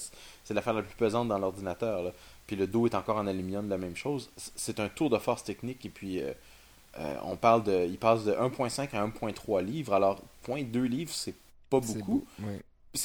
l'affaire 0.51 0.73
la 0.73 0.81
plus 0.83 0.95
pesante 0.95 1.27
dans 1.27 1.39
l'ordinateur. 1.39 2.13
Puis 2.47 2.55
le 2.55 2.67
dos 2.67 2.85
est 2.87 2.95
encore 2.95 3.17
en 3.17 3.27
aluminium, 3.27 3.67
la 3.69 3.77
même 3.77 3.95
chose. 3.95 4.29
C'est 4.55 4.79
un 4.79 4.87
tour 4.89 5.09
de 5.09 5.17
force 5.17 5.43
technique. 5.43 5.85
Et 5.85 5.89
puis, 5.89 6.21
euh, 6.21 6.33
on 7.23 7.35
parle 7.37 7.63
de, 7.63 7.85
il 7.87 7.97
passe 7.97 8.25
de 8.25 8.33
1.5 8.33 8.93
à 8.93 9.01
1.3 9.05 9.61
livres. 9.61 9.93
Alors, 9.93 10.21
0.2 10.47 10.83
livres, 10.87 11.11
c'est 11.13 11.35
pas 11.69 11.79
beaucoup. 11.99 12.25
C'est- 12.55 12.63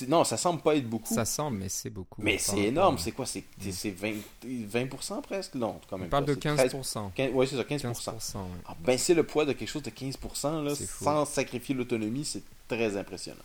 Non, 0.08 0.24
ça 0.24 0.36
semble 0.36 0.60
pas 0.62 0.74
être 0.74 0.88
beaucoup. 0.88 1.14
Ça 1.14 1.24
semble, 1.24 1.58
mais 1.58 1.68
c'est 1.68 1.90
beaucoup. 1.90 2.20
mais 2.20 2.38
c'est 2.38 2.58
énorme. 2.64 2.98
C'est 2.98 3.12
quoi? 3.12 3.24
C'est 3.26 3.44
Mm. 3.64 3.70
c'est 3.70 3.90
20%, 3.90 4.16
20% 4.44 5.22
presque? 5.22 5.54
Non, 5.54 5.80
quand 5.88 5.96
même 5.96 6.08
On 6.08 6.10
parle 6.10 6.24
pas. 6.24 6.34
de 6.34 6.40
C'est 6.42 6.54
13 6.56 6.72
15%. 6.74 7.12
15 7.14 7.32
ouais, 7.32 7.46
c'est 7.46 7.56
ça, 7.56 7.62
15%. 7.62 7.92
15%, 7.92 8.36
ouais. 8.38 8.42
Ah, 8.66 8.74
ben, 8.84 8.98
c'est 8.98 9.14
le 9.14 9.22
poids 9.22 9.44
de 9.44 9.52
quelque 9.52 9.68
chose 9.68 9.82
de 9.84 9.90
15%, 9.90 10.62
là, 10.64 10.74
fou. 10.74 11.04
sans 11.04 11.24
sacrifier 11.24 11.74
l'autonomie. 11.74 12.24
C'est 12.24 12.42
très 12.68 12.96
impressionnant. 12.96 13.38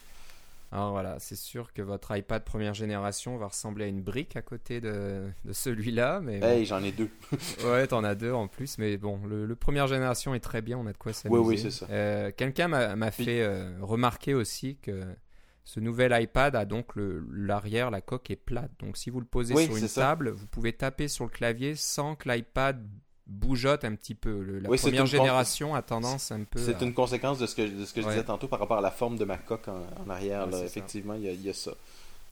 Alors 0.73 0.91
voilà, 0.91 1.17
c'est 1.19 1.35
sûr 1.35 1.73
que 1.73 1.81
votre 1.81 2.15
iPad 2.15 2.43
première 2.45 2.73
génération 2.73 3.35
va 3.37 3.47
ressembler 3.47 3.83
à 3.85 3.87
une 3.89 4.01
brique 4.01 4.37
à 4.37 4.41
côté 4.41 4.79
de, 4.79 5.27
de 5.43 5.51
celui-là, 5.53 6.21
mais 6.23 6.39
bon. 6.39 6.47
Hey, 6.47 6.65
j'en 6.65 6.81
ai 6.81 6.93
deux. 6.93 7.09
ouais, 7.65 7.85
t'en 7.87 8.05
as 8.05 8.15
deux 8.15 8.31
en 8.31 8.47
plus, 8.47 8.77
mais 8.77 8.95
bon, 8.95 9.19
le, 9.27 9.45
le 9.45 9.55
première 9.57 9.87
génération 9.87 10.33
est 10.33 10.39
très 10.39 10.61
bien, 10.61 10.77
on 10.77 10.87
a 10.87 10.93
de 10.93 10.97
quoi 10.97 11.11
s'amuser. 11.11 11.39
Oui, 11.41 11.45
oui, 11.55 11.59
c'est 11.61 11.71
ça. 11.71 11.87
Euh, 11.89 12.31
Quelqu'un 12.35 12.69
m'a 12.69 13.11
fait 13.11 13.41
euh, 13.41 13.69
remarquer 13.81 14.33
aussi 14.33 14.77
que 14.81 15.03
ce 15.63 15.79
nouvel 15.79 16.11
iPad 16.21 16.55
a 16.55 16.65
donc 16.65 16.87
l'arrière, 16.95 17.91
la 17.91 18.01
coque 18.01 18.29
est 18.31 18.35
plate. 18.35 18.71
Donc 18.79 18.97
si 18.97 19.09
vous 19.09 19.19
le 19.19 19.25
posez 19.25 19.53
Oui, 19.53 19.65
sur 19.65 19.77
une 19.77 19.87
ça. 19.87 20.01
table, 20.01 20.29
vous 20.31 20.47
pouvez 20.47 20.73
taper 20.73 21.07
sur 21.07 21.23
le 21.25 21.29
clavier 21.29 21.75
sans 21.75 22.15
que 22.15 22.29
l'iPad 22.29 22.83
bougeotte 23.27 23.85
un 23.85 23.95
petit 23.95 24.15
peu. 24.15 24.41
Le- 24.41 24.59
la 24.59 24.69
Oui, 24.69 24.77
première 24.77 25.05
génération 25.05 25.73
a 25.75 25.81
tendance 25.81 26.31
un 26.31 26.43
peu. 26.43 26.59
C'est 26.59 26.81
à- 26.81 26.83
une 26.83 26.93
conséquence 26.93 27.37
de 27.39 27.45
ce 27.45 27.55
que, 27.55 27.61
de 27.61 27.85
ce 27.85 27.93
que 27.93 28.01
je 28.01 28.07
Ouais. 28.07 28.13
disais 28.13 28.25
tantôt 28.25 28.47
par 28.47 28.59
rapport 28.59 28.77
à 28.79 28.81
la 28.81 28.91
forme 28.91 29.17
de 29.17 29.23
ma 29.25 29.37
coque 29.37 29.67
en, 29.69 29.85
en 30.05 30.09
arrière. 30.09 30.45
Ouais, 30.47 30.51
là. 30.51 30.63
Effectivement, 30.65 31.13
il 31.13 31.21
y, 31.23 31.29
a, 31.29 31.31
il 31.31 31.41
y 31.41 31.49
a 31.49 31.53
ça. 31.53 31.71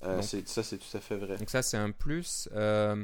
Euh, 0.03 0.15
Donc- 0.15 0.23
ça, 0.45 0.63
c'est 0.63 0.77
tout 0.77 0.97
à 0.97 0.99
fait 0.99 1.15
vrai. 1.15 1.37
Donc 1.37 1.49
ça, 1.49 1.61
c'est 1.61 1.77
un 1.77 1.91
plus. 1.91 2.49
Euh, 2.55 2.95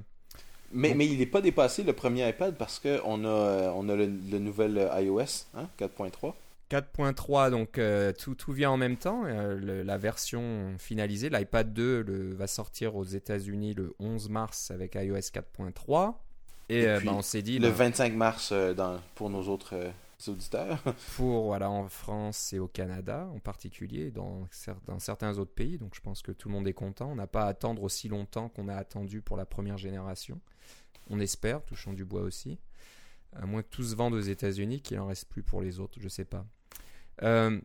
Mais, 0.71 0.89
Donc- 0.89 0.97
mais 0.97 1.05
il 1.07 1.19
n'est 1.19 1.25
pas 1.27 1.41
dépassé 1.41 1.83
le 1.83 1.93
premier 1.93 2.27
iPad 2.27 2.55
parce 2.57 2.79
qu'on 2.79 3.23
a, 3.23 3.27
euh, 3.27 3.71
on 3.75 3.87
a 3.87 3.95
le, 3.95 4.07
le 4.07 4.39
nouvel 4.39 4.89
iOS 4.99 5.45
hein, 5.55 5.69
4.3. 5.77 6.33
4.3, 6.69 7.51
donc 7.51 7.77
euh, 7.77 8.11
tout, 8.13 8.35
tout 8.35 8.51
vient 8.51 8.71
en 8.71 8.77
même 8.77 8.97
temps. 8.97 9.23
Euh, 9.25 9.55
le- 9.55 9.83
la 9.83 9.97
version 9.97 10.75
finalisée, 10.77 11.29
l'iPad 11.29 11.73
2 11.73 12.01
le- 12.03 12.33
va 12.33 12.47
sortir 12.47 12.95
aux 12.95 13.03
États-Unis 13.03 13.73
le 13.75 13.93
11 13.99 14.29
mars 14.29 14.71
avec 14.71 14.95
iOS 14.95 15.29
4.3. 15.31 16.15
Et, 16.69 16.79
Et 16.79 16.87
euh, 16.87 16.97
puis, 16.97 17.07
bah, 17.07 17.13
on 17.15 17.21
s'est 17.21 17.43
dit, 17.43 17.59
Le 17.59 17.69
bah, 17.69 17.75
25 17.75 18.13
mars 18.13 18.49
euh, 18.51 18.73
dans, 18.73 18.99
pour 19.13 19.29
nos 19.29 19.43
autres 19.43 19.75
auditeurs. 20.27 20.79
pour 21.17 21.43
voilà, 21.45 21.69
en 21.69 21.87
France 21.87 22.51
et 22.53 22.57
au 22.59 22.67
Canada 22.67 23.29
en 23.35 23.39
particulier, 23.39 24.09
dans, 24.09 24.47
dans 24.87 24.97
certains 24.97 25.37
autres 25.37 25.53
pays, 25.53 25.77
donc 25.77 25.93
je 25.93 26.01
pense 26.01 26.23
que 26.23 26.31
tout 26.31 26.47
le 26.49 26.55
monde 26.55 26.67
est 26.67 26.73
content. 26.73 27.11
On 27.11 27.15
n'a 27.15 27.27
pas 27.27 27.43
à 27.43 27.47
attendre 27.49 27.83
aussi 27.83 28.07
longtemps 28.07 28.49
qu'on 28.49 28.67
a 28.69 28.75
attendu 28.75 29.21
pour 29.21 29.37
la 29.37 29.45
première 29.45 29.77
génération. 29.77 30.39
On 31.11 31.19
espère, 31.19 31.63
touchons 31.63 31.93
du 31.93 32.05
bois 32.05 32.21
aussi. 32.21 32.57
À 33.41 33.45
moins 33.45 33.61
que 33.61 33.69
tout 33.69 33.83
se 33.83 33.95
vende 33.95 34.13
aux 34.13 34.19
États-Unis, 34.21 34.81
qu'il 34.81 34.99
en 34.99 35.07
reste 35.07 35.27
plus 35.29 35.43
pour 35.43 35.61
les 35.61 35.79
autres, 35.79 35.97
je 35.99 36.07
sais 36.07 36.25
pas. 36.25 36.45
Euh, 37.23 37.59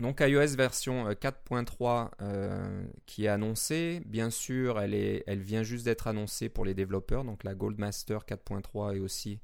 donc 0.00 0.20
iOS 0.20 0.54
version 0.56 1.08
euh, 1.08 1.12
4.3 1.12 2.10
euh, 2.22 2.84
qui 3.06 3.24
est 3.24 3.28
annoncée. 3.28 4.00
Bien 4.06 4.30
sûr, 4.30 4.80
elle, 4.80 4.94
est, 4.94 5.24
elle 5.26 5.40
vient 5.40 5.62
juste 5.64 5.84
d'être 5.84 6.06
annoncée 6.06 6.48
pour 6.48 6.64
les 6.64 6.74
développeurs. 6.74 7.24
Donc 7.24 7.42
la 7.44 7.54
Goldmaster 7.54 8.20
4.3 8.24 8.96
est 8.96 9.00
aussi 9.00 9.40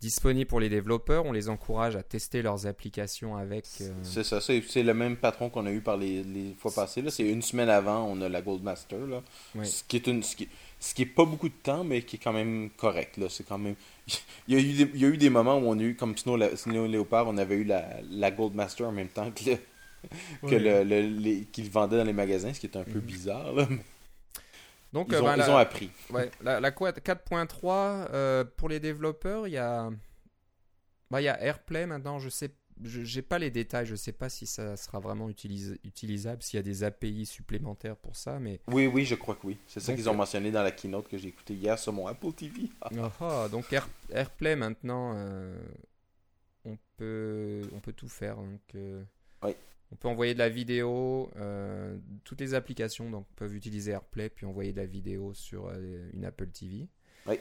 disponible 0.00 0.48
pour 0.48 0.60
les 0.60 0.68
développeurs. 0.70 1.24
On 1.26 1.32
les 1.32 1.48
encourage 1.50 1.96
à 1.96 2.02
tester 2.02 2.40
leurs 2.42 2.66
applications 2.66 3.36
avec. 3.36 3.66
euh, 3.82 3.92
C'est 4.02 4.24
ça, 4.24 4.40
c'est 4.40 4.82
le 4.82 4.94
même 4.94 5.16
patron 5.16 5.50
qu'on 5.50 5.66
a 5.66 5.70
eu 5.72 5.80
par 5.80 5.96
les, 5.98 6.22
les 6.22 6.54
fois 6.58 6.72
passées. 6.72 7.02
là. 7.02 7.10
C'est 7.10 7.28
une 7.28 7.42
semaine 7.42 7.68
avant, 7.68 8.04
on 8.06 8.20
a 8.22 8.28
la 8.30 8.40
Goldmaster. 8.42 9.06
Là. 9.06 9.22
Oui. 9.54 9.66
Ce 9.66 9.84
qui 9.84 9.96
est 9.96 10.06
une, 10.06 10.22
ce 10.22 10.34
qui, 10.36 10.48
ce 10.80 10.94
qui 10.94 11.02
est 11.02 11.06
pas 11.06 11.24
beaucoup 11.26 11.48
de 11.50 11.54
temps, 11.62 11.84
mais 11.84 12.02
qui 12.02 12.16
est 12.16 12.18
quand 12.18 12.32
même 12.32 12.70
correct. 12.76 13.18
Là. 13.18 13.28
C'est 13.28 13.44
quand 13.44 13.58
même. 13.58 13.76
Il 14.48 14.54
y, 14.54 14.56
a 14.58 14.60
eu 14.60 14.72
des, 14.84 14.90
il 14.94 15.00
y 15.00 15.04
a 15.06 15.08
eu 15.08 15.16
des 15.16 15.30
moments 15.30 15.56
où 15.56 15.66
on 15.68 15.78
a 15.78 15.82
eu, 15.82 15.96
comme 15.96 16.16
Snow, 16.18 16.38
Snow 16.56 16.86
Leopard, 16.86 17.26
on 17.28 17.38
avait 17.38 17.56
eu 17.56 17.64
la, 17.64 17.88
la 18.10 18.30
Goldmaster 18.30 18.86
en 18.86 18.92
même 18.92 19.08
temps 19.08 19.30
que 19.30 19.50
le, 19.50 19.56
que 20.50 20.54
le, 20.54 21.44
qu'ils 21.44 21.70
vendaient 21.70 21.96
dans 21.96 22.04
les 22.04 22.12
magasins, 22.12 22.52
ce 22.52 22.60
qui 22.60 22.66
est 22.66 22.76
un 22.76 22.84
peu 22.84 22.98
Mhm. 22.98 23.00
bizarre. 23.00 23.52
Là. 23.54 23.66
Donc 24.92 25.06
Ils, 25.08 25.14
euh, 25.14 25.20
ont, 25.22 25.24
ben, 25.24 25.34
ils 25.36 25.38
la- 25.38 25.50
ont 25.50 25.56
appris. 25.56 25.90
Ouais, 26.10 26.30
la, 26.42 26.60
la 26.60 26.70
quad- 26.72 27.00
4.3 27.00 28.06
euh, 28.12 28.44
pour 28.56 28.68
les 28.68 28.80
développeurs, 28.80 29.48
il 29.48 29.52
y 29.54 29.58
a 29.58 29.88
bah, 31.10 31.20
il 31.20 31.24
y 31.24 31.28
a 31.28 31.42
AirPlay 31.42 31.86
maintenant, 31.86 32.18
je 32.18 32.28
sais 32.28 32.50
je 32.82 33.02
j'ai 33.04 33.22
pas 33.22 33.38
les 33.38 33.50
détails, 33.50 33.86
je 33.86 33.94
sais 33.94 34.12
pas 34.12 34.28
si 34.28 34.46
ça 34.46 34.76
sera 34.76 34.98
vraiment 35.00 35.28
utilis- 35.30 35.78
utilisable, 35.84 36.42
s'il 36.42 36.56
y 36.56 36.60
a 36.60 36.62
des 36.62 36.82
API 36.84 37.26
supplémentaires 37.26 37.96
pour 37.96 38.16
ça 38.16 38.38
mais 38.38 38.60
Oui, 38.68 38.86
oui, 38.86 39.04
je 39.04 39.14
crois 39.14 39.34
que 39.36 39.46
oui. 39.46 39.58
C'est 39.66 39.80
ça 39.80 39.94
qu'ils 39.94 40.08
ont 40.08 40.12
euh, 40.12 40.16
mentionné 40.16 40.50
dans 40.50 40.62
la 40.62 40.70
keynote 40.72 41.08
que 41.08 41.16
j'ai 41.18 41.28
écouté 41.28 41.54
hier 41.54 41.78
sur 41.78 41.92
mon 41.92 42.06
Apple 42.06 42.32
TV. 42.32 42.70
Ah. 42.80 43.10
Ah, 43.20 43.48
donc 43.50 43.72
Air- 43.72 43.88
AirPlay 44.10 44.56
maintenant 44.56 45.12
euh, 45.16 45.56
on 46.64 46.76
peut 46.96 47.62
on 47.74 47.80
peut 47.80 47.92
tout 47.92 48.08
faire 48.08 48.36
donc 48.36 48.60
euh, 48.74 49.02
Oui. 49.42 49.52
on 49.92 49.96
peut 49.96 50.08
envoyer 50.08 50.34
de 50.34 50.38
la 50.38 50.48
vidéo 50.48 51.30
euh, 51.36 51.96
toutes 52.24 52.40
les 52.40 52.54
applications 52.54 53.10
donc 53.10 53.26
peuvent 53.36 53.54
utiliser 53.54 53.92
AirPlay 53.92 54.28
puis 54.30 54.46
envoyer 54.46 54.72
de 54.72 54.78
la 54.78 54.86
vidéo 54.86 55.32
sur 55.34 55.70
une 56.12 56.24
Apple 56.24 56.48
TV. 56.48 56.88
Oui. 57.26 57.38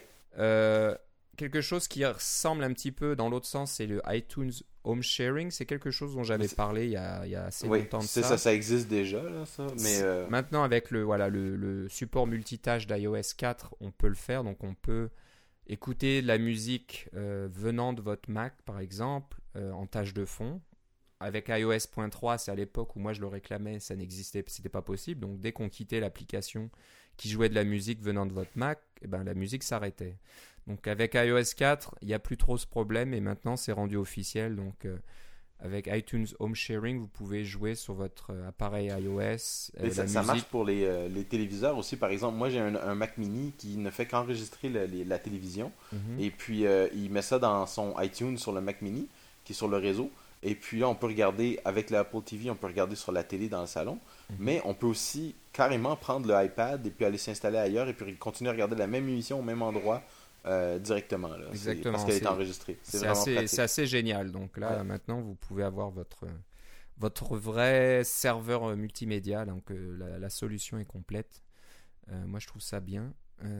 Quelque 1.35 1.61
chose 1.61 1.87
qui 1.87 2.05
ressemble 2.05 2.63
un 2.63 2.71
petit 2.73 2.91
peu 2.91 3.15
dans 3.15 3.27
l'autre 3.27 3.47
sens, 3.47 3.71
c'est 3.71 3.87
le 3.87 4.01
iTunes 4.07 4.51
Home 4.83 5.01
Sharing. 5.03 5.51
C'est 5.51 5.65
quelque 5.65 5.91
chose 5.91 6.15
dont 6.15 6.23
j'avais 6.23 6.47
parlé 6.47 6.85
il 6.85 6.91
y 6.91 6.97
a, 6.97 7.25
il 7.25 7.31
y 7.31 7.35
a 7.35 7.45
assez 7.45 7.67
Oui, 7.67 7.79
longtemps 7.79 8.03
de 8.03 8.07
c'est 8.07 8.21
ça. 8.21 8.29
ça, 8.29 8.37
ça 8.37 8.53
existe 8.53 8.87
déjà, 8.87 9.21
là, 9.23 9.45
ça. 9.45 9.67
Mais 9.79 10.01
euh, 10.01 10.27
Maintenant, 10.27 10.63
avec 10.63 10.91
le, 10.91 11.03
voilà, 11.03 11.29
le, 11.29 11.55
le 11.55 11.87
support 11.89 12.27
multitâche 12.27 12.87
d'iOS 12.87 13.33
4, 13.37 13.75
on 13.79 13.91
peut 13.91 14.07
le 14.07 14.15
faire. 14.15 14.43
Donc, 14.43 14.63
on 14.63 14.73
peut 14.75 15.09
écouter 15.67 16.21
de 16.21 16.27
la 16.27 16.37
musique 16.37 17.09
euh, 17.15 17.47
venant 17.51 17.93
de 17.93 18.01
votre 18.01 18.29
Mac, 18.29 18.61
par 18.63 18.79
exemple, 18.79 19.39
euh, 19.55 19.71
en 19.71 19.85
tâche 19.87 20.13
de 20.13 20.25
fond. 20.25 20.61
Avec 21.19 21.47
iOS.3, 21.47 22.37
c'est 22.37 22.51
à 22.51 22.55
l'époque 22.55 22.95
où 22.97 22.99
moi 22.99 23.13
je 23.13 23.21
le 23.21 23.27
réclamais, 23.27 23.79
ça 23.79 23.95
n'existait, 23.95 24.43
c'était 24.47 24.67
pas 24.69 24.81
possible. 24.81 25.21
Donc, 25.21 25.39
dès 25.39 25.53
qu'on 25.53 25.69
quittait 25.69 26.01
l'application 26.01 26.69
qui 27.15 27.29
jouait 27.29 27.47
de 27.47 27.55
la 27.55 27.63
musique 27.63 28.01
venant 28.01 28.25
de 28.25 28.33
votre 28.33 28.51
Mac, 28.55 28.79
eh 29.01 29.07
ben, 29.07 29.23
la 29.23 29.33
musique 29.33 29.63
s'arrêtait. 29.63 30.17
Donc, 30.67 30.87
avec 30.87 31.13
iOS 31.15 31.53
4, 31.57 31.95
il 32.01 32.07
n'y 32.07 32.13
a 32.13 32.19
plus 32.19 32.37
trop 32.37 32.57
ce 32.57 32.65
problème 32.67 33.13
et 33.13 33.19
maintenant 33.19 33.57
c'est 33.57 33.71
rendu 33.73 33.97
officiel. 33.97 34.55
Donc, 34.55 34.85
euh, 34.85 34.97
avec 35.63 35.87
iTunes 35.87 36.27
Home 36.39 36.55
Sharing, 36.55 36.99
vous 36.99 37.07
pouvez 37.07 37.45
jouer 37.45 37.75
sur 37.75 37.93
votre 37.93 38.31
euh, 38.31 38.49
appareil 38.49 38.87
iOS. 38.87 39.17
euh, 39.19 39.35
Mais 39.81 39.91
ça, 39.91 40.21
marche 40.23 40.43
pour 40.43 40.65
les, 40.65 40.83
euh, 40.83 41.07
les 41.07 41.23
téléviseurs 41.23 41.77
aussi. 41.77 41.95
Par 41.95 42.09
exemple, 42.09 42.37
moi 42.37 42.49
j'ai 42.49 42.59
un, 42.59 42.75
un 42.75 42.95
Mac 42.95 43.17
mini 43.17 43.53
qui 43.57 43.77
ne 43.77 43.89
fait 43.89 44.05
qu'enregistrer 44.05 44.69
la 44.69 45.19
télévision. 45.19 45.71
Mhm. 45.93 46.19
Et 46.19 46.31
puis 46.31 46.65
il 46.93 47.09
met 47.11 47.21
ça 47.21 47.39
dans 47.39 47.65
son 47.65 47.95
iTunes 47.99 48.37
sur 48.37 48.51
le 48.51 48.61
Mac 48.61 48.81
mini, 48.81 49.07
qui 49.45 49.53
est 49.53 49.55
sur 49.55 49.69
le 49.69 49.77
réseau. 49.77 50.11
Et 50.45 50.55
puis 50.55 50.79
là, 50.79 50.89
on 50.89 50.95
peut 50.95 51.05
regarder 51.07 51.61
avec 51.63 51.89
l'Apple 51.89 52.21
TV, 52.21 52.49
on 52.49 52.55
peut 52.55 52.67
regarder 52.67 52.97
sur 52.97 53.13
la 53.13 53.23
télé 53.23 53.47
dans 53.47 53.61
le 53.61 53.67
salon. 53.67 53.99
Mhm. 54.29 54.35
Mais 54.39 54.61
on 54.65 54.73
peut 54.73 54.87
aussi 54.87 55.35
carrément 55.53 55.95
prendre 55.95 56.27
le 56.27 56.45
iPad 56.45 56.85
et 56.85 56.89
puis 56.89 57.05
aller 57.05 57.17
s'installer 57.17 57.57
ailleurs 57.57 57.87
et 57.87 57.93
puis 57.93 58.13
continuer 58.17 58.49
à 58.49 58.53
regarder 58.53 58.75
la 58.75 58.87
même 58.87 59.07
émission 59.07 59.39
au 59.39 59.43
même 59.43 59.61
endroit 59.61 60.01
euh, 60.45 60.79
directement. 60.79 61.29
Là. 61.37 61.47
Exactement, 61.51 61.93
Parce 61.93 62.05
qu'elle 62.05 62.15
est 62.15 62.19
c'est- 62.19 62.27
enregistrée. 62.27 62.79
C'est 62.83 63.59
assez, 63.59 63.85
génial. 63.85 64.31
Donc 64.31 64.57
là, 64.57 64.77
Ouais. 64.77 64.83
maintenant, 64.83 65.21
vous 65.21 65.35
pouvez 65.35 65.63
avoir 65.63 65.89
votre, 65.89 66.25
votre 66.97 67.37
vrai 67.37 68.03
serveur 68.03 68.63
euh, 68.71 68.75
multimédia. 68.75 69.45
Donc 69.45 69.71
euh, 69.71 69.95
la, 69.97 70.19
la 70.19 70.29
solution 70.29 70.77
est 70.79 70.85
complète. 70.85 71.43
Euh, 72.11 72.25
moi, 72.25 72.39
je 72.39 72.47
trouve 72.47 72.61
ça 72.61 72.79
bien. 72.79 73.13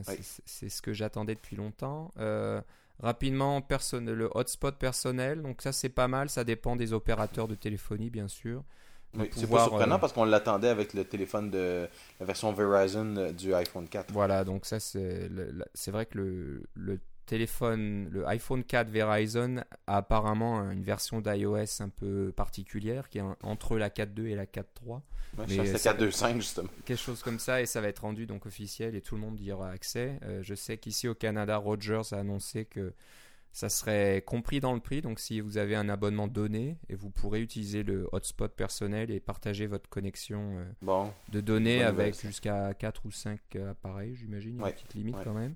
C'est- 0.04 0.12
Ouais. 0.12 0.18
c'est 0.22 0.44
c'est 0.46 0.70
ce 0.70 0.82
que 0.82 0.94
j'attendais 0.94 1.36
depuis 1.36 1.56
longtemps. 1.56 2.12
Rapidement, 3.00 3.62
personne, 3.62 4.10
le 4.12 4.30
hotspot 4.34 4.78
personnel. 4.78 5.42
Donc 5.42 5.62
ça, 5.62 5.72
c'est 5.72 5.90
pas 5.90 6.08
mal. 6.08 6.30
Ça 6.30 6.44
dépend 6.44 6.76
des 6.76 6.94
opérateurs 6.94 7.48
de 7.48 7.56
téléphonie, 7.56 8.10
bien 8.10 8.28
sûr. 8.28 8.64
Oui, 9.16 9.30
c'est 9.36 9.50
pas 9.50 9.64
surprenant 9.64 9.96
euh, 9.96 10.00
parce 10.00 10.14
qu'on 10.14 10.26
l'attendait 10.26 10.70
avec 10.70 10.94
le 10.94 11.04
téléphone 11.06 11.50
de 11.52 11.88
la 12.20 12.26
version 12.26 12.52
Verizon 12.54 13.32
du 13.32 13.54
iPhone 13.54 13.88
4. 13.88 14.12
Voilà, 14.12 14.44
donc 14.44 14.66
ça 14.66 14.80
c'est 14.80 15.30
la- 15.30 15.66
c'est 15.74 15.92
vrai 15.92 16.06
que 16.06 16.18
le, 16.18 16.64
le 16.76 17.00
téléphone, 17.26 18.10
le 18.12 18.28
iPhone 18.28 18.64
4 18.64 18.90
Verizon 18.90 19.58
a 19.88 19.98
apparemment 19.98 20.70
une 20.72 20.84
version 20.84 21.22
d'iOS 21.22 21.82
un 21.82 21.90
peu 21.90 22.34
particulière 22.36 23.10
qui 23.10 23.20
est 23.20 23.22
en- 23.22 23.38
entre 23.44 23.78
la 23.78 23.90
4.2 23.90 24.28
et 24.28 24.36
la 24.36 24.46
4.3. 24.46 25.02
Ouais, 25.38 25.46
Mais 25.48 25.58
pensais 25.58 25.78
ça- 25.78 25.94
425 25.94 26.36
justement. 26.36 26.70
quelque 26.86 27.00
chose 27.00 27.24
comme 27.24 27.40
ça 27.40 27.62
et 27.62 27.66
ça 27.66 27.82
va 27.82 27.88
être 27.88 28.00
rendu 28.00 28.26
donc 28.28 28.46
officiel 28.46 28.94
et 28.96 29.02
tout 29.02 29.16
le 29.16 29.22
monde 29.22 29.40
y 29.40 29.52
aura 29.52 29.70
accès. 29.70 30.20
Euh, 30.24 30.42
je 30.44 30.54
sais 30.54 30.78
qu'ici 30.78 31.08
au 31.08 31.16
Canada, 31.16 31.58
Rogers 31.58 32.02
a 32.14 32.18
annoncé 32.18 32.66
que 32.66 32.94
ça 33.54 33.70
serait 33.70 34.24
compris 34.26 34.60
dans 34.60 34.74
le 34.74 34.80
prix. 34.80 35.02
Donc 35.02 35.20
si 35.20 35.40
vous 35.40 35.58
avez 35.58 35.76
un 35.76 35.88
abonnement 35.88 36.28
donné 36.28 36.78
et 36.90 36.96
vous 36.96 37.12
pourrez 37.12 37.40
utiliser 37.40 37.84
le 37.84 38.10
hotspot 38.12 38.52
personnel 38.54 39.12
et 39.12 39.20
partager 39.20 39.68
votre 39.68 39.88
connexion 39.90 40.58
euh, 40.58 40.66
Bon, 40.82 41.14
de 41.32 41.40
données 41.40 41.84
avec 41.84 42.20
jusqu'à 42.20 42.74
4 42.74 43.06
ou 43.06 43.12
5 43.12 43.40
appareils, 43.70 44.16
j'imagine, 44.16 44.60
Ouais, 44.62 44.70
une 44.70 44.76
petite 44.76 44.94
limite 44.96 45.16
ouais. 45.18 45.24
quand 45.24 45.34
même. 45.34 45.54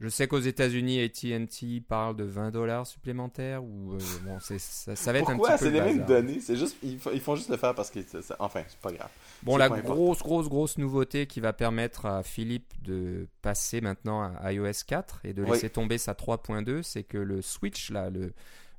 Je 0.00 0.08
sais 0.08 0.26
qu'aux 0.26 0.40
États-Unis, 0.40 0.98
AT&T 1.02 1.82
parle 1.86 2.16
de 2.16 2.24
20 2.24 2.50
dollars 2.52 2.86
supplémentaires 2.86 3.62
ou 3.62 3.92
euh, 3.92 3.98
bon, 4.24 4.40
ça, 4.40 4.58
ça 4.96 5.12
va 5.12 5.18
être 5.18 5.28
un 5.28 5.34
pourquoi 5.36 5.56
petit 5.56 5.64
peu 5.64 5.64
c'est 5.66 5.70
les 5.72 5.78
le 5.80 5.84
mêmes 5.98 6.06
données 6.06 6.40
C'est 6.40 6.56
juste 6.56 6.78
ils, 6.82 6.98
font- 6.98 7.10
ils 7.12 7.20
font 7.20 7.36
juste 7.36 7.50
le 7.50 7.58
faire 7.58 7.74
parce 7.74 7.90
que 7.90 8.00
ça- 8.02 8.36
enfin 8.38 8.62
c'est 8.66 8.78
pas 8.78 8.92
grave. 8.92 9.10
Bon, 9.42 9.58
la 9.58 9.68
grosse, 9.68 10.20
grosse, 10.20 10.48
grosse 10.48 10.78
nouveauté 10.78 11.26
qui 11.26 11.40
va 11.40 11.52
permettre 11.52 12.06
à 12.06 12.22
Philippe 12.22 12.72
de 12.82 13.26
passer 13.42 13.82
maintenant 13.82 14.22
à 14.22 14.52
iOS 14.54 14.72
4 14.86 15.20
et 15.24 15.34
de 15.34 15.42
Oui. 15.42 15.50
laisser 15.50 15.68
tomber 15.68 15.98
sa 15.98 16.14
3.2, 16.14 16.82
c'est 16.82 17.04
que 17.04 17.18
le 17.18 17.42
switch, 17.42 17.90
là, 17.90 18.08
le, 18.08 18.32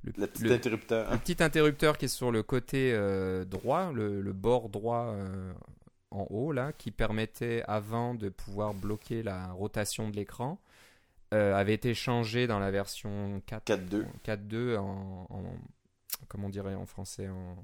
le, 0.04 0.14
Le 0.18 0.26
petit 0.26 0.44
le- 0.44 0.54
interrupteur. 0.54 1.12
le 1.12 1.18
petit 1.20 1.44
interrupteur 1.44 2.00
qui 2.00 2.06
est 2.06 2.08
sur 2.08 2.32
le 2.32 2.42
côté 2.42 2.94
euh, 2.96 3.46
droit, 3.46 3.92
le, 3.94 4.22
le 4.22 4.34
bord 4.34 4.70
droit 4.70 5.14
euh, 5.16 5.54
en 6.10 6.26
haut, 6.32 6.52
là, 6.52 6.72
qui 6.74 6.90
permettait 6.90 7.64
avant 7.68 8.16
de 8.16 8.30
pouvoir 8.30 8.74
bloquer 8.74 9.22
la 9.22 9.52
rotation 9.52 10.10
de 10.10 10.16
l'écran, 10.16 10.60
euh, 11.34 11.56
avait 11.56 11.74
été 11.74 11.94
changé 11.94 12.48
dans 12.48 12.60
la 12.60 12.72
version 12.72 13.42
4 13.46 13.66
4.2. 13.72 14.06
4.2 14.26 14.78
en, 14.78 15.28
en- 15.30 15.44
comment 16.28 16.48
on 16.48 16.50
dirait 16.50 16.76
en 16.76 16.86
français 16.86 17.28
en, 17.30 17.56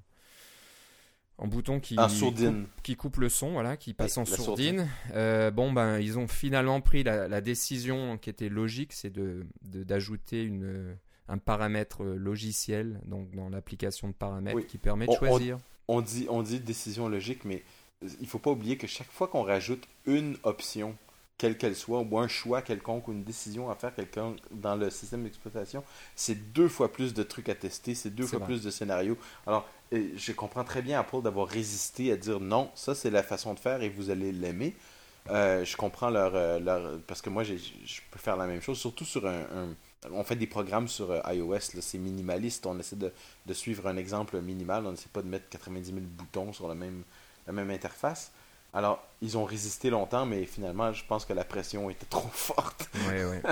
en 1.39 1.47
bouton 1.47 1.79
qui 1.79 1.95
coupe, 1.95 2.67
qui 2.83 2.95
coupe 2.95 3.17
le 3.17 3.29
son 3.29 3.51
voilà 3.51 3.77
qui 3.77 3.93
passe 3.93 4.17
Oui, 4.17 4.23
en 4.23 4.25
sourdine 4.25 4.89
Euh, 5.13 5.51
bon 5.51 5.71
ben 5.71 5.99
ils 5.99 6.17
ont 6.17 6.27
finalement 6.27 6.81
pris 6.81 7.03
la, 7.03 7.27
la 7.27 7.41
décision 7.41 8.17
qui 8.17 8.29
était 8.29 8.49
logique 8.49 8.93
c'est 8.93 9.11
de 9.11 9.45
d'ajouter 9.61 10.43
une 10.43 10.97
un 11.29 11.37
paramètre 11.37 12.03
logiciel 12.05 12.99
donc 13.05 13.31
dans 13.35 13.49
l'application 13.49 14.07
de 14.07 14.13
paramètres 14.13 14.55
Oui. 14.57 14.65
qui 14.65 14.77
permet 14.77 15.05
de 15.05 15.11
On- 15.11 15.15
on- 15.15 15.17
choisir 15.17 15.59
On 15.89 16.01
dit, 16.01 16.25
on 16.29 16.41
dit 16.41 16.59
décision 16.59 17.07
logique, 17.09 17.45
mais 17.45 17.63
il 18.21 18.27
faut 18.27 18.39
pas 18.39 18.51
oublier 18.51 18.77
que 18.77 18.87
chaque 18.87 19.09
fois 19.11 19.27
qu'on 19.27 19.43
rajoute 19.43 19.87
une 20.05 20.37
option, 20.43 20.95
quelle 21.37 21.57
qu'elle 21.57 21.75
soit, 21.75 22.01
ou 22.01 22.17
un 22.19 22.27
choix 22.27 22.61
quelconque, 22.61 23.07
ou 23.07 23.11
une 23.11 23.23
décision 23.23 23.69
à 23.69 23.75
faire 23.75 23.93
quelqu'un 23.93 24.35
dans 24.51 24.75
le 24.75 24.89
système 24.89 25.23
d'exploitation, 25.23 25.83
c'est 26.15 26.51
deux 26.53 26.67
fois 26.67 26.91
plus 26.91 27.13
de 27.13 27.23
trucs 27.23 27.49
à 27.49 27.55
tester, 27.55 27.93
c'est 27.95 28.09
deux 28.09 28.25
fois 28.25 28.39
vrai. 28.39 28.45
plus 28.45 28.63
de 28.63 28.71
scénarios. 28.71 29.17
Alors, 29.45 29.67
je 29.91 30.31
comprends 30.33 30.63
très 30.63 30.81
bien 30.81 30.99
Apple 30.99 31.21
d'avoir 31.21 31.47
résisté 31.47 32.11
à 32.11 32.17
dire 32.17 32.39
non, 32.39 32.71
ça 32.75 32.95
c'est 32.95 33.11
la 33.11 33.23
façon 33.23 33.53
de 33.53 33.59
faire 33.59 33.81
et 33.83 33.89
vous 33.89 34.09
allez 34.09 34.31
l'aimer. 34.31 34.75
Euh, 35.29 35.65
je 35.65 35.75
comprends 35.75 36.09
leur, 36.09 36.35
euh, 36.35 36.59
leur- 36.59 36.99
parce 37.01 37.21
que 37.21 37.29
moi 37.29 37.43
je 37.43 37.53
peux 38.11 38.19
faire 38.19 38.37
la 38.37 38.47
même 38.47 38.61
chose, 38.61 38.77
surtout 38.79 39.03
sur 39.05 39.27
un, 39.27 39.41
un- 39.41 39.75
on 40.11 40.23
fait 40.23 40.37
des 40.37 40.47
programmes 40.47 40.87
sur 40.87 41.11
euh, 41.11 41.19
iOS, 41.33 41.51
là, 41.75 41.81
c'est 41.81 41.97
minimaliste, 41.97 42.65
on 42.65 42.79
essaie 42.79 42.95
de, 42.95 43.11
de 43.45 43.53
suivre 43.53 43.87
un 43.87 43.97
exemple 43.97 44.39
minimal, 44.39 44.85
on 44.85 44.91
n'essaie 44.91 45.09
pas 45.11 45.21
de 45.21 45.27
mettre 45.27 45.49
90 45.49 45.91
000 45.91 46.05
boutons 46.07 46.53
sur 46.53 46.67
la 46.69 46.75
même, 46.75 47.03
la 47.45 47.51
même 47.53 47.69
interface. 47.71 48.31
Alors, 48.73 49.03
ils 49.21 49.37
ont 49.37 49.45
résisté 49.45 49.89
longtemps, 49.89 50.25
mais 50.25 50.45
finalement, 50.45 50.93
je 50.93 51.03
pense 51.05 51.25
que 51.25 51.33
la 51.33 51.43
pression 51.43 51.89
était 51.89 52.05
trop 52.05 52.27
forte. 52.31 52.89
ouais 52.93 53.25
ouais 53.25 53.41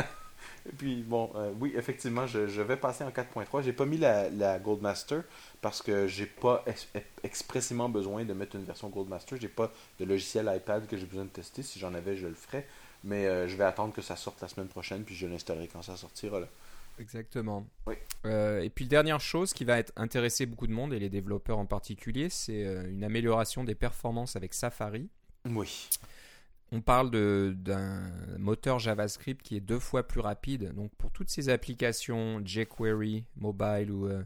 Et 0.68 0.74
puis, 0.74 1.04
bon, 1.04 1.32
euh, 1.36 1.52
oui, 1.60 1.74
effectivement, 1.78 2.26
je, 2.26 2.48
je 2.48 2.62
vais 2.62 2.78
passer 2.78 3.04
en 3.04 3.12
4.3. 3.12 3.62
J'ai 3.62 3.74
pas 3.74 3.86
mis 3.86 3.98
la, 3.98 4.30
la 4.30 4.58
Goldmaster 4.60 5.22
parce 5.62 5.82
que 5.82 6.08
j'ai 6.08 6.26
pas 6.26 6.64
ex- 6.66 6.88
expressément 7.24 7.88
besoin 7.88 8.26
de 8.26 8.34
mettre 8.34 8.56
une 8.56 8.64
version 8.64 8.90
Goldmaster. 8.90 9.38
J'ai 9.40 9.48
pas 9.48 9.72
de 10.00 10.06
logiciel 10.06 10.52
iPad 10.56 10.88
que 10.88 10.98
j'ai 10.98 11.06
besoin 11.06 11.26
de 11.26 11.30
tester. 11.30 11.62
Si 11.64 11.80
j'en 11.80 11.94
avais, 11.94 12.16
je 12.18 12.26
le 12.28 12.34
ferais. 12.34 12.68
Mais 13.04 13.28
euh, 13.28 13.48
je 13.48 13.56
vais 13.56 13.64
attendre 13.64 13.94
que 13.94 14.02
ça 14.02 14.16
sorte 14.16 14.42
la 14.42 14.48
semaine 14.48 14.68
prochaine, 14.68 15.04
puis 15.04 15.14
je 15.16 15.28
l'installerai 15.28 15.68
quand 15.68 15.84
ça 15.84 15.96
sortira. 15.98 16.40
Là. 16.40 16.48
Exactement. 17.00 17.68
Oui. 17.88 17.96
Euh, 18.26 18.62
et 18.62 18.70
puis 18.70 18.88
dernière 18.88 19.20
chose 19.20 19.54
qui 19.54 19.66
va 19.66 19.78
être 19.78 19.94
intéresser 19.96 20.46
beaucoup 20.46 20.68
de 20.68 20.72
monde 20.72 20.94
et 20.94 21.00
les 21.00 21.10
développeurs 21.10 21.58
en 21.58 21.66
particulier, 21.66 22.30
c'est 22.30 22.66
euh, 22.66 22.90
une 22.90 23.04
amélioration 23.04 23.64
des 23.64 23.76
performances 23.76 24.36
avec 24.36 24.54
Safari. 24.54 25.10
Oui. 25.46 25.90
On 26.72 26.82
parle 26.82 27.12
d'un 27.12 28.12
moteur 28.40 28.80
JavaScript 28.80 29.42
qui 29.44 29.56
est 29.56 29.62
deux 29.62 29.80
fois 29.80 30.08
plus 30.08 30.20
rapide. 30.20 30.74
Donc 30.74 30.92
pour 30.98 31.12
toutes 31.12 31.30
ces 31.30 31.50
applications 31.50 32.42
jQuery, 32.44 33.26
mobile 33.38 33.92
ou 33.92 34.08
euh, 34.08 34.24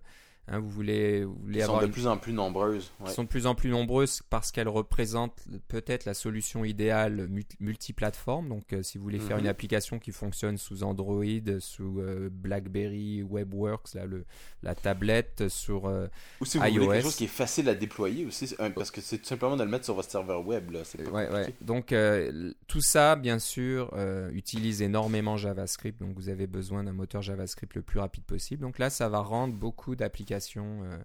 hein, 0.49 0.59
vous 0.59 0.69
voulez, 0.69 1.23
vous 1.23 1.35
voulez 1.43 1.59
Ils 1.59 1.65
sont 1.65 1.79
de 1.79 1.85
une- 1.85 1.91
plus 1.91 2.07
en 2.07 2.17
plus 2.17 2.33
nombreuses. 2.33 2.91
ouais. 2.99 3.09
sont 3.11 3.23
de 3.23 3.27
plus 3.29 3.45
en 3.47 3.55
plus 3.55 3.69
nombreuses 3.69 4.21
parce 4.29 4.51
qu'elles 4.51 4.67
représentent 4.67 5.43
peut-être 5.67 6.05
la 6.05 6.13
solution 6.13 6.65
idéale 6.65 7.27
mul- 7.27 7.43
multiplateforme. 7.59 8.49
Donc, 8.49 8.73
euh, 8.73 8.83
si 8.83 8.97
vous 8.97 9.03
voulez 9.03 9.19
faire 9.19 9.37
Mhm. 9.37 9.43
une 9.43 9.49
application 9.49 9.99
qui 9.99 10.11
fonctionne 10.11 10.57
sous 10.57 10.83
Android, 10.83 11.23
sous 11.59 11.99
euh, 11.99 12.29
BlackBerry, 12.31 13.23
WebWorks, 13.23 13.93
là, 13.93 14.05
le, 14.05 14.25
la 14.63 14.75
tablette, 14.75 15.47
sur 15.49 15.87
euh, 15.87 16.07
Ou 16.41 16.45
si 16.45 16.57
vous 16.57 16.65
iOS. 16.65 16.73
voulez 16.73 16.87
quelque 16.87 17.03
chose 17.03 17.15
qui 17.15 17.23
est 17.25 17.27
facile 17.27 17.69
à 17.69 17.75
déployer 17.75 18.25
aussi, 18.25 18.53
un- 18.59 18.71
parce 18.71 18.91
que 18.91 19.01
c'est 19.01 19.19
tout 19.19 19.25
simplement 19.25 19.55
de 19.57 19.63
le 19.63 19.69
mettre 19.69 19.85
sur 19.85 19.93
votre 19.95 20.09
serveur 20.09 20.45
web. 20.45 20.71
Là. 20.71 20.79
Pas 20.81 21.03
Ouais, 21.11 21.25
compliqué. 21.27 21.33
ouais. 21.33 21.53
Donc 21.61 21.93
tout 22.67 22.81
ça, 22.81 23.15
bien 23.15 23.39
sûr, 23.39 23.93
utilise 24.33 24.81
énormément 24.81 25.37
JavaScript. 25.37 25.99
Donc 25.99 26.15
vous 26.15 26.29
avez 26.29 26.47
besoin 26.47 26.83
d'un 26.83 26.93
moteur 26.93 27.21
JavaScript 27.21 27.75
le 27.75 27.81
plus 27.81 27.99
rapide 27.99 28.23
possible. 28.23 28.61
Donc 28.61 28.79
là, 28.79 28.89
ça 28.89 29.09
va 29.09 29.19
rendre 29.19 29.53
beaucoup 29.53 29.95
d'applications 29.95 30.38
euh, 30.57 30.97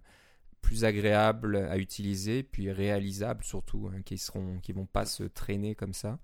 plus 0.61 0.85
agréables 0.85 1.57
à 1.57 1.77
utiliser, 1.79 2.43
puis 2.43 2.71
réalisables 2.71 3.45
surtout, 3.45 3.91
hein, 3.93 4.03
qui 4.05 4.19
seront, 4.19 4.59
qui 4.61 4.73
vont 4.73 4.87
pas 4.87 5.07
se 5.07 5.25
traîner 5.25 5.75
comme 5.75 5.93
ça. 5.93 6.19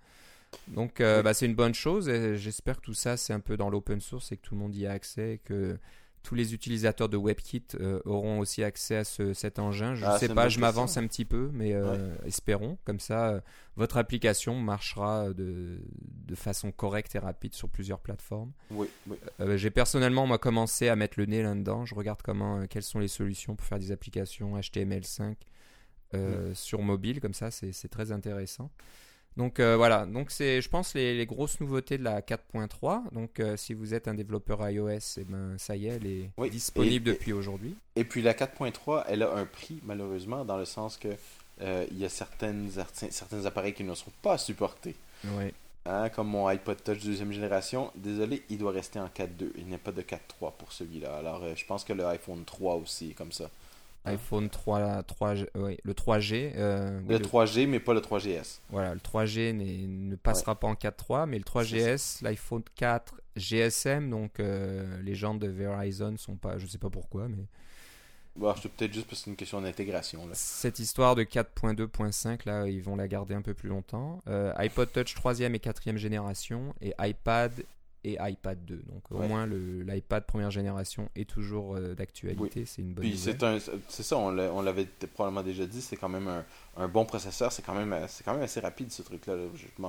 Donc 0.68 1.00
euh, 1.00 1.22
bah, 1.22 1.34
c'est 1.34 1.46
une 1.46 1.54
bonne 1.54 1.74
chose. 1.74 2.08
et 2.08 2.36
J'espère 2.36 2.76
que 2.76 2.82
tout 2.82 2.94
ça 2.94 3.16
c'est 3.16 3.32
un 3.32 3.40
peu 3.40 3.56
dans 3.56 3.70
l'open 3.70 4.00
source 4.00 4.32
et 4.32 4.36
que 4.36 4.42
tout 4.42 4.54
le 4.54 4.60
monde 4.60 4.74
y 4.74 4.86
a 4.86 4.92
accès, 4.92 5.34
et 5.34 5.38
que 5.38 5.78
tous 6.22 6.34
les 6.34 6.52
utilisateurs 6.54 7.08
de 7.08 7.16
WebKit 7.16 7.64
euh, 7.80 8.00
auront 8.04 8.40
aussi 8.40 8.62
accès 8.62 8.96
à 8.96 9.04
ce- 9.04 9.32
cet 9.32 9.58
engin. 9.58 9.94
Je 9.94 10.04
Ah, 10.04 10.16
c'est 10.18 10.28
sais 10.28 10.34
pas, 10.34 10.48
je 10.48 10.60
m'avance 10.60 10.96
un 10.98 11.06
petit 11.06 11.24
peu, 11.24 11.50
mais 11.52 11.72
euh, 11.72 12.14
espérons. 12.26 12.76
Comme 12.84 13.00
ça, 13.00 13.28
euh, 13.30 13.40
votre 13.76 13.96
application 13.96 14.54
marchera 14.60 15.32
de, 15.32 15.78
de 16.26 16.34
façon 16.34 16.72
correcte 16.72 17.14
et 17.14 17.18
rapide 17.18 17.54
sur 17.54 17.68
plusieurs 17.68 18.00
plateformes. 18.00 18.52
Oui, 18.70 18.86
oui. 19.08 19.16
J'ai 19.56 19.70
personnellement 19.70 20.26
moi 20.26 20.38
commencé 20.38 20.88
à 20.88 20.96
mettre 20.96 21.18
le 21.18 21.26
nez 21.26 21.42
là-dedans. 21.42 21.86
Je 21.86 21.94
regarde 21.94 22.20
comment, 22.22 22.66
quelles 22.66 22.82
sont 22.82 22.98
les 22.98 23.08
solutions 23.08 23.56
pour 23.56 23.66
faire 23.66 23.78
des 23.78 23.90
applications 23.92 24.58
HTML5 24.58 25.36
euh, 26.14 26.52
sur 26.54 26.82
mobile, 26.82 27.20
comme 27.20 27.34
ça, 27.34 27.50
c'est 27.50 27.88
très 27.88 28.12
intéressant. 28.12 28.70
Donc 29.36 29.60
euh, 29.60 29.76
voilà, 29.76 30.06
donc 30.06 30.30
c'est, 30.30 30.60
je 30.60 30.68
pense, 30.68 30.94
les, 30.94 31.16
les 31.16 31.24
grosses 31.26 31.60
nouveautés 31.60 31.98
de 31.98 32.02
la 32.04 32.20
4.3. 32.20 33.10
Donc 33.12 33.40
euh, 33.40 33.56
si 33.56 33.74
vous 33.74 33.94
êtes 33.94 34.08
un 34.08 34.14
développeur 34.14 34.68
iOS, 34.68 34.90
eh 35.18 35.24
ben 35.24 35.56
ça 35.56 35.76
y 35.76 35.86
est, 35.86 35.90
elle 35.96 36.06
est 36.06 36.30
Oui, 36.36 36.50
disponible 36.50 37.08
et- 37.10 37.12
depuis 37.12 37.32
aujourd'hui. 37.32 37.74
Et 37.96 38.04
puis 38.04 38.22
la 38.22 38.34
4.3, 38.34 39.04
elle 39.08 39.22
a 39.22 39.32
un 39.34 39.46
prix, 39.46 39.78
malheureusement, 39.84 40.44
dans 40.44 40.58
le 40.58 40.64
sens 40.64 40.96
que 40.96 41.08
euh, 41.62 41.86
il 41.90 41.98
y 41.98 42.04
a 42.04 42.08
certaines, 42.08 42.70
certains 43.10 43.44
appareils 43.46 43.74
qui 43.74 43.84
ne 43.84 43.94
sont 43.94 44.12
pas 44.22 44.36
supportés. 44.36 44.96
Ouais. 45.36 45.54
Hein, 45.86 46.08
comme 46.10 46.28
mon 46.28 46.46
iPod 46.46 46.82
Touch 46.82 46.98
deuxième 47.02 47.32
génération, 47.32 47.90
désolé, 47.94 48.42
il 48.50 48.58
doit 48.58 48.72
rester 48.72 48.98
en 48.98 49.06
4.2. 49.06 49.50
Il 49.56 49.66
n'y 49.66 49.74
a 49.74 49.78
pas 49.78 49.92
de 49.92 50.02
4.3 50.02 50.52
pour 50.58 50.72
celui-là. 50.72 51.16
Alors, 51.16 51.42
je 51.56 51.64
pense 51.64 51.84
que 51.84 51.92
le 51.94 52.04
iPhone 52.06 52.44
3 52.44 52.74
aussi 52.76 53.10
est 53.10 53.14
comme 53.14 53.32
ça. 53.32 53.48
Hein? 54.04 54.12
iPhone 54.12 54.48
3, 54.48 55.02
3 55.02 55.34
ouais, 55.56 55.78
le 55.84 55.92
3G. 55.94 56.52
euh, 56.56 57.00
oui, 57.02 57.08
Le 57.14 57.18
le- 57.18 57.24
3G, 57.24 57.66
mais 57.66 57.80
pas 57.80 57.92
le 57.94 58.00
3GS. 58.00 58.60
Voilà, 58.70 58.94
le 58.94 59.00
3G 59.00 59.52
n'est- 59.52 59.86
ne 59.86 60.16
passera 60.16 60.58
pas 60.58 60.68
en 60.68 60.74
4.3, 60.74 61.26
mais 61.26 61.36
le 61.38 61.44
3GS, 61.44 62.22
l'iPhone 62.22 62.62
4 62.76 63.20
GSM, 63.36 64.08
donc 64.10 64.40
euh, 64.40 65.00
les 65.02 65.14
gens 65.14 65.34
de 65.34 65.46
Verizon 65.46 66.16
sont 66.16 66.36
pas, 66.36 66.58
je 66.58 66.66
sais 66.66 66.78
pas 66.78 66.90
pourquoi, 66.90 67.28
mais 67.28 67.44
Bon, 68.36 68.54
c'est 68.62 68.70
peut-être 68.70 68.92
juste 68.94 69.06
parce 69.06 69.18
que 69.20 69.24
c'est 69.24 69.30
une 69.30 69.36
question 69.36 69.60
d'intégration. 69.60 70.20
cette 70.34 70.78
histoire 70.78 71.14
de 71.16 71.24
4.2.5 71.24 72.44
là, 72.46 72.66
ils 72.68 72.80
vont 72.82 72.96
la 72.96 73.08
garder 73.08 73.34
un 73.34 73.42
peu 73.42 73.54
plus 73.54 73.68
longtemps. 73.68 74.22
Euh, 74.28 74.52
iPod 74.56 74.90
Touch 74.92 75.14
3e 75.14 75.54
et 75.54 75.58
4e 75.58 75.96
génération 75.96 76.74
et 76.80 76.94
iPad 77.00 77.52
et 78.04 78.16
iPad 78.20 78.64
2. 78.64 78.82
Donc 78.86 79.10
au 79.10 79.22
moins 79.22 79.46
l'iPad 79.46 80.24
première 80.24 80.50
génération 80.50 81.08
est 81.14 81.28
toujours 81.28 81.76
euh, 81.76 81.94
d'actualité, 81.94 82.64
c'est 82.64 82.82
une 82.82 82.94
bonne 82.94 83.04
Puis 83.04 83.18
c'est 83.18 84.02
ça, 84.02 84.16
on 84.16 84.30
l'a- 84.30 84.52
on 84.52 84.62
l'avait 84.62 84.86
probablement 85.14 85.42
déjà 85.42 85.66
dit, 85.66 85.80
c'est 85.80 85.96
quand 85.96 86.08
même 86.08 86.28
un, 86.28 86.44
un 86.76 86.88
bon 86.88 87.04
processeur, 87.04 87.52
c'est 87.52 87.62
quand 87.62 87.74
même, 87.74 87.94
quand 88.24 88.32
même 88.32 88.42
assez 88.42 88.60
rapide 88.60 88.90
ce 88.90 89.02
truc-là. 89.02 89.36
là. 89.36 89.44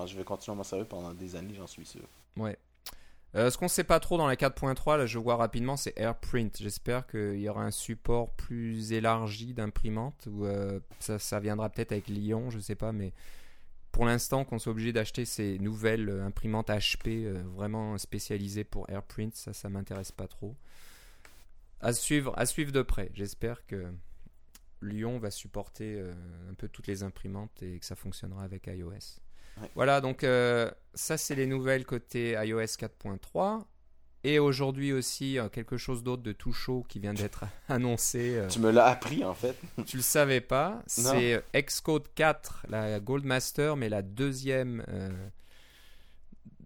Je, 0.06 0.18
vais 0.18 0.24
continuer 0.24 0.56
à 0.56 0.58
m'en 0.58 0.64
servir 0.64 0.88
pendant 0.88 1.14
des 1.14 1.36
années, 1.36 1.54
j'en 1.56 1.68
suis 1.68 1.86
sûr. 1.86 2.02
Ouais. 2.38 2.58
Euh, 3.34 3.50
ce 3.50 3.58
qu'on 3.58 3.66
ne 3.66 3.70
sait 3.70 3.86
pas 3.86 4.02
trop 4.02 4.18
dans 4.18 4.28
la 4.28 4.36
4.3, 4.36 4.98
là 4.98 5.06
je 5.06 5.18
vois 5.18 5.38
rapidement, 5.38 5.78
c'est 5.78 5.98
AirPrint. 5.98 6.50
J'espère 6.60 7.08
qu'il 7.08 7.40
y 7.40 7.48
aura 7.48 7.64
un 7.64 7.72
support 7.72 8.32
plus 8.32 8.92
élargi 8.92 9.54
d'imprimante 9.54 10.28
ou 10.30 10.46
euh, 10.46 10.80
ça, 11.00 11.18
ça, 11.18 11.40
viendra 11.40 11.70
peut-être 11.70 11.94
avec 11.94 12.08
Lyon, 12.10 12.50
je 12.50 12.58
ne 12.58 12.62
sais 12.62 12.76
pas, 12.76 12.92
mais 12.92 13.14
pour 13.92 14.06
l'instant 14.06 14.46
qu'on 14.46 14.60
soit 14.60 14.72
obligé 14.72 14.94
d'acheter 14.94 15.26
ces 15.26 15.60
nouvelles 15.60 16.10
euh, 16.10 16.26
imprimantes 16.26 16.70
HP 16.70 17.32
vraiment 17.56 17.98
spécialisées 17.98 18.64
pour 18.64 18.90
AirPrint, 18.90 19.32
ça, 19.34 19.54
ça 19.54 19.70
m'intéresse 19.70 20.12
pas 20.12 20.28
trop. 20.28 20.56
À 21.80 21.94
suivre, 21.94 22.34
à 22.38 22.46
suivre 22.46 22.72
de 22.72 22.82
près. 22.82 23.10
J'espère 23.14 23.66
que 23.66 23.92
Lyon 24.82 25.20
va 25.20 25.32
supporter 25.32 26.00
un 26.50 26.54
peu 26.54 26.68
toutes 26.68 26.88
les 26.88 27.02
imprimantes 27.02 27.64
et 27.64 27.80
que 27.80 27.86
ça 27.86 27.96
fonctionnera 27.96 28.44
avec 28.44 28.68
iOS. 28.68 29.20
Voilà, 29.76 30.02
donc 30.02 30.24
euh, 30.24 30.70
ça 30.94 31.18
c'est 31.18 31.36
les 31.36 31.46
nouvelles 31.46 31.86
côté 31.86 32.32
iOS 32.32 32.62
4.3. 32.62 33.64
Et 34.24 34.38
aujourd'hui 34.40 34.94
aussi, 34.94 35.40
euh, 35.40 35.50
quelque 35.50 35.78
chose 35.78 36.04
d'autre 36.04 36.22
de 36.22 36.32
tout 36.32 36.54
chaud 36.54 36.86
qui 36.88 37.00
vient 37.00 37.14
d'être 37.14 37.46
annoncé. 37.70 38.36
Euh. 38.36 38.48
tu 38.48 38.60
me 38.60 38.72
l'as 38.72 38.86
appris 38.86 39.24
en 39.24 39.34
fait. 39.34 39.56
tu 39.86 39.98
le 39.98 40.04
savais 40.04 40.42
pas. 40.42 40.82
C'est 40.88 41.44
Xcode 41.56 42.08
4, 42.16 42.68
la 42.70 43.00
Goldmaster, 43.00 43.76
mais 43.76 43.90
la 43.90 44.02
deuxième, 44.02 44.86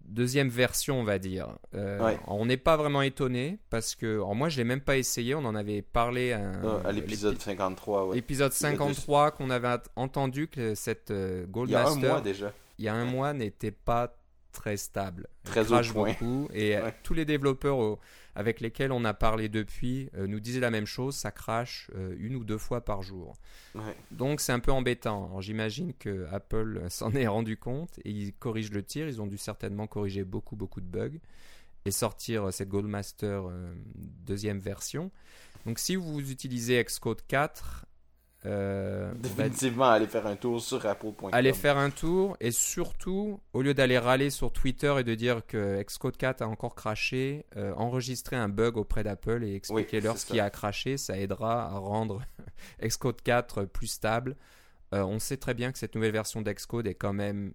deuxième 0.04 0.48
version, 0.48 1.00
on 1.00 1.04
va 1.04 1.18
dire. 1.18 1.48
On 2.26 2.44
n'est 2.44 2.56
pas 2.58 2.76
vraiment 2.76 3.02
étonné 3.02 3.58
parce 3.70 3.94
que 3.94 4.18
moi 4.34 4.48
je 4.48 4.58
l'ai 4.58 4.64
même 4.64 4.82
pas 4.82 4.98
essayé. 4.98 5.34
On 5.34 5.44
en 5.44 5.54
avait 5.54 5.82
parlé 5.82 6.32
à, 6.32 6.92
l'épisode 6.92 7.40
53. 7.40 8.14
L'épisode 8.14 8.52
53 8.52 9.30
qu'on 9.30 9.50
avait 9.50 9.78
entendu 9.96 10.48
que 10.48 10.74
cette 10.74 11.12
Goldmaster. 11.48 11.96
Il 11.98 12.02
y 12.02 12.06
a 12.06 12.10
un 12.10 12.12
mois 12.12 12.20
déjà 12.20 12.52
il 12.78 12.84
y 12.84 12.88
a 12.88 12.94
un 12.94 13.04
mois, 13.04 13.32
n'était 13.32 13.70
pas 13.70 14.16
très 14.56 14.76
stable. 14.76 15.28
Très. 15.44 15.64
Beaucoup, 15.92 16.48
et 16.52 16.76
euh, 16.76 16.90
tous 17.02 17.14
les 17.14 17.24
développeurs 17.24 17.98
avec 18.34 18.60
lesquels 18.60 18.90
on 18.90 19.04
a 19.04 19.12
parlé 19.12 19.48
depuis 19.48 20.08
euh, 20.16 20.26
nous 20.26 20.40
disaient 20.40 20.60
la 20.60 20.70
même 20.70 20.86
chose, 20.86 21.14
ça 21.14 21.30
crache 21.30 21.90
euh, 21.94 22.16
une 22.18 22.34
ou 22.36 22.44
deux 22.44 22.58
fois 22.58 22.84
par 22.84 23.02
jour. 23.02 23.34
Donc 24.10 24.40
c'est 24.40 24.52
un 24.52 24.58
peu 24.58 24.72
embêtant. 24.72 25.40
j'imagine 25.40 25.92
que 25.94 26.26
Apple 26.32 26.84
s'en 26.88 27.12
est 27.12 27.26
rendu 27.26 27.56
compte 27.58 27.98
et 28.04 28.10
ils 28.10 28.32
corrigent 28.32 28.72
le 28.72 28.82
tir. 28.82 29.06
Ils 29.08 29.20
ont 29.20 29.26
dû 29.26 29.38
certainement 29.38 29.86
corriger 29.86 30.24
beaucoup 30.24 30.56
beaucoup 30.56 30.80
de 30.80 30.86
bugs 30.86 31.20
et 31.84 31.90
sortir 31.90 32.52
cette 32.52 32.68
Goldmaster 32.68 33.42
deuxième 33.94 34.58
version. 34.58 35.12
Donc 35.66 35.78
si 35.78 35.96
vous 35.96 36.30
utilisez 36.30 36.82
Xcode 36.82 37.22
4, 37.28 37.86
euh, 38.46 39.12
Définitivement, 39.16 39.86
aller 39.86 40.06
faire 40.06 40.26
un 40.26 40.36
tour 40.36 40.60
sur 40.60 40.84
Apple.com. 40.86 41.30
Aller 41.32 41.52
faire 41.52 41.76
un 41.76 41.90
tour 41.90 42.36
et 42.40 42.52
surtout, 42.52 43.40
au 43.52 43.62
lieu 43.62 43.74
d'aller 43.74 43.98
râler 43.98 44.30
sur 44.30 44.52
Twitter 44.52 44.94
et 44.98 45.04
de 45.04 45.14
dire 45.14 45.44
que 45.46 45.82
Xcode 45.82 46.16
4 46.16 46.42
a 46.42 46.48
encore 46.48 46.74
craché, 46.74 47.44
euh, 47.56 47.72
enregistrer 47.74 48.36
un 48.36 48.48
bug 48.48 48.76
auprès 48.76 49.02
d'Apple 49.02 49.42
et 49.44 49.54
expliquer 49.54 50.00
leur 50.00 50.16
ce 50.16 50.26
qui 50.26 50.38
a 50.38 50.48
craché, 50.50 50.96
ça 50.96 51.18
aidera 51.18 51.64
à 51.64 51.78
rendre 51.78 52.22
Xcode 52.82 53.20
4 53.22 53.64
plus 53.64 53.88
stable. 53.88 54.36
Euh, 54.94 55.02
on 55.02 55.18
sait 55.18 55.36
très 55.36 55.54
bien 55.54 55.72
que 55.72 55.78
cette 55.78 55.94
nouvelle 55.94 56.12
version 56.12 56.40
d'Xcode 56.42 56.86
est 56.86 56.94
quand 56.94 57.12
même 57.12 57.52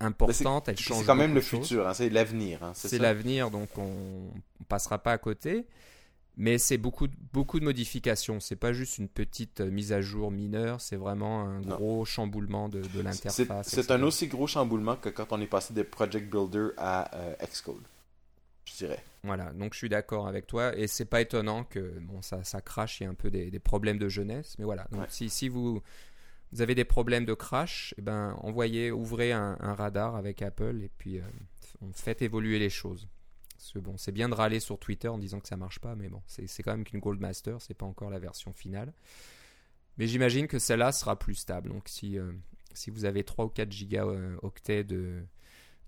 importante, 0.00 0.68
elle 0.68 0.78
change. 0.78 1.00
C'est 1.00 1.06
quand 1.06 1.14
même 1.14 1.34
le 1.34 1.42
futur, 1.42 1.86
hein, 1.86 1.94
c'est 1.94 2.08
l'avenir. 2.08 2.62
Hein, 2.62 2.72
c'est 2.74 2.98
l'avenir, 2.98 3.50
donc 3.50 3.68
on 3.76 4.30
ne 4.60 4.64
passera 4.68 4.98
pas 4.98 5.12
à 5.12 5.18
côté. 5.18 5.66
Mais 6.40 6.56
c'est 6.56 6.78
beaucoup, 6.78 7.06
beaucoup 7.34 7.60
de 7.60 7.66
modifications. 7.66 8.40
C'est 8.40 8.56
pas 8.56 8.72
juste 8.72 8.96
une 8.96 9.08
petite 9.08 9.60
euh, 9.60 9.70
mise 9.70 9.92
à 9.92 10.00
jour 10.00 10.30
mineure, 10.30 10.80
c'est 10.80 10.96
vraiment 10.96 11.42
un 11.42 11.60
gros 11.60 12.06
chamboulement 12.06 12.70
de, 12.70 12.80
de 12.80 13.00
l'interface. 13.02 13.68
C'est 13.68 13.90
un 13.90 14.02
aussi 14.02 14.26
gros 14.26 14.46
chamboulement 14.46 14.96
que 14.96 15.10
quand 15.10 15.26
on 15.32 15.40
est 15.42 15.46
passé 15.46 15.74
de 15.74 15.82
Project 15.82 16.30
Builder 16.30 16.68
à 16.78 17.14
euh, 17.14 17.34
Xcode, 17.44 17.82
je 18.64 18.74
dirais. 18.74 19.04
Voilà, 19.22 19.52
donc 19.52 19.74
je 19.74 19.78
suis 19.80 19.90
d'accord 19.90 20.28
avec 20.28 20.46
toi. 20.46 20.74
Et 20.78 20.86
c'est 20.86 21.04
pas 21.04 21.20
étonnant 21.20 21.64
que 21.64 21.92
bon, 22.00 22.22
ça, 22.22 22.42
ça 22.42 22.62
crache, 22.62 23.00
il 23.00 23.04
y 23.04 23.06
a 23.06 23.10
un 23.10 23.14
peu 23.14 23.30
des, 23.30 23.50
des 23.50 23.58
problèmes 23.58 23.98
de 23.98 24.08
jeunesse. 24.08 24.56
Mais 24.58 24.64
voilà, 24.64 24.86
donc 24.92 25.04
si, 25.10 25.28
si 25.28 25.50
vous, 25.50 25.82
vous 26.52 26.62
avez 26.62 26.74
des 26.74 26.86
problèmes 26.86 27.26
de 27.26 27.34
crash, 27.34 27.92
eh 27.98 28.00
ben, 28.00 28.34
envoyez, 28.40 28.90
ouvrez 28.90 29.32
un, 29.32 29.56
radar 29.60 30.16
avec 30.16 30.40
Apple 30.40 30.80
et 30.82 30.90
puis 30.96 31.18
euh, 31.18 31.22
faites 31.92 32.22
évoluer 32.22 32.58
les 32.58 32.70
choses 32.70 33.08
bon, 33.76 33.96
c'est 33.96 34.12
bien 34.12 34.28
de 34.28 34.34
râler 34.34 34.60
sur 34.60 34.78
Twitter 34.78 35.08
en 35.08 35.18
disant 35.18 35.40
que 35.40 35.48
ça 35.48 35.56
marche 35.56 35.78
pas, 35.78 35.94
mais 35.94 36.08
bon, 36.08 36.22
c'est 36.26 36.62
quand 36.62 36.72
même 36.72 36.84
qu'une 36.84 37.00
Goldmaster, 37.00 37.60
c'est 37.60 37.74
pas 37.74 37.86
encore 37.86 38.10
la 38.10 38.18
version 38.18 38.52
finale. 38.52 38.92
Mais 39.98 40.06
j'imagine 40.06 40.46
que 40.46 40.58
celle-là 40.58 40.92
sera 40.92 41.18
plus 41.18 41.34
stable. 41.34 41.68
Donc 41.68 41.82
si, 41.86 42.18
euh, 42.18 42.32
si 42.72 42.90
vous 42.90 43.04
avez 43.04 43.22
3 43.22 43.44
ou 43.44 43.48
4 43.48 43.70
gigaoctets 43.70 44.84
de, 44.84 45.22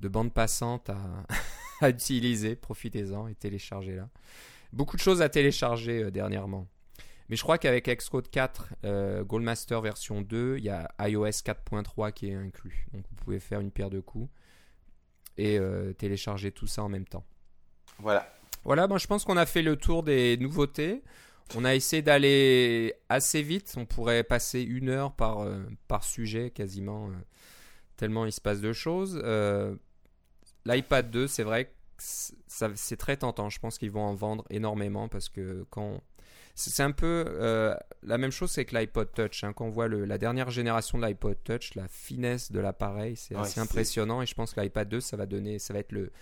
de 0.01 0.09
bande 0.09 0.35
passante 0.35 0.91
à, 0.91 1.25
à 1.81 1.89
utiliser, 1.89 2.57
profitez-en 2.57 3.29
et 3.29 3.35
téléchargez-la. 3.35 4.09
Beaucoup 4.73 4.97
de 4.97 5.03
choses 5.03 5.23
à 5.23 5.29
télécharger 5.29 6.05
euh, 6.05 6.11
dernièrement. 6.11 6.69
Mais 7.29 7.37
je 7.37 7.43
crois 7.43 7.57
qu'avec 7.57 7.89
Xcode 7.89 8.29
4, 8.29 8.75
euh, 8.85 9.25
Goldmaster 9.25 9.81
version 9.81 10.21
2, 10.21 10.59
il 10.59 10.65
y 10.65 10.69
a 10.69 10.93
iOS 11.01 11.29
4.3 11.29 12.13
qui 12.13 12.29
est 12.29 12.35
inclus. 12.35 12.87
Donc 12.93 13.07
vous 13.09 13.17
pouvez 13.17 13.41
faire 13.41 13.61
une 13.61 13.71
paire 13.71 13.89
de 13.89 14.01
coups 14.01 14.29
et 15.39 15.59
télécharger 15.97 16.53
tout 16.53 16.67
ça 16.67 16.83
en 16.83 16.91
même 16.91 17.07
temps. 17.07 17.25
Voilà. 18.03 18.29
Voilà, 18.65 18.87
je 18.97 19.07
pense 19.07 19.25
qu'on 19.25 19.37
a 19.37 19.47
fait 19.47 19.63
le 19.63 19.77
tour 19.77 20.03
des 20.03 20.37
nouveautés. 20.37 21.03
On 21.57 21.65
a 21.65 21.75
essayé 21.75 22.03
d'aller 22.03 22.95
assez 23.09 23.43
vite. 23.43 23.75
On 23.77 23.85
pourrait 23.85 24.23
passer 24.25 24.63
une 24.63 24.89
heure 24.89 25.13
par, 25.13 25.41
euh, 25.41 25.63
par 25.89 26.05
sujet 26.05 26.51
quasiment, 26.51 27.09
euh, 27.09 27.13
tellement 27.97 28.25
il 28.27 28.33
se 28.33 28.41
passe 28.41 28.61
de 28.61 28.73
choses. 28.73 29.21
Euh, 29.25 29.75
L'iPad 30.65 31.11
2, 31.11 31.27
c'est 31.27 31.43
vrai 31.43 31.67
que 31.67 31.73
c'est 31.99 32.97
très 32.97 33.17
tentant. 33.17 33.51
Je 33.51 33.59
pense 33.59 33.79
qu'ils 33.79 33.91
vont 33.91 34.03
en 34.03 34.15
vendre 34.15 34.45
énormément 34.51 35.09
parce 35.09 35.29
que 35.29 35.67
quand. 35.71 36.01
C'est 36.55 36.83
un 36.83 36.93
peu 36.93 37.25
la 38.03 38.19
même 38.19 38.31
chose 38.31 38.51
c'est 38.51 38.67
que 38.67 38.77
l'iPod 38.77 39.11
Touch. 39.15 39.43
Hein. 39.43 39.55
Quand 39.55 39.65
on 39.65 39.71
voit 39.71 39.89
le, 39.89 40.05
la 40.05 40.19
dernière 40.19 40.51
génération 40.51 40.99
de 40.99 41.07
l'iPod 41.07 41.39
Touch, 41.43 41.75
la 41.77 41.89
finesse 41.89 42.53
de 42.53 42.61
l'appareil, 42.61 43.17
c'est 43.17 43.35
assez 43.35 43.59
impressionnant. 43.59 44.21
Et 44.21 44.27
je 44.27 44.35
pense 44.35 44.53
que 44.53 44.61
l'iPad 44.61 44.87
2, 44.87 45.01
ça 45.01 45.17
va 45.17 45.25
donner, 45.25 45.59
ça 45.59 45.73
va 45.73 45.79
être 45.79 45.93
le, 45.93 46.13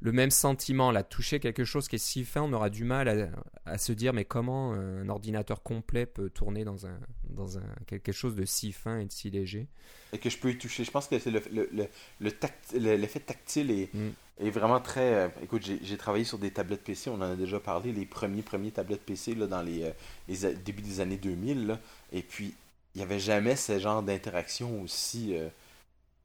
le 0.00 0.12
même 0.12 0.30
sentiment, 0.30 0.90
là, 0.90 1.02
toucher 1.02 1.40
quelque 1.40 1.64
chose 1.64 1.88
qui 1.88 1.96
est 1.96 1.98
si 1.98 2.24
fin, 2.24 2.42
on 2.42 2.52
aura 2.52 2.70
du 2.70 2.84
mal 2.84 3.32
à, 3.64 3.78
se 3.78 3.92
dire 3.92 4.12
mais 4.12 4.24
comment 4.24 4.72
un 4.72 5.08
ordinateur 5.08 5.62
complet 5.62 6.04
peut 6.04 6.28
tourner 6.28 6.64
dans 6.64 6.86
un 6.86 6.98
dans 7.34 7.58
un 7.58 7.66
quelque 7.86 8.12
chose 8.12 8.34
de 8.34 8.44
si 8.44 8.72
fin 8.72 8.98
et 8.98 9.04
de 9.04 9.12
si 9.12 9.30
léger. 9.30 9.68
Et 10.12 10.18
que 10.18 10.30
je 10.30 10.38
peux 10.38 10.50
y 10.50 10.58
toucher. 10.58 10.84
Je 10.84 10.90
pense 10.90 11.08
que 11.08 11.18
c'est 11.18 11.30
le, 11.30 11.42
le, 11.52 11.88
le, 12.20 12.96
l'effet 12.96 13.20
tactile 13.20 13.70
est, 13.70 13.94
mm. 13.94 14.10
est 14.40 14.50
vraiment 14.50 14.80
très. 14.80 15.14
Euh, 15.14 15.28
écoute, 15.42 15.62
j'ai, 15.64 15.96
travaillé 15.96 16.24
sur 16.24 16.38
des 16.38 16.50
tablettes 16.50 16.84
PC, 16.84 17.10
on 17.10 17.14
en 17.14 17.22
a 17.22 17.36
déjà 17.36 17.60
parlé, 17.60 17.92
les 17.92 18.06
premiers 18.06 18.42
premiers 18.42 18.70
tablettes 18.70 19.04
PC 19.04 19.34
là, 19.34 19.46
dans 19.46 19.62
les, 19.62 19.84
euh, 19.84 19.90
les 20.28 20.54
débuts 20.54 20.82
des 20.82 21.00
années 21.00 21.16
2000. 21.16 21.78
et 22.12 22.22
puis, 22.22 22.54
il 22.94 22.98
n'y 22.98 23.02
avait 23.02 23.18
jamais 23.18 23.56
ce 23.56 23.78
genre 23.80 24.02
d'interaction 24.02 24.80
aussi. 24.82 25.36
Euh, 25.36 25.48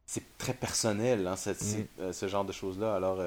c'est 0.05 0.37
très 0.37 0.53
personnel, 0.53 1.27
hein, 1.27 1.35
mm. 1.35 2.13
ce 2.13 2.27
genre 2.27 2.45
de 2.45 2.53
choses-là. 2.53 2.95
Alors. 2.95 3.21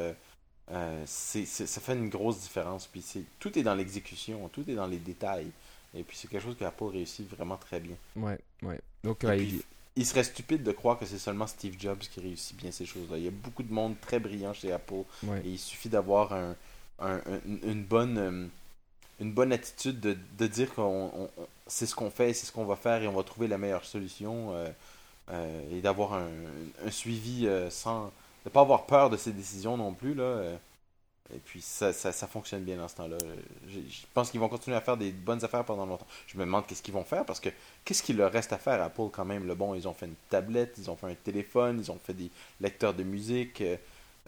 Euh, 0.72 1.02
c'est, 1.06 1.44
ça 1.44 1.80
fait 1.80 1.92
une 1.92 2.08
grosse 2.08 2.40
différence. 2.40 2.86
Puis 2.86 3.02
c'est, 3.02 3.24
tout 3.38 3.58
est 3.58 3.62
dans 3.62 3.74
l'exécution, 3.74 4.48
tout 4.48 4.64
est 4.68 4.74
dans 4.74 4.86
les 4.86 4.98
détails. 4.98 5.50
Et 5.94 6.02
puis 6.02 6.16
c'est 6.16 6.28
quelque 6.28 6.42
chose 6.42 6.56
qu'Apple 6.58 6.84
réussit 6.84 7.28
vraiment 7.28 7.58
très 7.58 7.78
bien. 7.80 7.96
Ouais, 8.16 8.38
ouais. 8.62 8.80
Donc, 9.04 9.24
il... 9.96 10.06
serait 10.06 10.24
stupide 10.24 10.62
de 10.62 10.72
croire 10.72 10.98
que 10.98 11.04
c'est 11.04 11.18
seulement 11.18 11.46
Steve 11.46 11.76
Jobs 11.78 11.98
qui 11.98 12.20
réussit 12.20 12.56
bien 12.56 12.70
ces 12.70 12.86
choses-là. 12.86 13.18
Il 13.18 13.24
y 13.24 13.28
a 13.28 13.32
beaucoup 13.32 13.62
de 13.62 13.72
monde 13.72 13.94
très 14.00 14.18
brillant 14.18 14.54
chez 14.54 14.72
Apple. 14.72 15.04
Et 15.44 15.50
il 15.50 15.58
suffit 15.58 15.90
d'avoir 15.90 16.32
un, 16.32 16.56
une, 17.44 17.84
bonne, 17.84 18.18
euh, 18.18 18.46
une 19.20 19.32
bonne 19.32 19.52
attitude 19.52 20.00
de, 20.00 20.16
de 20.38 20.46
dire 20.46 20.72
qu'on 20.74 21.28
c'est 21.66 21.86
ce 21.86 21.94
qu'on 21.94 22.10
fait, 22.10 22.32
c'est 22.32 22.46
ce 22.46 22.52
qu'on 22.52 22.64
va 22.64 22.76
faire 22.76 23.02
et 23.02 23.08
on 23.08 23.12
va 23.12 23.22
trouver 23.22 23.48
la 23.48 23.58
meilleure 23.58 23.84
solution. 23.84 24.54
Euh, 24.54 24.70
et 25.70 25.80
d'avoir 25.80 26.14
un, 26.14 26.28
un 26.84 26.90
suivi 26.90 27.46
sans 27.70 28.10
de 28.44 28.50
pas 28.50 28.60
avoir 28.60 28.86
peur 28.86 29.10
de 29.10 29.16
ses 29.16 29.32
décisions 29.32 29.76
non 29.76 29.92
plus. 29.92 30.14
Là. 30.14 30.24
Euh, 30.24 30.56
et 31.34 31.38
puis 31.38 31.62
ça, 31.62 31.92
ça, 31.92 32.26
fonctionne 32.26 32.62
bien 32.62 32.76
dans 32.76 32.88
ce 32.88 32.96
temps-là. 32.96 33.16
Je, 33.68 33.78
pense 34.12 34.30
qu'ils 34.30 34.40
vont 34.40 34.48
continuer 34.48 34.76
à 34.76 34.82
faire 34.82 34.98
des 34.98 35.12
bonnes 35.12 35.42
affaires 35.42 35.64
pendant 35.64 35.86
longtemps. 35.86 36.06
Je 36.26 36.36
me 36.36 36.44
demande 36.44 36.66
qu'est-ce 36.66 36.82
qu'ils 36.82 36.92
vont 36.92 37.04
faire 37.04 37.24
parce 37.24 37.40
que 37.40 37.48
qu'est-ce 37.84 38.02
qu'il 38.02 38.18
leur 38.18 38.30
reste 38.30 38.52
à 38.52 38.58
faire 38.58 38.82
à 38.82 38.86
Apple 38.86 39.08
quand 39.10 39.24
même? 39.24 39.46
Le 39.46 39.54
bon, 39.54 39.74
ils 39.74 39.88
ont 39.88 39.94
fait 39.94 40.06
une 40.06 40.14
tablette, 40.28 40.74
ils 40.76 40.90
ont 40.90 40.96
fait 40.96 41.06
un 41.06 41.14
téléphone, 41.14 41.78
ils 41.80 41.90
ont 41.90 41.98
fait 42.04 42.12
des 42.12 42.30
lecteurs 42.60 42.92
de 42.92 43.02
musique. 43.02 43.62
Euh, 43.62 43.76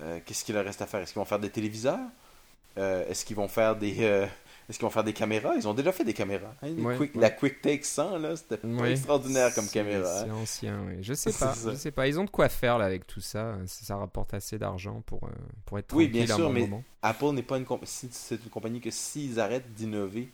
euh, 0.01 0.19
qu'est-ce 0.25 0.45
qu'il 0.45 0.55
leur 0.55 0.65
reste 0.65 0.81
à 0.81 0.87
faire? 0.87 1.01
Est-ce 1.01 1.13
qu'ils 1.13 1.21
vont 1.21 1.27
faire 1.27 1.41
des 1.41 1.51
téléviseurs? 1.51 2.01
Est-ce 2.77 3.25
qu'ils 3.25 3.37
vont 3.37 3.47
faire 3.47 3.77
des 3.77 4.27
est-ce 4.69 4.79
qu'ils 4.79 4.87
vont 4.87 4.91
faire 4.91 5.05
des 5.05 5.13
caméras? 5.13 5.55
Ils 5.57 5.69
ont 5.69 5.75
déjà 5.75 5.93
fait 5.93 6.05
des 6.05 6.15
caméras. 6.15 6.55
Hein, 6.63 6.69
la 7.15 7.31
Quick 7.31 7.61
Take 7.61 7.85
100, 7.85 8.19
là, 8.19 8.37
c'était 8.37 8.59
extraordinaire 8.91 9.55
comme 9.55 9.69
caméra. 9.69 10.23
C'est 10.23 10.31
hein. 10.31 10.35
ancien, 10.35 10.81
oui. 10.87 10.95
Je 11.03 11.13
sais 11.13 11.33
pas. 11.39 11.55
je 11.55 11.77
sais 11.77 11.91
pas. 11.91 12.09
Ils 12.09 12.19
ont 12.19 12.25
de 12.25 12.31
quoi 12.31 12.49
faire 12.49 12.79
là 12.79 12.87
avec 12.87 13.07
tout 13.07 13.21
ça. 13.21 13.57
Ça, 13.67 13.97
rapporte 13.97 14.33
assez 14.33 14.59
d'argent 14.59 15.03
pour, 15.07 15.25
euh, 15.25 15.31
pour 15.67 15.79
être 15.79 15.95
Oui, 15.95 16.09
bien 16.09 16.27
sûr, 16.27 16.51
mais 16.51 16.69
Apple 17.03 17.33
n'est 17.33 17.43
pas 17.43 17.59
une 17.59 17.65
compagnie. 17.65 17.91
C'est 17.91 18.43
une 18.43 18.51
compagnie 18.51 18.81
que 18.81 18.91
s'ils 18.91 19.39
arrêtent 19.39 19.75
d'innover, 19.75 20.31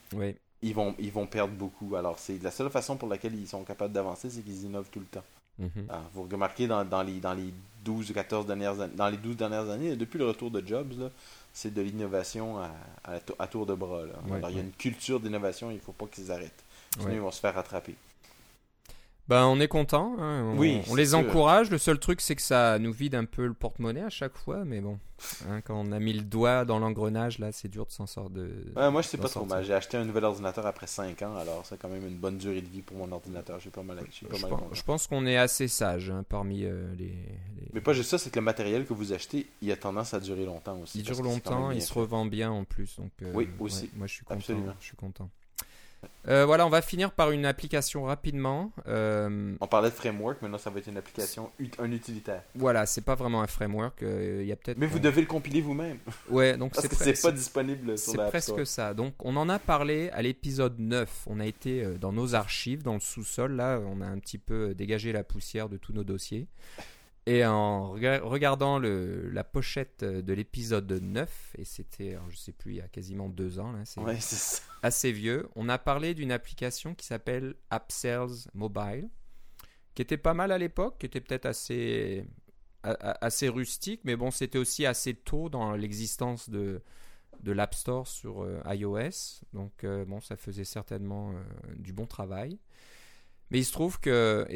ils, 0.63 0.75
vont, 0.75 0.95
ils 0.99 1.13
vont 1.13 1.27
perdre 1.27 1.55
beaucoup. 1.55 1.97
Alors, 1.97 2.19
c'est 2.19 2.41
la 2.43 2.51
seule 2.51 2.71
façon 2.71 2.97
pour 2.97 3.09
laquelle 3.09 3.35
ils 3.35 3.49
sont 3.49 3.65
capables 3.65 3.93
d'avancer, 3.93 4.31
c'est 4.31 4.43
qu'ils 4.43 4.65
innovent 4.65 4.91
tout 4.91 5.01
le 5.01 5.07
temps. 5.07 5.25
Mhm. 5.59 5.87
Ah, 5.89 6.03
vous 6.15 6.23
remarquez 6.23 6.67
dans, 6.67 6.85
dans, 6.85 7.03
les, 7.03 7.21
dans 7.21 7.35
les 7.35 7.53
12 7.85 8.11
ou 8.11 8.15
14 8.15 8.47
dernières 8.47 8.81
années, 8.81 8.95
dans 8.95 9.09
les 9.09 9.17
12 9.17 9.37
dernières 9.37 9.69
années, 9.69 9.97
depuis 9.97 10.19
le 10.19 10.27
retour 10.27 10.51
de 10.51 10.67
Jobs, 10.67 10.93
là, 10.99 11.11
c'est 11.53 11.73
de 11.75 11.81
l'innovation 11.83 12.59
à, 12.59 12.71
à, 13.05 13.19
à 13.39 13.47
tour 13.47 13.67
de 13.67 13.75
bras. 13.75 14.03
Là. 14.07 14.13
Ouais, 14.29 14.37
Alors, 14.37 14.51
il 14.51 14.57
y 14.57 14.61
a 14.61 14.63
une 14.63 14.73
culture 14.73 15.21
d'innovation, 15.21 15.71
il 15.71 15.77
ne 15.77 15.81
faut 15.81 15.93
pas 15.93 16.07
qu'ils 16.07 16.31
arrêtent. 16.31 16.65
Sinon, 16.95 17.07
Ouais. 17.07 17.15
ils 17.15 17.21
vont 17.21 17.31
se 17.31 17.41
faire 17.41 17.55
rattraper. 17.55 17.95
Ben, 19.31 19.47
on 19.47 19.61
est 19.61 19.69
content. 19.69 20.17
hein, 20.19 20.53
On, 20.55 20.59
Oui, 20.59 20.81
on 20.89 20.91
c'est 20.91 20.97
les 20.97 21.15
encourage. 21.15 21.71
Le 21.71 21.79
seul 21.79 21.99
truc, 21.99 22.21
c'est 22.21 22.35
que 22.37 22.43
ça 22.43 22.79
nous 22.79 22.93
vide 22.93 23.15
un 23.15 23.25
peu 23.25 23.47
le 23.47 23.55
porte-monnaie 23.55 24.03
à 24.03 24.11
chaque 24.11 24.37
fois. 24.37 24.65
Mais 24.65 24.81
bon, 24.81 24.99
hein, 25.49 25.61
quand 25.63 25.77
on 25.77 25.93
a 25.93 25.99
mis 26.01 26.13
le 26.13 26.23
doigt 26.23 26.65
dans 26.65 26.79
l'engrenage, 26.81 27.39
là, 27.39 27.53
c'est 27.53 27.69
dur 27.69 27.87
de 27.87 27.93
s'en 27.93 28.07
sortir. 28.07 28.31
De... 28.31 28.51
Ouais, 28.75 28.91
moi, 28.91 29.03
je 29.03 29.09
sais 29.09 29.19
pas 29.19 29.29
trop 29.29 29.45
mal. 29.45 29.65
J'ai 29.65 29.73
acheté 29.75 29.97
un 29.97 30.05
nouvel 30.05 30.25
ordinateur 30.25 30.67
après 30.67 30.87
5 30.89 31.23
ans, 31.23 31.37
alors 31.37 31.63
c'est 31.65 31.79
quand 31.79 31.89
même 31.89 32.05
une 32.07 32.17
bonne 32.17 32.39
durée 32.39 32.61
de 32.61 32.69
vie 32.69 32.83
pour 32.83 32.97
mon 32.97 33.11
ordinateur. 33.13 33.57
Je 33.59 33.63
suis 33.63 33.71
pas 33.71 33.83
mal, 33.85 33.99
je 34.09 34.13
suis 34.13 34.27
pas 34.27 34.37
Je 34.37 34.43
mal 34.43 34.51
pense, 34.51 34.61
content. 34.61 34.75
je 34.75 34.83
pense 34.83 35.07
qu'on 35.07 35.25
est 35.27 35.37
assez 35.37 35.69
sage 35.69 36.11
hein, 36.11 36.25
parmi 36.29 36.65
euh, 36.65 36.93
les. 36.99 37.05
les- 37.07 37.69
Mais 37.73 37.81
pas 37.81 37.93
juste 37.93 38.11
ça, 38.11 38.19
c'est 38.19 38.31
que 38.31 38.39
le 38.41 38.45
matériel 38.45 38.85
que 38.85 38.93
vous 38.95 39.13
achetez, 39.13 39.47
il 39.63 39.71
a 39.71 39.77
tendance 39.77 40.13
à 40.13 40.19
durer 40.21 40.45
longtemps 40.45 40.79
aussi. 40.81 40.99
Il 40.99 41.05
dure 41.05 41.23
longtemps, 41.23 41.71
il 41.71 41.83
se 41.83 41.95
revend 41.95 42.27
bien 42.27 42.51
en 42.51 42.65
plus. 42.65 42.97
Donc, 42.97 43.11
euh, 43.23 43.31
Oui, 43.33 43.49
aussi. 43.61 43.85
ouais, 43.85 43.91
moi, 43.95 44.07
je 44.09 44.15
suis 44.15 44.25
content. 44.25 44.41
Absolument. 44.41 44.75
Je 44.81 44.87
suis 44.87 44.97
content. 44.97 45.31
Euh, 46.29 46.45
voilà, 46.47 46.67
on 46.67 46.71
va 46.71 46.83
finir 46.83 47.11
par 47.13 47.31
une 47.31 47.47
application 47.47 48.05
rapidement. 48.05 48.73
Euh, 48.87 49.55
On 49.61 49.67
parlait 49.67 49.89
de 49.91 49.95
framework, 49.95 50.41
maintenant 50.43 50.59
ça 50.59 50.69
va 50.71 50.79
être 50.79 50.87
une 50.87 50.97
application, 50.99 51.51
un 51.79 51.91
utilitaire. 51.93 52.43
voilà, 52.55 52.85
c'est 52.87 53.01
pas 53.01 53.15
vraiment 53.15 53.41
un 53.43 53.47
framework. 53.47 54.03
euh, 54.03 54.45
y 54.47 54.53
a 54.53 54.57
peut-être. 54.57 54.77
Mais 54.79 54.87
vous 54.87 54.99
devez 54.99 55.23
le 55.23 55.27
compiler 55.27 55.61
vous-même, 55.63 55.99
Ouais, 56.31 56.57
donc 56.57 56.73
c'est 56.75 56.89
que 56.89 56.95
pre- 56.95 57.15
c'est 57.15 57.23
pas 57.23 57.33
disponible 57.33 57.97
sur 57.99 58.13
C'est 58.13 58.19
la 58.19 58.29
presque 58.29 58.67
ça. 58.67 58.93
Donc, 58.95 59.15
on 59.25 59.35
en 59.37 59.49
a 59.49 59.59
parlé 59.59 60.11
à 60.11 60.21
l'épisode 60.23 60.79
9. 60.79 61.25
On 61.27 61.41
a 61.41 61.47
été 61.47 61.83
euh, 61.83 61.97
dans 61.99 62.13
nos 62.13 62.35
archives, 62.35 62.83
dans 62.83 62.95
le 62.95 63.01
sous-sol. 63.01 63.53
Là, 63.53 63.81
on 63.85 64.01
a 64.03 64.07
un 64.07 64.19
petit 64.19 64.39
peu 64.39 64.75
dégagé 64.75 65.13
la 65.13 65.25
poussière 65.25 65.69
de 65.71 65.79
tous 65.79 65.93
nos 65.95 66.05
dossiers. 66.05 66.47
Et 67.31 67.45
en 67.45 67.93
rega- 67.93 68.21
regardant 68.23 68.79
le, 68.79 69.29
la 69.31 69.45
pochette 69.45 70.03
euh, 70.03 70.23
de 70.23 70.33
l'épisode 70.33 70.91
9, 70.91 71.55
et 71.59 71.65
c'était, 71.65 72.15
alors, 72.15 72.31
je 72.31 72.37
sais 72.37 72.53
plus, 72.53 72.73
il 72.73 72.77
y 72.79 72.81
a 72.81 72.89
quasiment 72.89 73.29
deux 73.29 73.59
ans, 73.59 73.73
là, 73.73 73.85
c'est 73.85 74.01
Ouais, 74.01 74.19
assez 74.83 75.13
vieux, 75.13 75.49
on 75.57 75.69
a 75.69 75.79
parlé 75.79 76.15
d'une 76.15 76.33
application 76.33 76.95
qui 76.95 77.07
s'appelle 77.07 77.55
AppSales 77.71 78.49
Mobile, 78.55 79.09
qui 79.95 80.03
était 80.03 80.19
pas 80.19 80.35
mal 80.35 80.53
à 80.53 80.59
l'époque, 80.59 80.99
qui 80.99 81.07
était 81.07 81.21
peut-être 81.21 81.47
assez, 81.47 82.27
rustique, 83.49 84.01
mais 84.05 84.17
bon, 84.17 84.31
c'était 84.31 84.59
aussi 84.59 84.87
assez 84.87 85.15
tôt 85.15 85.49
dans 85.49 85.73
l'existence 85.75 86.49
de, 86.51 86.83
de 87.43 87.53
l'App 87.53 87.75
Store 87.75 88.07
sur 88.09 88.43
euh, 88.45 88.61
iOS. 88.69 89.43
Donc, 89.53 89.85
euh, 89.85 90.05
bon, 90.05 90.21
ça 90.21 90.37
faisait 90.37 90.65
certainement 90.65 91.33
euh, 91.33 91.43
du 91.77 91.93
bon 91.93 92.07
travail. 92.07 92.59
Mais 93.51 93.59
il 93.59 93.65
se 93.65 93.73
trouve 93.73 93.99
que 94.01 94.47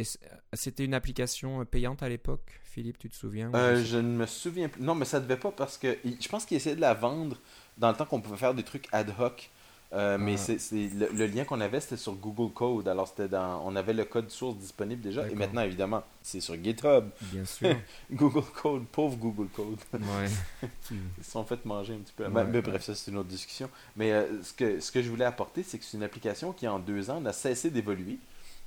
c'était 0.52 0.84
une 0.84 0.94
application 0.94 1.64
payante 1.64 2.02
à 2.02 2.08
l'époque. 2.08 2.60
Philippe, 2.64 2.98
tu 2.98 3.08
te 3.08 3.14
souviens? 3.16 3.50
Ou 3.50 3.56
Euh, 3.56 3.84
je 3.84 3.96
ne 3.98 4.16
me 4.16 4.26
souviens 4.26 4.68
plus. 4.68 4.82
Non, 4.82 4.94
mais 4.94 5.04
ça 5.04 5.20
devait 5.20 5.36
pas 5.36 5.50
parce 5.52 5.78
que 5.78 5.96
je 6.04 6.28
pense 6.28 6.44
qu'ils 6.44 6.56
essayaient 6.56 6.76
de 6.76 6.80
la 6.80 6.94
vendre 6.94 7.36
dans 7.78 7.88
le 7.90 7.96
temps 7.96 8.04
qu'on 8.06 8.20
pouvait 8.20 8.36
faire 8.36 8.54
des 8.54 8.62
trucs 8.64 8.86
ad 8.92 9.12
hoc. 9.18 9.50
Euh, 9.92 10.18
Mais 10.18 10.34
Ah. 10.34 10.38
c'est 10.38 10.58
c'est- 10.58 10.88
le, 10.92 11.08
le 11.12 11.26
lien 11.26 11.44
qu'on 11.44 11.60
avait, 11.60 11.78
c'était 11.78 11.96
sur 11.96 12.14
Google 12.14 12.52
Code. 12.52 12.88
Alors, 12.88 13.06
c'était 13.06 13.28
dans, 13.28 13.62
on 13.64 13.76
avait 13.76 13.92
le 13.92 14.04
code 14.04 14.28
source 14.28 14.56
disponible 14.56 15.00
déjà. 15.00 15.28
Et 15.28 15.36
maintenant, 15.36 15.62
évidemment, 15.62 16.02
c'est 16.20 16.40
sur 16.40 16.56
GitHub. 16.60 17.04
Bien 17.20 17.44
sûr. 17.44 17.76
Google 18.10 18.42
Code, 18.60 18.86
pauvre 18.86 19.16
Google 19.16 19.46
Code. 19.54 19.78
ouais. 19.92 20.68
Ils 20.90 21.24
se 21.24 21.30
sont 21.30 21.44
fait 21.44 21.64
manger 21.64 21.94
un 21.94 21.98
petit 21.98 22.12
peu. 22.12 22.24
Ouais, 22.24 22.30
mais, 22.30 22.44
mais 22.44 22.56
ouais. 22.56 22.62
bref, 22.62 22.82
ça, 22.82 22.94
c'est 22.96 23.12
une 23.12 23.18
autre 23.18 23.28
discussion. 23.28 23.70
Mais 23.94 24.10
euh, 24.10 24.42
ce, 24.42 24.52
que, 24.52 24.80
ce 24.80 24.90
que 24.90 25.00
je 25.00 25.08
voulais 25.08 25.26
apporter, 25.26 25.62
c'est 25.62 25.78
que 25.78 25.84
c'est 25.84 25.96
une 25.96 26.02
application 26.02 26.52
qui, 26.52 26.66
en 26.66 26.80
deux 26.80 27.08
ans, 27.10 27.20
n'a 27.20 27.32
cessé 27.32 27.70
d'évoluer. 27.70 28.18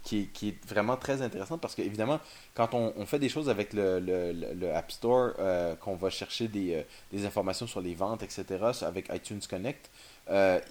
Qui 0.07 0.29
est, 0.41 0.65
vraiment 0.65 0.95
très 0.95 1.21
intéressante 1.21 1.59
parce 1.59 1.75
qu'évidemment, 1.75 2.21
quand 2.53 2.73
on, 2.73 3.05
fait 3.05 3.19
des 3.19 3.27
choses 3.27 3.49
avec 3.49 3.73
le, 3.73 4.71
App 4.73 4.89
Store, 4.89 5.33
euh, 5.37 5.75
qu'on 5.75 5.97
va 5.97 6.09
chercher 6.09 6.47
des, 6.47 6.75
euh, 6.75 6.83
des 7.11 7.25
informations 7.25 7.67
sur 7.67 7.81
les 7.81 7.93
ventes, 7.93 8.23
etc., 8.23 8.45
avec 8.83 9.09
iTunes 9.13 9.41
Connect, 9.49 9.91
euh, 10.29 10.61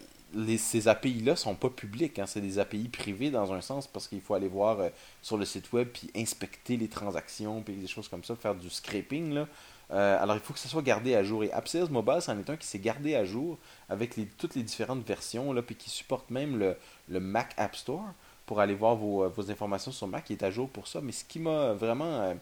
ces 0.56 0.88
API-là 0.88 1.36
sont 1.36 1.54
pas 1.54 1.68
publics. 1.68 2.18
Hein, 2.18 2.24
c'est 2.26 2.40
des 2.40 2.58
API 2.58 2.88
privés 2.88 3.30
dans 3.30 3.52
un 3.52 3.60
sens 3.60 3.86
parce 3.86 4.08
qu'il 4.08 4.22
faut 4.22 4.32
aller 4.32 4.48
voir 4.48 4.78
sur 5.20 5.36
le 5.36 5.44
site 5.44 5.70
web 5.70 5.88
puis 5.92 6.10
inspecter 6.16 6.78
les 6.78 6.88
transactions 6.88 7.60
puis 7.60 7.74
des 7.74 7.86
choses 7.86 8.08
comme 8.08 8.24
ça, 8.24 8.36
faire 8.36 8.54
du 8.54 8.70
scraping. 8.70 9.34
Là. 9.34 9.48
Alors, 9.90 10.36
il 10.36 10.40
faut 10.40 10.54
que 10.54 10.58
ça 10.58 10.70
soit 10.70 10.82
gardé 10.82 11.14
à 11.14 11.22
jour. 11.22 11.44
Et 11.44 11.52
AppSales 11.52 11.90
Mobile, 11.90 12.22
c'en 12.22 12.38
est 12.38 12.48
un 12.48 12.56
qui 12.56 12.66
s'est 12.66 12.78
gardé 12.78 13.14
à 13.14 13.26
jour 13.26 13.58
avec 13.90 14.16
toutes 14.38 14.54
les 14.54 14.62
différentes 14.62 15.06
versions, 15.06 15.52
là, 15.52 15.60
puis 15.60 15.74
qui 15.74 15.90
supporte 15.90 16.30
même 16.30 16.74
le 17.08 17.20
Mac 17.20 17.52
App 17.58 17.76
Store 17.76 18.14
pour 18.46 18.60
aller 18.60 18.74
voir 18.74 18.94
vos, 18.94 19.24
euh, 19.24 19.28
vos 19.28 19.50
informations 19.50 19.92
sur 19.92 20.06
Mac. 20.06 20.24
qui 20.24 20.32
est 20.32 20.42
à 20.42 20.50
jour 20.50 20.68
pour 20.70 20.86
ça. 20.86 21.00
Mais 21.02 21.12
ce 21.12 21.24
qui 21.24 21.40
m'a 21.40 21.72
vraiment 21.74 22.04
euh, 22.04 22.34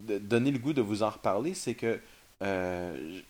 donné 0.00 0.50
le 0.50 0.58
goût 0.58 0.72
de 0.72 0.80
vous 0.80 1.02
en 1.02 1.10
reparler, 1.10 1.52
c'est 1.54 1.74
que 1.74 2.00
euh, 2.42 3.20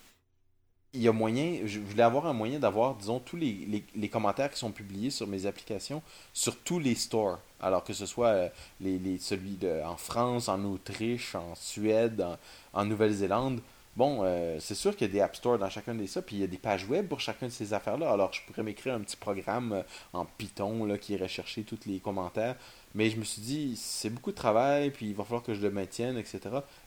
il 0.93 1.03
y 1.03 1.09
a 1.09 1.12
moyen, 1.12 1.61
je 1.64 1.78
voulais 1.81 2.03
avoir 2.03 2.26
un 2.26 2.33
moyen 2.33 2.59
d'avoir, 2.59 2.97
disons, 2.97 3.20
tous 3.20 3.37
les, 3.37 3.85
les, 3.95 4.09
commentaires 4.09 4.51
qui 4.51 4.59
sont 4.59 4.72
publiés 4.72 5.11
sur 5.11 5.28
mes 5.28 5.47
applications 5.47 6.03
sur 6.33 6.57
tous 6.57 6.81
les 6.81 6.97
stores. 6.97 7.39
Alors 7.61 7.85
que 7.85 7.93
ce 7.93 8.07
soit 8.07 8.51
les, 8.81 8.99
les, 8.99 9.18
celui 9.18 9.53
de, 9.53 9.83
en 9.85 9.97
France, 9.97 10.49
en 10.49 10.64
Autriche, 10.64 11.37
en 11.37 11.55
Suède, 11.55 12.26
en 12.72 12.85
Nouvelle-Zélande. 12.85 13.61
Bon, 14.01 14.20
euh, 14.22 14.57
c'est 14.61 14.74
sûr 14.74 14.96
qu'il 14.96 15.09
y 15.09 15.11
a 15.11 15.12
des 15.12 15.20
App 15.20 15.36
Stores 15.36 15.59
dans 15.59 15.68
chacun 15.68 15.94
de 15.94 16.07
ça, 16.07 16.22
puis 16.22 16.36
il 16.36 16.40
y 16.40 16.42
a 16.42 16.46
des 16.46 16.57
pages 16.57 16.86
web 16.86 17.07
pour 17.07 17.20
chacune 17.20 17.48
de 17.48 17.53
ces 17.53 17.74
affaires-là. 17.74 18.11
Alors, 18.11 18.32
je 18.32 18.40
pourrais 18.46 18.62
m'écrire 18.62 18.94
un 18.94 19.01
petit 19.01 19.18
programme 19.18 19.74
euh, 19.74 19.82
en 20.14 20.24
Python 20.24 20.96
qui 20.98 21.12
irait 21.12 21.28
chercher 21.28 21.64
tous 21.64 21.80
les 21.84 21.98
commentaires. 21.98 22.57
Mais 22.94 23.11
je 23.11 23.18
me 23.18 23.24
suis 23.24 23.42
dit, 23.42 23.76
c'est 23.76 24.09
beaucoup 24.09 24.30
de 24.30 24.36
travail, 24.36 24.90
puis 24.90 25.11
il 25.11 25.14
va 25.14 25.24
falloir 25.24 25.42
que 25.42 25.53
je 25.53 25.61
le 25.61 25.70
maintienne, 25.70 26.16
etc. 26.16 26.40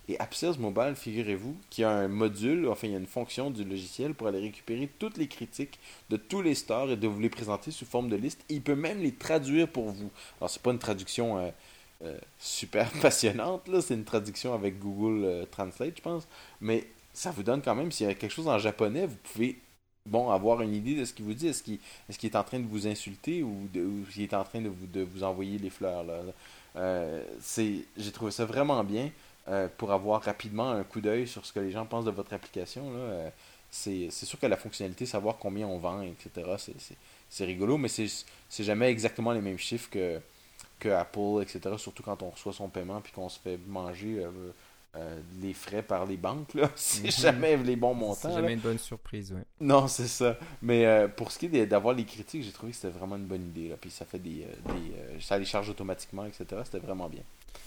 Et 0.07 0.19
AppSales 0.19 0.57
Mobile, 0.57 0.95
figurez-vous, 0.95 1.55
qu'il 1.69 1.83
y 1.83 1.85
a 1.85 1.91
un 1.91 2.07
module, 2.07 2.67
enfin, 2.67 2.87
il 2.87 2.93
y 2.93 2.95
a 2.95 2.97
une 2.97 3.05
fonction 3.05 3.51
du 3.51 3.63
logiciel 3.63 4.15
pour 4.15 4.25
aller 4.25 4.39
récupérer 4.39 4.89
toutes 4.97 5.17
les 5.17 5.27
critiques 5.27 5.79
de 6.09 6.17
tous 6.17 6.41
les 6.41 6.55
stores 6.55 6.89
et 6.89 6.97
de 6.97 7.07
vous 7.07 7.19
les 7.19 7.29
présenter 7.29 7.69
sous 7.69 7.85
forme 7.85 8.09
de 8.09 8.15
liste. 8.15 8.43
Il 8.49 8.63
peut 8.63 8.73
même 8.73 9.03
les 9.03 9.13
traduire 9.13 9.67
pour 9.67 9.91
vous. 9.91 10.09
Alors, 10.39 10.49
c'est 10.49 10.63
pas 10.63 10.71
une 10.71 10.79
traduction 10.79 11.53
euh, 12.01 12.17
super 12.39 12.89
passionnante, 13.03 13.67
là. 13.67 13.81
C'est 13.81 13.93
une 13.93 14.03
traduction 14.03 14.55
avec 14.55 14.79
Google 14.79 15.45
Translate, 15.51 15.93
je 15.97 16.01
pense. 16.01 16.27
Mais 16.59 16.87
ça 17.13 17.31
vous 17.31 17.43
donne 17.43 17.61
quand 17.61 17.75
même, 17.75 17.91
s'il 17.91 18.07
y 18.07 18.09
a 18.09 18.13
quelque 18.13 18.31
chose 18.31 18.47
en 18.47 18.57
japonais, 18.57 19.05
vous 19.05 19.17
pouvez 19.31 19.59
bon, 20.05 20.29
avoir 20.29 20.61
une 20.61 20.73
idée 20.73 20.95
de 20.95 21.05
ce 21.05 21.13
qu'il 21.13 21.25
vous 21.25 21.33
dit. 21.33 21.47
Est-ce 21.47 21.63
qu'il 21.63 21.79
est, 22.09 22.25
est 22.25 22.35
en 22.35 22.43
train 22.43 22.59
de 22.59 22.67
vous 22.67 22.87
insulter 22.87 23.43
ou, 23.43 23.69
de, 23.73 23.81
ou 23.81 24.05
s'il 24.11 24.23
est 24.23 24.33
en 24.33 24.43
train 24.43 24.61
de 24.61 24.69
vous, 24.69 24.87
de 24.87 25.01
vous 25.01 25.23
envoyer 25.23 25.57
les 25.57 25.69
fleurs 25.69 26.03
là? 26.03 26.21
Euh, 26.75 27.23
J'ai 27.97 28.11
trouvé 28.11 28.31
ça 28.31 28.45
vraiment 28.45 28.83
bien 28.83 29.11
euh, 29.47 29.67
pour 29.77 29.91
avoir 29.91 30.23
rapidement 30.23 30.71
un 30.71 30.83
coup 30.83 31.01
d'œil 31.01 31.27
sur 31.27 31.45
ce 31.45 31.53
que 31.53 31.59
les 31.59 31.71
gens 31.71 31.85
pensent 31.85 32.05
de 32.05 32.11
votre 32.11 32.33
application. 32.33 32.83
Euh, 32.95 33.29
c'est, 33.69 34.09
sûr 34.11 34.39
que 34.39 34.45
la 34.45 34.57
fonctionnalité, 34.57 35.05
savoir 35.05 35.37
combien 35.37 35.67
on 35.67 35.77
vend, 35.79 36.01
etc., 36.01 36.75
c'est, 37.29 37.45
rigolo, 37.45 37.77
mais 37.77 37.87
c'est, 37.87 38.07
jamais 38.59 38.89
exactement 38.89 39.31
les 39.31 39.41
mêmes 39.41 39.57
chiffres 39.57 39.89
que, 39.89 40.19
que 40.79 40.89
Apple, 40.89 41.41
etc., 41.41 41.75
surtout 41.77 42.03
quand 42.03 42.21
on 42.21 42.29
reçoit 42.29 42.53
son 42.53 42.69
paiement 42.69 43.01
puis 43.01 43.11
qu'on 43.11 43.29
se 43.29 43.39
fait 43.39 43.57
manger 43.67 44.23
euh, 44.95 45.19
les 45.41 45.53
frais 45.53 45.81
par 45.81 46.05
les 46.05 46.17
banques. 46.17 46.53
Là. 46.53 46.69
C'est 46.75 47.03
Mhm. 47.05 47.11
jamais 47.11 47.57
les 47.57 47.75
bons 47.75 47.93
montants. 47.93 48.15
C'est 48.21 48.27
là. 48.29 48.35
jamais 48.35 48.53
une 48.53 48.59
bonne 48.59 48.77
surprise, 48.77 49.31
ouais. 49.31 49.41
Non, 49.59 49.87
c'est 49.87 50.07
ça. 50.07 50.37
Mais 50.61 50.85
euh, 50.85 51.07
pour 51.07 51.31
ce 51.31 51.39
qui 51.39 51.45
est 51.47 51.65
d'avoir 51.65 51.95
les 51.95 52.05
critiques, 52.05 52.43
j'ai 52.43 52.51
trouvé 52.51 52.71
que 52.71 52.77
c'était 52.77 52.97
vraiment 52.97 53.15
une 53.15 53.25
bonne 53.25 53.43
idée. 53.47 53.69
Là. 53.69 53.75
Puis 53.79 53.89
ça 53.91 54.05
fait 54.05 54.19
des, 54.19 54.43
euh, 54.43 54.73
des 55.15 55.21
ça 55.21 55.37
les 55.37 55.45
charge 55.45 55.69
automatiquement, 55.69 56.25
etc. 56.25 56.45
C'était 56.65 56.79
vraiment 56.85 57.09
bien. 57.09 57.23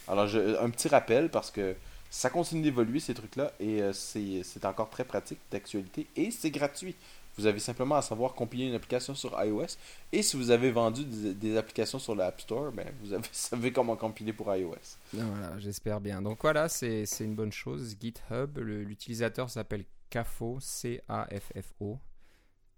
Alors 0.08 0.26
je, 0.28 0.56
un 0.60 0.70
petit 0.70 0.88
rappel 0.88 1.28
parce 1.30 1.50
que 1.50 1.74
ça 2.10 2.30
continue 2.30 2.62
d'évoluer 2.62 3.00
ces 3.00 3.12
trucs-là 3.14 3.50
et 3.58 3.80
c'est 3.92 4.64
encore 4.64 4.88
très 4.88 5.04
pratique 5.04 5.38
d'actualité 5.50 6.06
et 6.14 6.30
c'est 6.30 6.50
gratuit. 6.50 6.94
Vous 7.38 7.46
avez 7.46 7.58
simplement 7.58 7.96
à 7.96 8.02
savoir 8.02 8.34
compiler 8.34 8.66
une 8.66 8.74
application 8.74 9.14
sur 9.14 9.32
iOS 9.44 9.76
et 10.12 10.22
si 10.22 10.36
vous 10.38 10.50
avez 10.50 10.70
vendu 10.70 11.04
des, 11.04 11.56
applications 11.56 11.98
sur 11.98 12.14
l'App 12.14 12.40
Store, 12.40 12.72
ben 12.72 12.86
vous 13.02 13.12
avez, 13.12 13.24
savez 13.32 13.72
comment 13.72 13.96
compiler 13.96 14.32
pour 14.32 14.54
iOS. 14.54 14.76
Voilà, 15.12 15.58
j'espère 15.58 16.00
bien. 16.00 16.22
Donc 16.22 16.38
voilà, 16.40 16.68
c'est 16.68 17.04
une 17.20 17.34
bonne 17.34 17.52
chose. 17.52 17.96
GitHub, 18.00 18.58
l'utilisateur 18.58 19.50
s'appelle 19.50 19.84
CAFO, 20.08 20.58
C-A-F-F-O. 20.60 21.98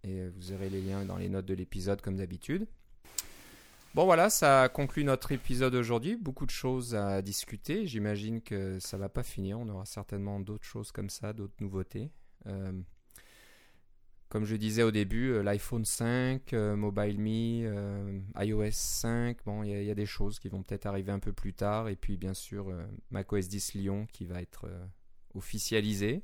Et 0.05 0.29
vous 0.29 0.53
aurez 0.53 0.71
les 0.71 0.81
liens 0.81 1.05
dans 1.05 1.17
les 1.17 1.29
notes 1.29 1.47
de 1.47 1.55
l'épisode 1.55 2.01
comme 2.01 2.17
d'habitude. 2.17 2.67
Bon 3.95 4.05
voilà, 4.05 4.29
ça 4.31 4.69
conclut 4.69 5.03
notre 5.03 5.33
épisode 5.33 5.75
aujourd'hui. 5.75 6.17
Beaucoup 6.17 6.47
de 6.47 6.51
choses 6.51 6.95
à 6.95 7.23
discuter. 7.23 7.87
J'imagine 7.87 8.41
que 8.43 8.79
ça 8.81 8.97
va 8.97 9.09
pas 9.09 9.23
finir. 9.23 9.59
On 9.59 9.69
aura 9.69 9.87
certainement 9.87 10.41
d'autres 10.41 10.67
choses 10.67 10.93
comme 10.93 11.11
ça, 11.11 11.33
d'autres 11.33 11.57
nouveautés. 11.61 12.11
Euh, 12.47 12.73
comme 14.29 14.45
je 14.45 14.57
disais 14.57 14.83
au 14.83 14.91
début, 14.91 15.31
euh, 15.31 15.43
l'iPhone 15.43 15.85
5, 15.85 16.53
euh, 16.53 16.76
Mobile 16.76 17.18
Me, 17.18 17.66
euh, 17.66 18.20
iOS 18.39 18.70
5, 18.72 19.39
bon, 19.47 19.62
il 19.62 19.70
y, 19.70 19.74
a- 19.74 19.81
il 19.81 19.87
y 19.87 19.91
a 19.91 19.95
des 19.95 20.07
choses 20.07 20.39
qui 20.39 20.49
vont 20.49 20.62
peut-être 20.62 20.87
arriver 20.87 21.12
un 21.12 21.18
peu 21.18 21.33
plus 21.33 21.55
tard. 21.55 21.89
Et 21.89 21.97
puis, 21.97 22.16
bien 22.16 22.35
sûr, 22.35 22.72
macOS 23.11 23.49
10 23.49 23.74
Lyon 23.74 24.07
qui 24.12 24.24
va 24.26 24.41
être 24.43 24.66
officialisé. 25.35 26.22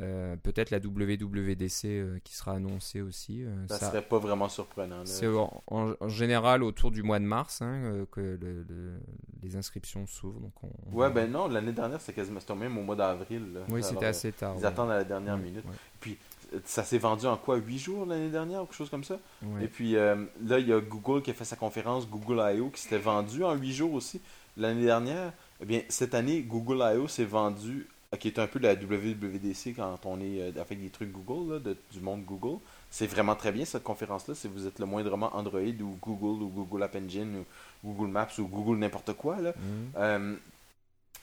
Euh, 0.00 0.36
Peut-être 0.36 0.70
la 0.70 0.78
WWDC 0.78 1.84
euh, 1.88 2.18
qui 2.22 2.36
sera 2.36 2.52
annoncée 2.52 3.00
aussi. 3.00 3.42
euh, 3.42 3.66
Ça, 3.66 3.78
ça- 3.78 3.86
serait 3.90 4.02
pas 4.02 4.20
vraiment 4.20 4.48
surprenant. 4.48 5.04
c'est 5.04 5.26
en, 5.26 5.96
général 6.08 6.62
autour 6.62 6.92
du 6.92 7.02
mois 7.02 7.18
de 7.18 7.24
mars 7.24 7.62
hein, 7.62 8.06
que 8.12 8.20
le- 8.20 8.62
le- 8.68 9.00
les 9.42 9.56
inscriptions 9.56 10.06
s'ouvrent. 10.06 10.38
Donc 10.38 10.52
on, 10.62 10.70
on 10.86 10.94
Ouais, 10.96 11.10
ben 11.10 11.28
non, 11.28 11.48
l'année 11.48 11.72
dernière, 11.72 12.00
c'était 12.00 12.12
quasiment 12.12 12.38
c'était 12.38 12.54
même 12.54 12.78
au 12.78 12.82
mois 12.84 12.94
d'avril. 12.94 13.58
Oui, 13.70 13.82
c'était 13.82 14.06
assez 14.06 14.30
tard. 14.30 14.54
Ils 14.56 14.60
ouais. 14.60 14.66
attendent 14.66 14.92
à 14.92 14.98
la 14.98 15.04
dernière 15.04 15.34
Ouais, 15.34 15.42
minute. 15.42 15.64
ouais, 15.64 15.72
Puis, 15.98 16.16
ça 16.64 16.82
s'est 16.84 16.98
vendu 16.98 17.26
en 17.26 17.36
quoi 17.36 17.56
8 17.56 17.78
jours 17.78 18.06
l'année 18.06 18.30
dernière 18.30 18.62
ou 18.62 18.66
quelque 18.66 18.76
chose 18.76 18.90
comme 18.90 19.04
ça? 19.04 19.18
Ouais. 19.42 19.64
Et 19.64 19.68
puis 19.68 19.96
euh, 19.96 20.16
là, 20.44 20.58
il 20.58 20.68
y 20.68 20.72
a 20.72 20.80
Google 20.80 21.22
qui 21.22 21.30
a 21.30 21.34
fait 21.34 21.44
sa 21.44 21.56
conférence, 21.56 22.08
Google 22.08 22.40
I.O., 22.56 22.70
qui 22.70 22.80
s'était 22.80 22.98
vendu 22.98 23.44
en 23.44 23.54
8 23.54 23.72
jours 23.72 23.92
aussi 23.94 24.20
l'année 24.56 24.84
dernière. 24.84 25.32
Eh 25.60 25.64
bien, 25.64 25.82
cette 25.88 26.14
année, 26.14 26.40
Google 26.42 26.78
I.O. 26.94 27.08
s'est 27.08 27.24
vendu, 27.24 27.86
qui 28.18 28.28
est 28.28 28.38
un 28.38 28.46
peu 28.46 28.58
la 28.58 28.74
WWDC 28.74 29.74
quand 29.76 29.98
on 30.04 30.20
est 30.20 30.40
euh, 30.40 30.52
avec 30.60 30.80
des 30.80 30.88
trucs 30.90 31.12
Google, 31.12 31.54
là, 31.54 31.58
de- 31.58 31.76
du 31.92 32.00
monde 32.00 32.24
Google. 32.24 32.58
C'est 32.90 33.06
vraiment 33.06 33.34
très 33.36 33.52
bien 33.52 33.64
cette 33.66 33.82
conférence-là. 33.82 34.34
Si 34.34 34.48
vous 34.48 34.66
êtes 34.66 34.78
le 34.78 34.86
moindrement 34.86 35.34
Android 35.36 35.60
ou 35.60 35.98
Google 36.00 36.42
ou 36.42 36.48
Google 36.48 36.82
App 36.84 36.96
Engine 36.96 37.44
ou 37.84 37.92
Google 37.92 38.10
Maps 38.10 38.28
ou 38.38 38.46
Google 38.48 38.78
n'importe 38.78 39.12
quoi, 39.12 39.40
là, 39.40 39.52
Mhm. 39.56 39.90
euh, 39.96 40.34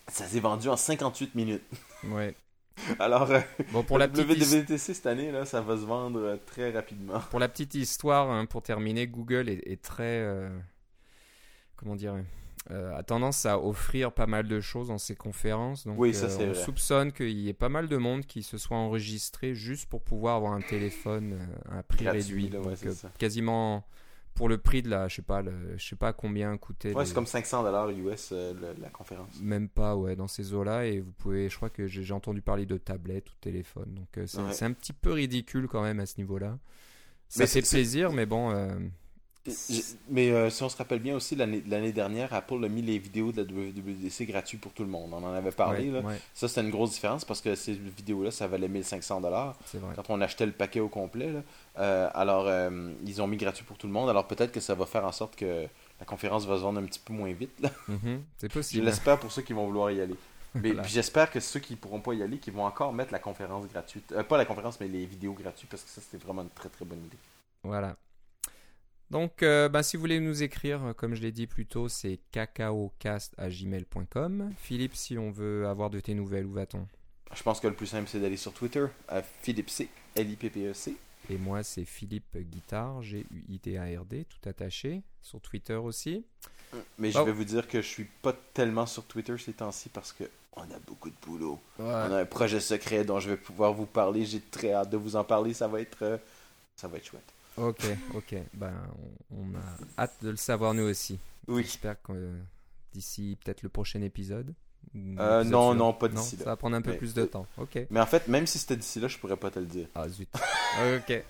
ça 0.08 0.26
s'est 0.26 0.40
vendu 0.40 0.70
en 0.70 0.78
58 0.78 1.34
minutes. 1.34 1.64
Ouais. 2.04 2.36
Alors, 3.00 3.32
euh, 3.32 3.40
Bon, 3.72 3.84
pour 3.84 3.98
la, 3.98 4.08
petite 4.08 4.28
WWDC 4.28 4.78
cette 4.94 5.06
année, 5.06 5.32
là, 5.32 5.46
ça 5.46 5.62
va 5.62 5.78
se 5.78 5.86
vendre 5.86 6.20
euh, 6.20 6.38
très 6.46 6.72
rapidement. 6.72 7.20
pour 7.32 7.40
la 7.40 7.48
petite 7.48 7.74
histoire, 7.76 8.30
hein, 8.30 8.46
pour 8.46 8.62
terminer, 8.62 9.08
Google 9.08 9.50
est, 9.50 9.62
est 9.66 9.82
très. 9.82 10.04
euh, 10.04 10.50
comment 11.76 11.96
dire 11.96 12.16
euh, 12.72 12.96
a 12.98 13.04
tendance 13.04 13.46
à 13.46 13.60
offrir 13.60 14.12
pas 14.12 14.26
mal 14.26 14.48
de 14.48 14.60
choses 14.60 14.88
dans 14.88 14.98
ses 14.98 15.16
conférences. 15.16 15.86
Donc, 15.86 16.00
Oui, 16.00 16.16
ça, 16.16 16.26
euh, 16.26 16.30
c'est 16.30 16.44
on 16.46 16.52
vrai. 16.52 16.64
soupçonne 16.64 17.12
qu'il 17.12 17.30
y 17.38 17.48
ait 17.48 17.54
pas 17.54 17.70
mal 17.70 17.88
de 17.88 17.98
monde 17.98 18.26
qui 18.26 18.42
se 18.42 18.58
soit 18.58 18.76
enregistré 18.78 19.54
juste 19.54 19.86
pour 19.88 20.02
pouvoir 20.02 20.38
avoir 20.38 20.54
un 20.54 20.62
téléphone 20.62 21.48
à 21.72 21.84
prix 21.84 22.06
Gratuit, 22.06 22.20
réduit. 22.22 22.50
là, 22.50 22.60
ouais, 22.60 22.66
Donc, 22.70 22.78
c'est 22.78 22.92
ça. 22.92 23.12
quasiment 23.20 23.86
pour 24.36 24.48
le 24.50 24.58
prix 24.60 24.82
de 24.84 24.90
la, 24.90 25.08
je 25.08 25.16
sais 25.16 25.22
pas, 25.22 25.42
le, 25.42 25.78
je 25.78 25.84
sais 25.88 25.96
pas 25.96 26.14
combien 26.14 26.56
coûtait. 26.58 26.94
Ouais, 26.94 27.02
les- 27.02 27.06
c'est 27.08 27.16
comme 27.16 27.26
500 27.26 27.64
dollars 27.64 27.90
US 27.90 28.30
euh, 28.34 28.54
le- 28.54 28.80
la 28.82 28.90
conférence. 28.90 29.30
Même 29.42 29.68
pas, 29.70 29.96
ouais, 29.96 30.16
dans 30.16 30.28
ces 30.28 30.54
eaux-là. 30.54 30.86
Et 30.86 31.00
vous 31.00 31.12
pouvez, 31.14 31.50
je 31.50 31.56
crois 31.56 31.70
que 31.70 31.88
j'ai 31.88 32.14
entendu 32.14 32.42
parler 32.42 32.66
de 32.66 32.78
tablette 32.78 33.30
ou 33.30 33.34
de 33.34 33.40
téléphone. 33.40 33.94
Donc 33.96 34.18
euh, 34.18 34.28
c'est 34.28 34.40
Ouais. 34.42 34.64
un 34.64 34.74
petit 34.74 34.94
peu 34.94 35.12
ridicule 35.14 35.68
quand 35.68 35.82
même 35.82 36.00
à 36.00 36.06
ce 36.06 36.18
niveau-là. 36.18 36.60
Ça 37.30 37.44
Mais 37.44 37.48
fait 37.48 37.62
plaisir, 37.62 38.12
mais 38.12 38.26
bon. 38.28 38.52
Mais 40.10 40.32
euh, 40.32 40.50
si 40.50 40.64
on 40.64 40.70
se 40.70 40.78
rappelle 40.78 41.00
bien 41.00 41.16
aussi, 41.16 41.36
l'année 41.36 41.91
dernière, 41.91 42.34
Apple 42.34 42.64
a 42.64 42.68
mis 42.70 42.82
les 42.82 42.98
vidéos 42.98 43.32
de 43.32 43.38
la 43.38 43.43
WWDC 43.43 44.24
gratuites 44.26 44.62
pour 44.62 44.72
tout 44.74 44.84
le 44.84 44.89
monde. 44.89 45.12
On 45.14 45.24
en 45.24 45.34
avait 45.34 45.52
parlé. 45.52 45.89
ouais, 45.91 46.02
là. 46.02 46.08
ouais, 46.08 46.20
Ça, 46.34 46.48
c'était 46.48 46.62
une 46.62 46.70
grosse 46.72 46.91
différence 46.91 47.26
parce 47.26 47.41
que 47.41 47.54
ces 47.56 47.74
vidéos-là, 47.74 48.32
ça 48.32 48.48
valait 48.48 48.68
1500 48.68 49.22
dollars 49.22 49.56
quand 49.96 50.10
on 50.10 50.22
achetait 50.22 50.46
le 50.46 50.52
paquet 50.52 50.80
au 50.80 50.89
complet. 50.89 51.32
là. 51.32 51.41
Euh, 51.78 52.10
alors, 52.14 52.46
euh, 52.48 52.91
ils 53.06 53.22
ont 53.22 53.28
mis 53.28 53.38
gratuit 53.38 53.66
pour 53.66 53.78
tout 53.78 53.88
le 53.88 53.93
monde. 53.93 54.10
Alors, 54.10 54.28
peut-être 54.28 54.52
que 54.52 54.60
ça 54.60 54.76
va 54.76 54.86
faire 54.86 55.06
en 55.06 55.12
sorte 55.12 55.36
que 55.36 55.68
la 56.00 56.06
conférence 56.06 56.46
va 56.46 56.58
se 56.58 56.62
vendre 56.62 56.80
un 56.80 56.86
petit 56.86 57.00
peu 57.00 57.14
moins 57.14 57.32
vite. 57.34 57.52
Mhm, 57.88 58.24
c'est 58.38 58.50
Je 58.50 58.54
possible. 58.54 58.86
l'espère 58.86 59.20
pour 59.20 59.32
ceux 59.32 59.41
qui 59.41 59.54
vont 59.54 59.66
vouloir 59.66 59.91
y 59.91 60.02
aller. 60.02 60.16
Mais 60.56 60.72
Voilà. 60.72 60.88
j'espère 60.88 61.30
que 61.30 61.39
ceux 61.41 61.60
qui 61.60 61.76
pourront 61.76 62.00
pas 62.00 62.14
y 62.14 62.24
aller, 62.24 62.38
qui 62.38 62.50
vont 62.50 62.64
encore 62.66 62.93
mettre 62.93 63.12
la 63.12 63.20
conférence 63.20 63.68
gratuite. 63.68 64.12
Euh, 64.14 64.24
pas 64.24 64.38
la 64.38 64.46
conférence, 64.46 64.80
mais 64.80 64.88
les 64.88 65.06
vidéos 65.06 65.34
gratuites 65.34 65.70
parce 65.70 65.84
que 65.84 65.89
ça, 65.89 66.00
c'était 66.02 66.24
vraiment 66.24 66.43
une 66.43 66.50
très 66.50 66.70
très 66.70 66.86
bonne 66.86 67.00
idée. 67.06 67.18
Voilà. 67.64 67.96
Donc, 69.12 69.43
euh, 69.43 69.70
bah, 69.70 69.84
si 69.84 69.97
vous 69.97 70.01
voulez 70.01 70.20
nous 70.20 70.41
écrire, 70.43 70.84
euh, 70.84 70.93
comme 70.93 71.14
je 71.14 71.22
l'ai 71.22 71.32
dit 71.32 71.47
plus 71.47 71.66
tôt, 71.66 71.88
c'est 71.89 72.20
cacaocast.gmail.com. 72.32 74.53
Philippe, 74.58 74.95
si 74.95 75.18
on 75.18 75.32
veut 75.32 75.68
avoir 75.68 75.89
de 75.89 75.99
tes 75.99 76.14
nouvelles, 76.14 76.45
où 76.45 76.53
va-t-on? 76.53 76.88
Je 77.34 77.43
pense 77.43 77.60
que 77.60 77.68
le 77.68 77.74
plus 77.74 77.88
simple, 77.88 78.08
c'est 78.08 78.20
d'aller 78.20 78.38
sur 78.38 78.53
Twitter 78.53 78.86
à 79.08 79.22
Philippe 79.22 79.70
C, 79.70 79.89
L-I-P-P-E-C. 80.16 80.95
Et 81.30 81.38
moi, 81.38 81.64
c'est 81.64 81.86
Philippe 81.86 82.38
Guitard, 82.38 83.01
G-U-I-T-A-R-d, 83.01 84.26
tout 84.30 84.49
attaché, 84.49 85.01
sur 85.22 85.41
Twitter 85.41 85.76
aussi. 85.76 86.24
Mais 86.97 87.12
je 87.12 87.20
vais 87.20 87.32
vous 87.32 87.43
dire 87.43 87.68
que 87.68 87.82
je 87.82 87.88
suis 87.88 88.08
pas 88.22 88.34
tellement 88.53 88.86
sur 88.86 89.06
Twitter 89.06 89.38
ces 89.38 89.53
temps-ci 89.53 89.89
parce 89.89 90.12
que 90.12 90.26
on 90.58 90.62
a 90.62 90.80
beaucoup 90.88 91.10
de 91.10 91.16
boulot. 91.22 91.60
On 91.80 91.89
a 91.89 92.22
un 92.22 92.26
projet 92.26 92.60
secret 92.60 93.03
dont 93.03 93.20
je 93.20 93.30
vais 93.30 93.38
pouvoir 93.38 93.74
vous 93.74 93.86
parler. 93.86 94.26
J'ai 94.26 94.39
très 94.39 94.72
hâte 94.72 94.89
de 94.89 94.97
vous 94.97 95.16
en 95.16 95.24
parler. 95.24 95.53
Ça 95.53 95.68
va 95.68 95.82
être, 95.82 96.03
euh, 96.03 96.18
ça 96.76 96.88
va 96.88 96.97
être 96.97 97.06
chouette. 97.06 97.34
Ok, 97.58 97.86
ok. 98.14 98.36
Ben, 98.53 98.74
on, 99.32 99.56
a 99.56 100.01
hâte 100.03 100.16
de 100.22 100.30
le 100.30 100.36
savoir 100.36 100.74
nous 100.74 100.84
aussi. 100.84 101.20
Oui. 101.47 101.64
J'espère 101.64 102.01
que 102.01 102.12
euh, 102.12 102.38
d'ici 102.93 103.38
peut-être 103.43 103.62
le 103.64 103.70
prochain 103.70 104.01
épisode. 104.01 104.53
Euh, 104.95 105.43
non, 105.43 105.74
non, 105.74 105.93
pas 105.93 106.08
d'ici 106.08 106.38
Ça 106.38 106.43
là. 106.45 106.51
va 106.51 106.56
prendre 106.58 106.76
un 106.76 106.82
peu 106.82 106.91
Mais- 106.91 106.97
plus 106.97 107.14
de 107.14 107.26
temps. 107.26 107.47
Ok. 107.58 107.80
Mais 107.89 107.99
en 107.99 108.06
fait, 108.06 108.28
même 108.28 108.45
si 108.47 108.60
c'était 108.60 108.76
d'ici 108.78 108.99
là, 108.99 109.08
je 109.08 109.18
pourrais 109.18 109.38
pas 109.38 109.49
te 109.51 109.60
le 109.60 109.66
dire. 109.66 109.88
Ah 109.95 110.08
zut. 110.10 110.30
ok. 110.97 111.24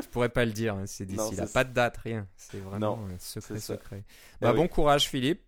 Je 0.00 0.06
pourrais 0.08 0.28
pas 0.28 0.44
le 0.44 0.52
dire, 0.52 0.74
hein, 0.74 0.84
c'est 0.86 1.06
d'ici 1.06 1.34
là. 1.36 1.46
Pas 1.46 1.64
de 1.64 1.72
date, 1.72 1.96
rien. 1.98 2.26
C'est 2.36 2.58
vraiment 2.58 2.96
Non, 2.96 3.06
un 3.06 3.18
secret, 3.18 3.58
ça. 3.58 3.74
secret. 3.74 4.04
Bah. 4.40 4.52
Bon 4.52 4.68
courage, 4.68 5.08
Philippe. 5.08 5.42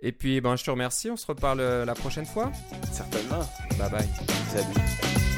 Et 0.00 0.12
puis, 0.12 0.40
ben, 0.40 0.54
je 0.56 0.64
te 0.64 0.70
remercie. 0.70 1.10
On 1.10 1.16
se 1.16 1.26
reparle 1.26 1.60
euh, 1.60 1.84
la 1.84 1.94
prochaine 1.94 2.26
fois. 2.26 2.52
Certainement. 2.92 3.40
Bye 3.78 3.90
bye. 3.90 4.08
Salut. 4.52 5.33